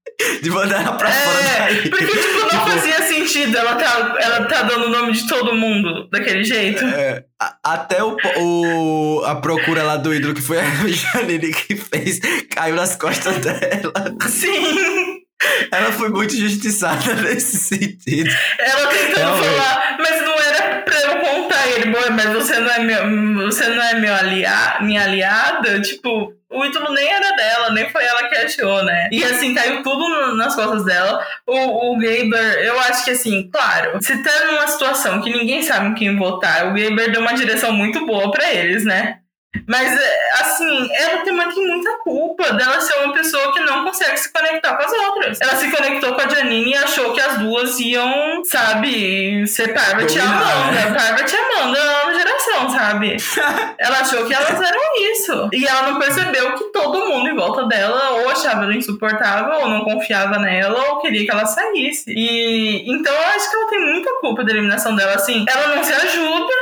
de 0.41 0.49
mandar 0.49 0.81
ela 0.81 0.93
pra 0.93 1.09
é, 1.09 1.11
fora 1.11 1.43
daí. 1.59 1.89
Porque, 1.89 2.05
tipo, 2.05 2.39
não 2.39 2.49
tipo, 2.49 2.69
fazia 2.69 3.01
sentido 3.03 3.57
ela 3.57 3.75
tá, 3.75 4.15
ela 4.19 4.45
tá 4.45 4.63
dando 4.63 4.85
o 4.85 4.89
nome 4.89 5.13
de 5.13 5.27
todo 5.27 5.55
mundo 5.55 6.07
daquele 6.09 6.43
jeito. 6.43 6.83
É, 6.85 7.23
até 7.63 8.03
o, 8.03 8.15
o, 8.37 9.23
a 9.25 9.35
procura 9.35 9.83
lá 9.83 9.97
do 9.97 10.13
ídolo, 10.13 10.33
que 10.33 10.41
foi 10.41 10.59
a 10.59 10.63
Janine 10.87 11.51
que 11.51 11.75
fez, 11.75 12.19
caiu 12.49 12.75
nas 12.75 12.95
costas 12.95 13.37
dela. 13.37 13.93
Sim. 14.27 15.21
Ela 15.71 15.91
foi 15.91 16.09
muito 16.09 16.35
justiçada 16.35 17.15
nesse 17.21 17.57
sentido. 17.57 18.29
Ela 18.57 18.87
tentando 18.87 19.43
falar, 19.43 19.97
mas 19.99 20.21
não 20.21 20.39
era 20.39 20.81
pra 20.81 20.99
eu 21.01 21.19
contar 21.19 21.67
ele, 21.69 21.85
mas 21.85 22.33
você 22.33 22.59
não 22.59 22.71
é 22.71 22.79
meu, 22.79 23.45
você 23.45 23.67
não 23.67 23.83
é 23.83 23.95
meu 23.95 24.13
alia, 24.13 24.77
minha 24.81 25.03
aliada, 25.03 25.81
tipo, 25.81 26.33
o 26.49 26.65
ídolo 26.65 26.93
nem 26.93 27.07
era 27.07 27.35
dela, 27.35 27.71
nem 27.71 27.89
foi 27.89 28.03
ela 28.03 28.27
que 28.27 28.35
achou, 28.35 28.83
né? 28.83 29.09
E 29.11 29.23
assim, 29.23 29.55
caiu 29.55 29.81
tudo 29.81 30.35
nas 30.35 30.53
costas 30.53 30.83
dela. 30.83 31.25
O, 31.47 31.93
o 31.93 31.97
Gaber, 31.97 32.59
eu 32.63 32.79
acho 32.81 33.05
que 33.05 33.11
assim, 33.11 33.49
claro, 33.49 34.01
se 34.01 34.21
tá 34.21 34.45
numa 34.45 34.67
situação 34.67 35.21
que 35.21 35.31
ninguém 35.31 35.63
sabe 35.63 35.95
quem 35.95 36.17
votar, 36.17 36.67
o 36.67 36.73
Gaber 36.73 37.11
deu 37.11 37.21
uma 37.21 37.33
direção 37.33 37.71
muito 37.71 38.05
boa 38.05 38.29
para 38.31 38.53
eles, 38.53 38.83
né? 38.83 39.20
Mas, 39.67 39.99
é, 39.99 40.31
assim, 40.39 40.89
ela 40.93 41.23
tem 41.23 41.33
muita 41.33 41.97
culpa 42.03 42.53
dela 42.53 42.79
ser 42.79 42.93
uma 43.03 43.13
pessoa 43.13 43.53
que 43.53 43.59
não 43.59 43.83
consegue 43.83 44.17
se 44.17 44.31
conectar 44.31 44.75
com 44.75 44.83
as 44.83 44.91
outras. 44.91 45.41
Ela 45.41 45.55
se 45.55 45.69
conectou 45.69 46.13
com 46.13 46.21
a 46.21 46.27
Janine 46.27 46.71
e 46.71 46.75
achou 46.75 47.11
que 47.13 47.19
as 47.19 47.37
duas 47.37 47.79
iam, 47.79 48.43
sabe, 48.45 49.45
ser 49.47 49.73
Parvati 49.73 50.17
e 50.17 50.21
Amanda. 50.21 50.97
Parvati 50.97 51.35
e 51.35 51.37
Amanda 51.37 51.79
na 52.05 52.13
geração, 52.13 52.69
sabe? 52.69 53.17
ela 53.77 53.99
achou 53.99 54.25
que 54.25 54.33
elas 54.33 54.61
eram 54.61 54.81
isso. 55.11 55.49
E 55.51 55.65
ela 55.65 55.91
não 55.91 55.99
percebeu 55.99 56.55
que 56.55 56.65
todo 56.71 57.07
mundo 57.07 57.29
em 57.29 57.35
volta 57.35 57.65
dela 57.65 58.11
ou 58.11 58.29
achava 58.29 58.63
ela 58.63 58.75
insuportável, 58.75 59.59
ou 59.61 59.69
não 59.69 59.83
confiava 59.83 60.39
nela, 60.39 60.91
ou 60.91 61.01
queria 61.01 61.25
que 61.25 61.31
ela 61.31 61.45
saísse. 61.45 62.11
E 62.15 62.89
então 62.89 63.13
eu 63.13 63.27
acho 63.35 63.49
que 63.49 63.55
ela 63.55 63.69
tem 63.69 63.79
muita 63.79 64.19
culpa 64.21 64.43
da 64.45 64.51
eliminação 64.51 64.95
dela. 64.95 65.15
Assim, 65.15 65.45
ela 65.47 65.75
não 65.75 65.83
se 65.83 65.91
ajuda 65.91 66.53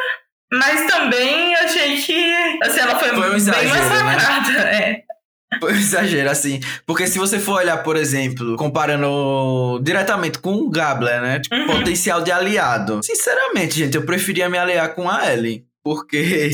mas 0.51 0.87
também 0.87 1.55
achei 1.55 2.01
que 2.01 2.59
assim, 2.63 2.79
ela 2.79 2.97
foi, 2.97 3.09
foi 3.09 3.31
um 3.31 3.35
exagero, 3.35 3.73
bem 3.73 3.81
massacrada. 3.81 4.51
Né? 4.51 5.03
É. 5.51 5.59
Foi 5.59 5.73
um 5.73 5.77
exagero, 5.77 6.29
assim. 6.29 6.59
Porque 6.85 7.07
se 7.07 7.17
você 7.17 7.39
for 7.39 7.53
olhar, 7.53 7.77
por 7.77 7.97
exemplo, 7.97 8.55
comparando 8.55 9.79
diretamente 9.81 10.37
com 10.37 10.53
o 10.53 10.69
Gabler, 10.69 11.21
né? 11.21 11.39
Tipo, 11.39 11.55
uhum. 11.55 11.67
potencial 11.67 12.21
de 12.21 12.31
aliado. 12.31 12.99
Sinceramente, 13.03 13.75
gente, 13.79 13.95
eu 13.95 14.03
preferia 14.03 14.47
me 14.47 14.59
aliar 14.59 14.93
com 14.93 15.09
a 15.09 15.33
Ellie. 15.33 15.65
Porque 15.83 16.51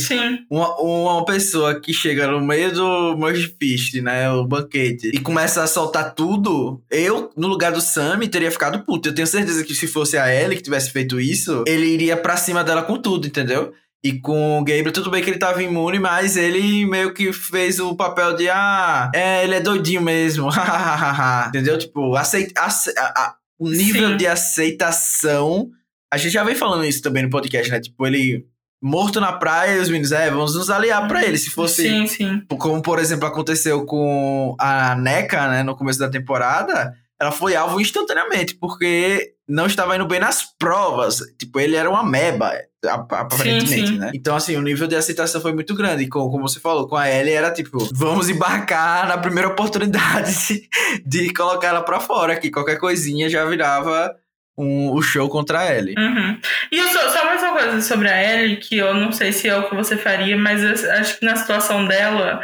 uma, 0.49 0.79
uma 0.79 1.25
pessoa 1.25 1.79
que 1.79 1.91
chega 1.91 2.27
no 2.27 2.39
meio 2.39 2.71
do 2.71 3.17
Merge 3.17 3.53
Fist, 3.59 3.95
né? 4.01 4.31
O 4.31 4.45
banquete, 4.45 5.09
e 5.13 5.19
começa 5.19 5.63
a 5.63 5.67
soltar 5.67 6.13
tudo, 6.13 6.81
eu, 6.91 7.31
no 7.35 7.47
lugar 7.47 7.71
do 7.71 7.81
Sammy, 7.81 8.27
teria 8.27 8.51
ficado 8.51 8.85
puto. 8.85 9.09
Eu 9.09 9.15
tenho 9.15 9.27
certeza 9.27 9.63
que 9.63 9.73
se 9.73 9.87
fosse 9.87 10.17
a 10.17 10.33
Ellie 10.33 10.55
que 10.55 10.63
tivesse 10.63 10.91
feito 10.91 11.19
isso, 11.19 11.63
ele 11.67 11.87
iria 11.87 12.15
pra 12.15 12.37
cima 12.37 12.63
dela 12.63 12.83
com 12.83 12.97
tudo, 12.97 13.27
entendeu? 13.27 13.73
E 14.03 14.19
com 14.19 14.59
o 14.59 14.63
Gabriel, 14.63 14.91
tudo 14.91 15.09
bem 15.09 15.23
que 15.23 15.29
ele 15.29 15.39
tava 15.39 15.63
imune, 15.63 15.97
mas 15.97 16.37
ele 16.37 16.85
meio 16.85 17.13
que 17.13 17.33
fez 17.33 17.79
o 17.79 17.95
papel 17.95 18.35
de 18.35 18.47
ah, 18.49 19.11
é, 19.15 19.43
ele 19.43 19.55
é 19.55 19.59
doidinho 19.59 20.01
mesmo. 20.01 20.49
Entendeu? 21.49 21.77
Tipo, 21.77 22.15
aceita, 22.15 22.61
ace, 22.65 22.93
a, 22.97 23.01
a, 23.01 23.35
o 23.57 23.69
nível 23.69 24.09
Sim. 24.09 24.17
de 24.17 24.27
aceitação. 24.27 25.69
A 26.13 26.17
gente 26.17 26.33
já 26.33 26.43
vem 26.43 26.55
falando 26.55 26.85
isso 26.85 27.01
também 27.01 27.23
no 27.23 27.29
podcast, 27.29 27.71
né? 27.71 27.79
Tipo, 27.79 28.05
ele 28.05 28.45
morto 28.81 29.19
na 29.19 29.33
praia 29.33 29.77
e 29.77 29.79
os 29.79 29.89
meninos, 29.89 30.11
é, 30.11 30.29
vamos 30.29 30.53
nos 30.53 30.69
aliar 30.69 31.07
para 31.07 31.25
ele. 31.25 31.37
Se 31.39 31.49
fosse. 31.49 31.81
Sim, 31.81 32.05
sim. 32.05 32.41
Como, 32.59 32.81
por 32.83 32.99
exemplo, 32.99 33.27
aconteceu 33.27 33.85
com 33.85 34.55
a 34.59 34.95
NECA, 34.95 35.47
né, 35.49 35.63
no 35.63 35.75
começo 35.75 35.97
da 35.97 36.09
temporada 36.09 36.93
ela 37.19 37.31
foi 37.31 37.55
alvo 37.55 37.79
instantaneamente, 37.79 38.55
porque 38.55 39.34
não 39.47 39.67
estava 39.67 39.95
indo 39.95 40.07
bem 40.07 40.19
nas 40.19 40.43
provas. 40.57 41.19
Tipo, 41.37 41.59
ele 41.59 41.75
era 41.75 41.89
uma 41.89 42.03
meba, 42.03 42.51
aparentemente, 42.83 43.67
sim, 43.67 43.87
sim. 43.87 43.97
né? 43.97 44.11
Então, 44.13 44.35
assim, 44.35 44.55
o 44.55 44.61
nível 44.61 44.87
de 44.87 44.95
aceitação 44.95 45.41
foi 45.41 45.53
muito 45.53 45.75
grande. 45.75 46.03
E 46.03 46.09
como, 46.09 46.31
como 46.31 46.47
você 46.47 46.59
falou, 46.59 46.87
com 46.87 46.95
a 46.95 47.09
Ellie 47.09 47.33
era 47.33 47.51
tipo, 47.51 47.77
vamos 47.93 48.29
embarcar 48.29 49.07
na 49.07 49.17
primeira 49.17 49.49
oportunidade 49.49 50.67
de, 51.05 51.33
colocar 51.33 51.67
ela 51.67 51.83
pra 51.83 51.99
fora, 51.99 52.35
que 52.37 52.49
qualquer 52.49 52.79
coisinha 52.79 53.29
já 53.29 53.45
virava 53.45 54.15
um, 54.57 54.91
o 54.91 55.01
show 55.01 55.29
contra 55.29 55.59
a 55.59 55.75
Ellie. 55.75 55.95
Uhum. 55.97 56.39
E 56.71 56.77
eu 56.77 56.87
só, 56.87 57.09
só 57.09 57.25
mais 57.25 57.41
uma 57.41 57.53
coisa 57.53 57.81
sobre 57.81 58.09
a 58.09 58.33
Ellie, 58.33 58.57
que 58.57 58.77
eu 58.77 58.93
não 58.95 59.11
sei 59.11 59.31
se 59.31 59.47
é 59.47 59.55
o 59.55 59.69
que 59.69 59.75
você 59.75 59.95
faria, 59.95 60.35
mas 60.37 60.63
acho 60.85 61.19
que 61.19 61.25
na 61.25 61.35
situação 61.35 61.85
dela, 61.85 62.41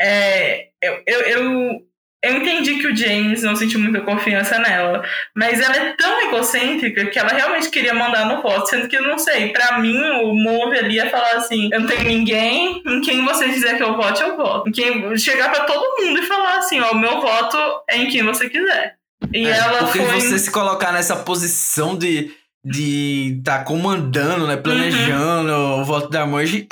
é, 0.00 0.68
eu, 0.80 1.02
eu, 1.06 1.20
eu 1.20 1.85
eu 2.26 2.36
entendi 2.36 2.76
que 2.76 2.86
o 2.86 2.96
James 2.96 3.42
não 3.42 3.56
sentiu 3.56 3.80
muita 3.80 4.00
confiança 4.00 4.58
nela, 4.58 5.02
mas 5.34 5.60
ela 5.60 5.76
é 5.76 5.92
tão 5.92 6.28
egocêntrica 6.28 7.06
que 7.06 7.18
ela 7.18 7.30
realmente 7.30 7.70
queria 7.70 7.94
mandar 7.94 8.26
no 8.26 8.42
voto, 8.42 8.68
sendo 8.68 8.88
que 8.88 8.96
eu 8.96 9.02
não 9.02 9.18
sei, 9.18 9.50
para 9.52 9.78
mim 9.78 9.98
o 10.22 10.34
move 10.34 10.78
ali 10.78 10.98
é 10.98 11.08
falar 11.08 11.32
assim, 11.36 11.68
eu 11.72 11.80
não 11.80 11.86
tenho 11.86 12.04
ninguém, 12.04 12.82
em 12.86 13.00
quem 13.00 13.24
você 13.24 13.46
quiser 13.48 13.76
que 13.76 13.82
eu 13.82 13.96
vote, 13.96 14.22
eu 14.22 14.36
voto. 14.36 14.68
Em 14.68 14.72
quem 14.72 15.16
chegar 15.16 15.50
para 15.50 15.64
todo 15.64 16.02
mundo 16.02 16.20
e 16.20 16.26
falar 16.26 16.58
assim, 16.58 16.80
ó, 16.80 16.92
o 16.92 16.98
meu 16.98 17.20
voto 17.20 17.56
é 17.88 17.98
em 17.98 18.08
quem 18.08 18.22
você 18.22 18.48
quiser. 18.48 18.96
E 19.32 19.46
é, 19.46 19.50
ela 19.50 19.78
porque 19.84 19.98
foi... 19.98 20.20
você 20.20 20.38
se 20.38 20.50
colocar 20.50 20.92
nessa 20.92 21.16
posição 21.16 21.96
de 21.96 22.30
de 22.68 23.36
estar 23.38 23.58
tá 23.58 23.64
comandando, 23.64 24.44
né, 24.44 24.56
planejando 24.56 25.52
uhum. 25.52 25.80
o 25.80 25.84
voto 25.84 26.10
da 26.10 26.26
Merge, 26.26 26.66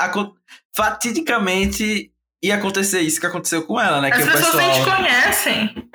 fatidicamente 0.75 2.11
ia 2.45 2.57
acontecer 2.57 3.01
isso 3.01 3.19
que 3.19 3.27
aconteceu 3.27 3.63
com 3.63 3.81
ela, 3.81 4.01
né? 4.01 4.11
As 4.13 4.19
que 4.19 4.31
pessoas 4.31 4.55
o 4.55 4.59
pessoal... 4.59 4.73
nem 4.73 4.83
te 4.83 4.91
conhecem. 4.91 5.89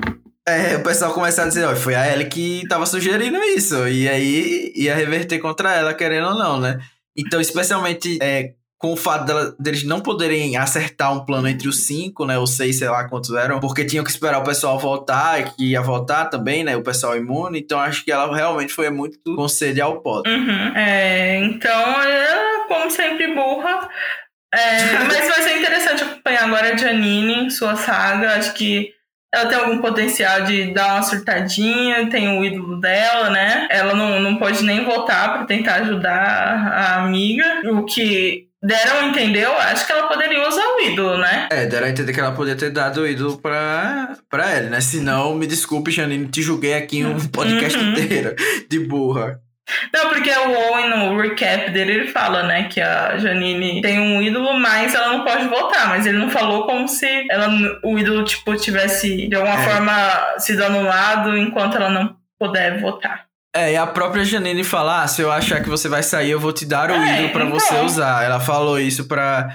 É, 0.48 0.78
o 0.78 0.84
pessoal 0.84 1.14
começar 1.14 1.44
a 1.44 1.48
dizer, 1.48 1.66
ó, 1.66 1.76
foi 1.76 1.94
a 1.94 2.12
Ellie 2.12 2.28
que 2.28 2.68
tava 2.68 2.88
sugerindo 2.88 3.38
isso. 3.38 3.88
E 3.88 4.10
aí 4.10 4.74
ia 4.76 4.96
reverter 4.96 5.38
contra 5.38 5.76
ela, 5.76 5.94
querendo 5.94 6.30
ou 6.30 6.36
não, 6.36 6.60
né? 6.60 6.80
Então, 7.16 7.40
especialmente 7.40 8.18
é, 8.20 8.54
com 8.80 8.94
o 8.94 8.98
fato 8.98 9.26
dela, 9.26 9.56
deles 9.60 9.84
não 9.84 10.00
poderem 10.00 10.58
acertar 10.58 11.14
um 11.14 11.24
plano 11.24 11.48
entre 11.48 11.68
os 11.68 11.86
cinco, 11.86 12.26
né? 12.26 12.40
Ou 12.40 12.48
seis, 12.48 12.80
sei 12.80 12.90
lá 12.90 13.08
quantos 13.08 13.30
eram, 13.36 13.60
porque 13.60 13.86
tinham 13.86 14.04
que 14.04 14.10
esperar 14.10 14.40
o 14.40 14.44
pessoal 14.44 14.80
voltar, 14.80 15.40
e 15.40 15.44
que 15.52 15.70
ia 15.72 15.82
voltar 15.82 16.26
também, 16.26 16.64
né? 16.64 16.76
O 16.76 16.82
pessoal 16.82 17.16
imune. 17.16 17.60
Então, 17.60 17.80
acho 17.80 18.04
que 18.04 18.12
ela 18.12 18.36
realmente 18.36 18.74
foi 18.74 18.90
muito 18.90 19.20
com 19.36 19.48
sede 19.48 19.82
ao 19.82 20.02
pote. 20.02 20.28
Uhum. 20.28 20.76
É, 20.76 21.38
então, 21.44 22.02
ela, 22.02 22.68
como 22.68 22.90
sempre, 22.90 23.36
burra. 23.36 23.88
É, 24.54 25.00
mas 25.08 25.28
vai 25.28 25.42
ser 25.42 25.58
interessante 25.58 26.04
acompanhar 26.04 26.46
agora 26.46 26.74
a 26.74 26.78
Janine, 26.78 27.52
sua 27.52 27.76
saga. 27.76 28.36
Acho 28.36 28.54
que 28.54 28.92
ela 29.34 29.46
tem 29.46 29.58
algum 29.58 29.80
potencial 29.80 30.42
de 30.42 30.74
dar 30.74 30.96
uma 30.96 31.04
surtadinha, 31.04 32.10
tem 32.10 32.38
o 32.38 32.44
ídolo 32.44 32.80
dela, 32.80 33.30
né? 33.30 33.68
Ela 33.70 33.94
não, 33.94 34.20
não 34.20 34.38
pode 34.38 34.64
nem 34.64 34.84
votar 34.84 35.34
para 35.34 35.46
tentar 35.46 35.76
ajudar 35.76 36.68
a 36.74 37.04
amiga. 37.04 37.62
O 37.66 37.86
que 37.86 38.48
deram 38.62 39.00
a 39.00 39.06
entender, 39.06 39.46
eu 39.46 39.54
acho 39.54 39.86
que 39.86 39.92
ela 39.92 40.08
poderia 40.08 40.48
usar 40.48 40.66
o 40.66 40.82
ídolo, 40.82 41.18
né? 41.20 41.48
É, 41.52 41.66
deram 41.68 41.86
a 41.86 41.90
entender 41.90 42.12
que 42.12 42.20
ela 42.20 42.32
poderia 42.32 42.60
ter 42.60 42.72
dado 42.72 43.02
o 43.02 43.08
ídolo 43.08 43.38
pra, 43.38 44.18
pra 44.30 44.50
ela, 44.50 44.70
né? 44.70 44.82
Senão, 44.82 45.36
me 45.36 45.46
desculpe, 45.46 45.92
Janine, 45.92 46.28
te 46.28 46.42
julguei 46.42 46.74
aqui 46.74 47.06
um 47.06 47.20
podcast 47.30 47.78
uhum. 47.78 47.92
inteiro 47.92 48.36
de 48.68 48.80
burra. 48.80 49.40
Não, 49.94 50.10
porque 50.10 50.30
o 50.32 50.72
Owen, 50.72 50.90
no 50.90 51.20
recap 51.20 51.72
dele, 51.72 51.94
ele 51.94 52.08
fala, 52.08 52.44
né, 52.44 52.64
que 52.64 52.82
a 52.82 53.18
Janine 53.18 53.82
tem 53.82 54.00
um 54.00 54.22
ídolo, 54.22 54.60
mas 54.60 54.94
ela 54.94 55.10
não 55.10 55.24
pode 55.24 55.48
votar. 55.48 55.90
Mas 55.90 56.06
ele 56.06 56.18
não 56.18 56.30
falou 56.30 56.66
como 56.66 56.88
se 56.88 57.28
ela, 57.30 57.50
o 57.84 57.98
ídolo, 57.98 58.24
tipo, 58.24 58.56
tivesse 58.56 59.28
de 59.28 59.36
alguma 59.36 59.60
é. 59.60 59.64
forma 59.64 60.40
sido 60.40 60.64
anulado 60.64 61.38
enquanto 61.38 61.76
ela 61.78 61.90
não 61.90 62.16
puder 62.40 62.80
votar. 62.80 63.30
É, 63.56 63.74
e 63.74 63.78
a 63.78 63.88
própria 63.88 64.24
Janine 64.24 64.64
fala: 64.64 65.04
ah, 65.04 65.08
se 65.08 65.22
eu 65.22 65.32
achar 65.32 65.62
que 65.62 65.70
você 65.70 65.90
vai 65.90 66.04
sair, 66.04 66.32
eu 66.32 66.40
vou 66.40 66.54
te 66.54 66.66
dar 66.66 66.92
o 66.92 66.94
é, 66.94 67.14
ídolo 67.14 67.30
para 67.30 67.46
então. 67.46 67.60
você 67.60 67.76
usar. 67.80 68.24
Ela 68.24 68.40
falou 68.40 68.80
isso 68.80 69.08
pra 69.08 69.50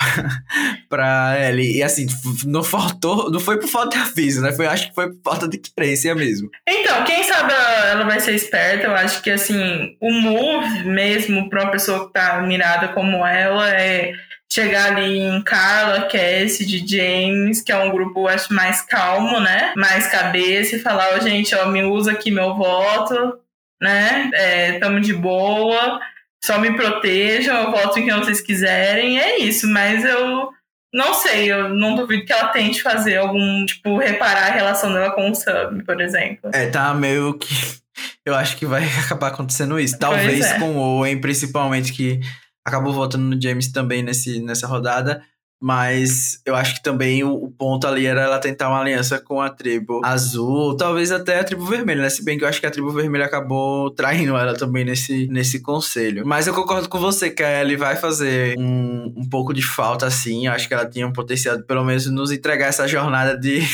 pra 0.88 1.36
Ellie. 1.38 1.78
E 1.78 1.82
assim, 1.82 2.06
não 2.44 2.62
faltou, 2.62 3.30
não 3.30 3.40
foi 3.40 3.58
por 3.58 3.68
falta 3.68 3.96
de 3.96 4.02
aviso, 4.02 4.40
né? 4.40 4.52
Foi, 4.52 4.66
acho 4.66 4.88
que 4.88 4.94
foi 4.94 5.12
por 5.12 5.20
falta 5.22 5.48
de 5.48 5.58
querência 5.58 6.14
mesmo. 6.14 6.50
Então, 6.68 7.04
quem 7.04 7.24
sabe 7.24 7.52
ela 7.52 8.04
vai 8.04 8.20
ser 8.20 8.34
esperta. 8.34 8.86
Eu 8.86 8.94
acho 8.94 9.22
que 9.22 9.30
assim, 9.30 9.96
o 10.00 10.12
move 10.12 10.84
mesmo 10.84 11.48
pra 11.48 11.64
uma 11.64 11.70
pessoa 11.70 12.06
que 12.06 12.12
tá 12.12 12.40
mirada 12.42 12.88
como 12.88 13.24
ela 13.26 13.70
é 13.70 14.12
chegar 14.52 14.92
ali 14.92 15.18
em 15.18 15.42
Carla, 15.42 16.08
Cassidy, 16.08 16.84
James, 16.84 17.62
que 17.62 17.70
é 17.70 17.78
um 17.78 17.90
grupo, 17.90 18.26
acho, 18.26 18.52
mais 18.52 18.82
calmo, 18.82 19.38
né? 19.38 19.72
Mais 19.76 20.08
cabeça 20.08 20.74
e 20.74 20.80
falar, 20.80 21.10
oh, 21.16 21.20
gente, 21.20 21.54
ó, 21.54 21.66
me 21.66 21.84
usa 21.84 22.10
aqui 22.10 22.32
meu 22.32 22.56
voto 22.56 23.38
né? 23.80 24.30
É, 24.34 24.78
tamo 24.78 25.00
de 25.00 25.14
boa, 25.14 26.00
só 26.44 26.58
me 26.58 26.74
protejam, 26.76 27.64
eu 27.64 27.70
voto 27.70 27.98
em 27.98 28.06
quem 28.06 28.18
vocês 28.18 28.40
quiserem, 28.40 29.18
é 29.18 29.38
isso, 29.38 29.68
mas 29.68 30.04
eu 30.04 30.50
não 30.92 31.14
sei, 31.14 31.52
eu 31.52 31.68
não 31.68 31.94
duvido 31.94 32.24
que 32.24 32.32
ela 32.32 32.48
tente 32.48 32.82
fazer 32.82 33.16
algum, 33.16 33.64
tipo, 33.64 33.96
reparar 33.98 34.48
a 34.48 34.54
relação 34.54 34.92
dela 34.92 35.12
com 35.12 35.30
o 35.30 35.34
Sam, 35.34 35.82
por 35.86 36.00
exemplo. 36.00 36.50
É, 36.52 36.66
tá 36.66 36.92
meio 36.94 37.34
que. 37.34 37.48
Eu 38.24 38.34
acho 38.34 38.56
que 38.56 38.64
vai 38.64 38.82
acabar 39.04 39.28
acontecendo 39.28 39.78
isso. 39.78 39.98
Talvez 39.98 40.44
é. 40.44 40.58
com 40.58 40.76
o 40.76 40.78
Owen, 40.78 41.20
principalmente, 41.20 41.92
que 41.92 42.20
acabou 42.66 42.92
votando 42.92 43.24
no 43.24 43.40
James 43.40 43.70
também 43.70 44.02
nesse, 44.02 44.40
nessa 44.40 44.66
rodada. 44.66 45.22
Mas 45.62 46.40
eu 46.46 46.56
acho 46.56 46.76
que 46.76 46.82
também 46.82 47.22
o, 47.22 47.50
ponto 47.50 47.86
ali 47.86 48.06
era 48.06 48.22
ela 48.22 48.38
tentar 48.38 48.70
uma 48.70 48.80
aliança 48.80 49.20
com 49.20 49.42
a 49.42 49.50
tribo 49.50 50.00
azul, 50.02 50.74
talvez 50.74 51.12
até 51.12 51.38
a 51.38 51.44
tribo 51.44 51.66
vermelha, 51.66 52.00
né? 52.00 52.08
Se 52.08 52.24
bem 52.24 52.38
que 52.38 52.44
eu 52.44 52.48
acho 52.48 52.58
que 52.58 52.66
a 52.66 52.70
tribo 52.70 52.90
vermelha 52.90 53.26
acabou 53.26 53.90
traindo 53.90 54.38
ela 54.38 54.56
também 54.56 54.86
nesse, 54.86 55.26
nesse 55.28 55.60
conselho. 55.60 56.26
Mas 56.26 56.46
eu 56.46 56.54
concordo 56.54 56.88
com 56.88 56.98
você 56.98 57.28
que 57.28 57.42
a 57.42 57.60
Ellie 57.60 57.76
vai 57.76 57.94
fazer 57.94 58.58
um, 58.58 59.12
um 59.18 59.28
pouco 59.28 59.52
de 59.52 59.62
falta, 59.62 60.06
assim. 60.06 60.46
Eu 60.46 60.52
acho 60.54 60.66
que 60.66 60.72
ela 60.72 60.88
tinha 60.88 61.06
um 61.06 61.12
potencial 61.12 61.58
de 61.58 61.64
pelo 61.64 61.84
menos 61.84 62.06
nos 62.06 62.32
entregar 62.32 62.68
essa 62.68 62.88
jornada 62.88 63.36
de. 63.38 63.60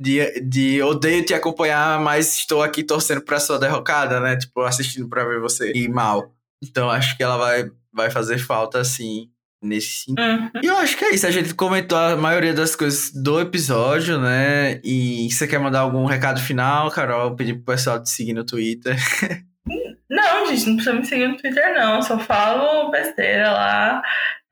De, 0.00 0.40
de 0.40 0.82
odeio 0.82 1.24
te 1.24 1.32
acompanhar, 1.32 2.00
mas 2.00 2.38
estou 2.38 2.60
aqui 2.60 2.82
torcendo 2.82 3.20
pra 3.20 3.38
sua 3.38 3.56
derrocada, 3.56 4.18
né? 4.18 4.36
Tipo, 4.36 4.62
assistindo 4.62 5.08
pra 5.08 5.24
ver 5.24 5.38
você 5.38 5.70
ir 5.70 5.88
mal. 5.88 6.34
Então 6.60 6.90
acho 6.90 7.16
que 7.16 7.22
ela 7.22 7.36
vai, 7.36 7.70
vai 7.92 8.10
fazer 8.10 8.38
falta, 8.38 8.80
assim 8.80 9.31
nesse 9.62 10.04
sentido. 10.04 10.20
Uhum. 10.20 10.50
E 10.62 10.66
eu 10.66 10.76
acho 10.76 10.96
que 10.96 11.04
é 11.04 11.14
isso. 11.14 11.26
A 11.26 11.30
gente 11.30 11.54
comentou 11.54 11.96
a 11.96 12.16
maioria 12.16 12.52
das 12.52 12.74
coisas 12.74 13.12
do 13.12 13.40
episódio, 13.40 14.18
né? 14.20 14.80
E 14.82 15.28
você 15.30 15.46
quer 15.46 15.58
mandar 15.58 15.80
algum 15.80 16.04
recado 16.04 16.40
final, 16.40 16.90
Carol? 16.90 17.36
Pedir 17.36 17.54
pro 17.54 17.74
pessoal 17.74 18.02
te 18.02 18.10
seguir 18.10 18.32
no 18.32 18.44
Twitter. 18.44 18.96
Não, 20.10 20.46
gente, 20.46 20.66
não 20.66 20.74
precisa 20.74 20.94
me 20.94 21.06
seguir 21.06 21.28
no 21.28 21.36
Twitter, 21.38 21.74
não. 21.74 21.96
Eu 21.96 22.02
só 22.02 22.18
falo 22.18 22.90
besteira 22.90 23.50
lá. 23.50 24.02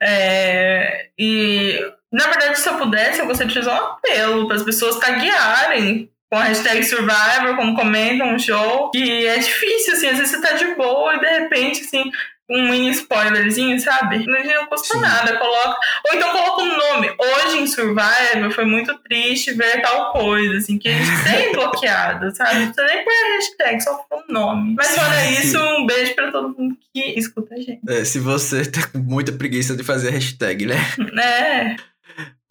É... 0.02 1.08
E, 1.18 1.78
na 2.11 2.24
verdade, 2.28 2.58
se 2.58 2.66
eu 2.66 2.78
pudesse, 2.78 3.20
eu 3.20 3.26
gostaria 3.26 3.52
de 3.52 3.58
fazer 3.58 3.70
um 3.70 3.84
apelo 3.84 4.46
para 4.46 4.56
as 4.56 4.62
pessoas 4.62 4.98
taguearem 4.98 6.11
com 6.30 6.38
a 6.38 6.44
hashtag 6.44 6.82
Survivor, 6.84 7.56
como 7.56 7.74
comentam 7.74 8.34
um 8.34 8.38
show, 8.38 8.90
que 8.90 9.26
é 9.26 9.36
difícil, 9.36 9.94
assim, 9.94 10.06
às 10.06 10.16
vezes 10.16 10.30
você 10.30 10.40
tá 10.40 10.52
de 10.52 10.74
boa 10.76 11.16
e 11.16 11.20
de 11.20 11.26
repente, 11.26 11.80
assim, 11.82 12.04
um 12.51 12.68
mini 12.68 12.90
spoilerzinho, 12.90 13.78
sabe? 13.80 14.26
Não 14.26 14.66
custa 14.66 14.94
Sim. 14.94 15.01
nada, 15.01 15.36
coloca. 15.38 15.78
Ou 16.11 16.16
então 16.16 16.30
coloca 16.30 16.62
um 16.62 16.76
nome. 16.76 17.14
Hoje 17.18 17.59
em 17.59 17.66
Survivor 17.66 18.51
foi 18.53 18.64
muito 18.64 18.98
triste 18.98 19.53
ver 19.53 19.80
tal 19.80 20.12
coisa, 20.12 20.59
assim, 20.59 20.76
que 20.76 20.88
a 20.88 20.92
gente 20.92 21.22
tem 21.24 21.53
bloqueado, 21.53 22.34
sabe? 22.34 22.59
Não 22.61 22.72
precisa 22.72 22.86
nem 22.86 23.05
pôr 23.05 23.12
a 23.12 23.36
hashtag, 23.36 23.80
só 23.82 24.07
for 24.09 24.24
um 24.28 24.32
nome. 24.32 24.74
Mas 24.76 24.96
fora 24.96 25.30
isso, 25.30 25.59
um 25.59 25.86
beijo 25.86 26.14
pra 26.14 26.32
todo 26.32 26.55
mundo 26.59 26.76
que 26.92 27.01
escuta 27.18 27.55
a 27.55 27.59
gente. 27.59 27.80
É, 27.88 28.05
se 28.05 28.18
você 28.18 28.64
tá 28.64 28.86
com 28.88 28.98
muita 28.98 29.32
preguiça 29.32 29.76
de 29.76 29.84
fazer 29.84 30.11
hashtag, 30.11 30.66
né? 30.66 30.76
É. 31.22 31.76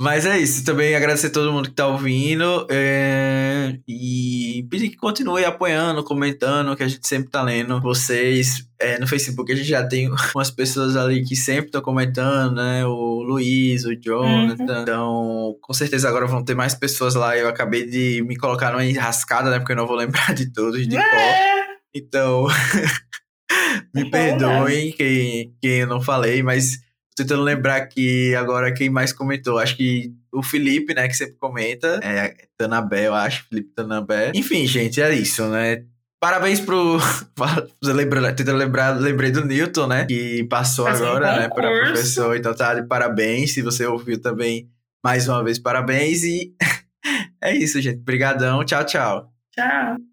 Mas 0.02 0.26
é 0.26 0.38
isso. 0.38 0.64
Também 0.64 0.96
agradecer 0.96 1.28
a 1.28 1.32
todo 1.32 1.52
mundo 1.52 1.68
que 1.68 1.76
tá 1.76 1.86
ouvindo. 1.86 2.66
É... 2.70 3.78
E 3.86 4.66
pedir 4.70 4.90
que 4.90 4.96
continue 4.96 5.44
apoiando, 5.44 6.06
comentando, 6.06 6.74
que 6.76 6.84
a 6.84 6.88
gente 6.88 7.06
sempre 7.06 7.30
tá 7.30 7.44
lendo 7.44 7.82
vocês. 7.82 8.66
É, 8.80 8.98
no 8.98 9.06
Facebook 9.06 9.52
a 9.52 9.56
gente 9.56 9.68
já 9.68 9.86
tem 9.86 10.10
umas 10.34 10.50
pessoas 10.50 10.96
ali 10.96 11.26
que 11.26 11.36
sempre 11.36 11.66
estão 11.66 11.82
comentando, 11.82 12.56
né? 12.56 12.86
O 12.86 13.22
Luiz, 13.22 13.84
o 13.84 13.94
Jonathan. 13.94 14.64
Uhum. 14.64 14.82
Então, 14.82 15.58
com 15.62 15.74
certeza 15.74 16.08
agora 16.08 16.26
vão 16.26 16.46
ter 16.46 16.56
mais 16.56 16.74
pessoas 16.74 17.14
lá. 17.16 17.38
Eu 17.38 17.50
acabei 17.50 17.86
de 17.86 18.24
me 18.26 18.38
colocar 18.38 18.72
numa 18.72 18.86
enrascada, 18.86 19.50
né? 19.50 19.60
Porque 19.60 19.74
eu 19.74 19.78
não 19.78 19.88
vou 19.88 19.98
lembrar 19.98 20.34
de 20.34 20.50
todos 20.54 20.88
de 20.88 20.96
é. 20.96 21.66
Então, 21.94 22.48
me 23.94 24.06
né? 24.06 24.10
perdoem 24.10 24.94
quem, 24.94 25.54
quem 25.62 25.80
eu 25.80 25.88
não 25.88 26.00
falei, 26.00 26.42
mas 26.42 26.80
tentando 27.20 27.44
lembrar 27.44 27.86
que 27.88 28.34
agora 28.36 28.74
quem 28.74 28.90
mais 28.90 29.14
comentou, 29.14 29.58
acho 29.58 29.76
que 29.76 30.14
o 30.32 30.42
Felipe, 30.42 30.94
né, 30.94 31.08
que 31.08 31.16
sempre 31.16 31.36
comenta, 31.36 32.00
é 32.02 32.34
Tanabé, 32.58 33.08
eu 33.08 33.14
acho, 33.14 33.46
Felipe 33.50 33.72
Tanabé. 33.76 34.32
Enfim, 34.34 34.66
gente, 34.66 35.02
é 35.02 35.14
isso, 35.14 35.46
né? 35.48 35.84
Parabéns 36.20 36.60
pro. 36.60 36.98
tentando 38.36 38.58
lembrar, 38.58 39.00
lembrei 39.00 39.32
do 39.32 39.46
Newton, 39.46 39.88
né? 39.88 40.06
Que 40.06 40.44
passou 40.46 40.86
agora, 40.86 41.40
né, 41.40 41.50
para 41.50 41.70
professor. 41.70 42.36
Então 42.36 42.54
tá 42.54 42.76
de 42.76 42.88
parabéns. 42.88 43.54
Se 43.54 43.62
você 43.62 43.86
ouviu 43.86 44.22
também, 44.22 44.70
mais 45.04 45.30
uma 45.30 45.44
vez, 45.44 45.58
parabéns. 45.58 46.24
E 46.24 46.54
é 47.42 47.56
isso, 47.56 47.82
gente. 47.82 48.00
Obrigadão. 48.00 48.66
Tchau, 48.66 48.84
tchau. 48.86 49.32
Tchau. 49.54 50.09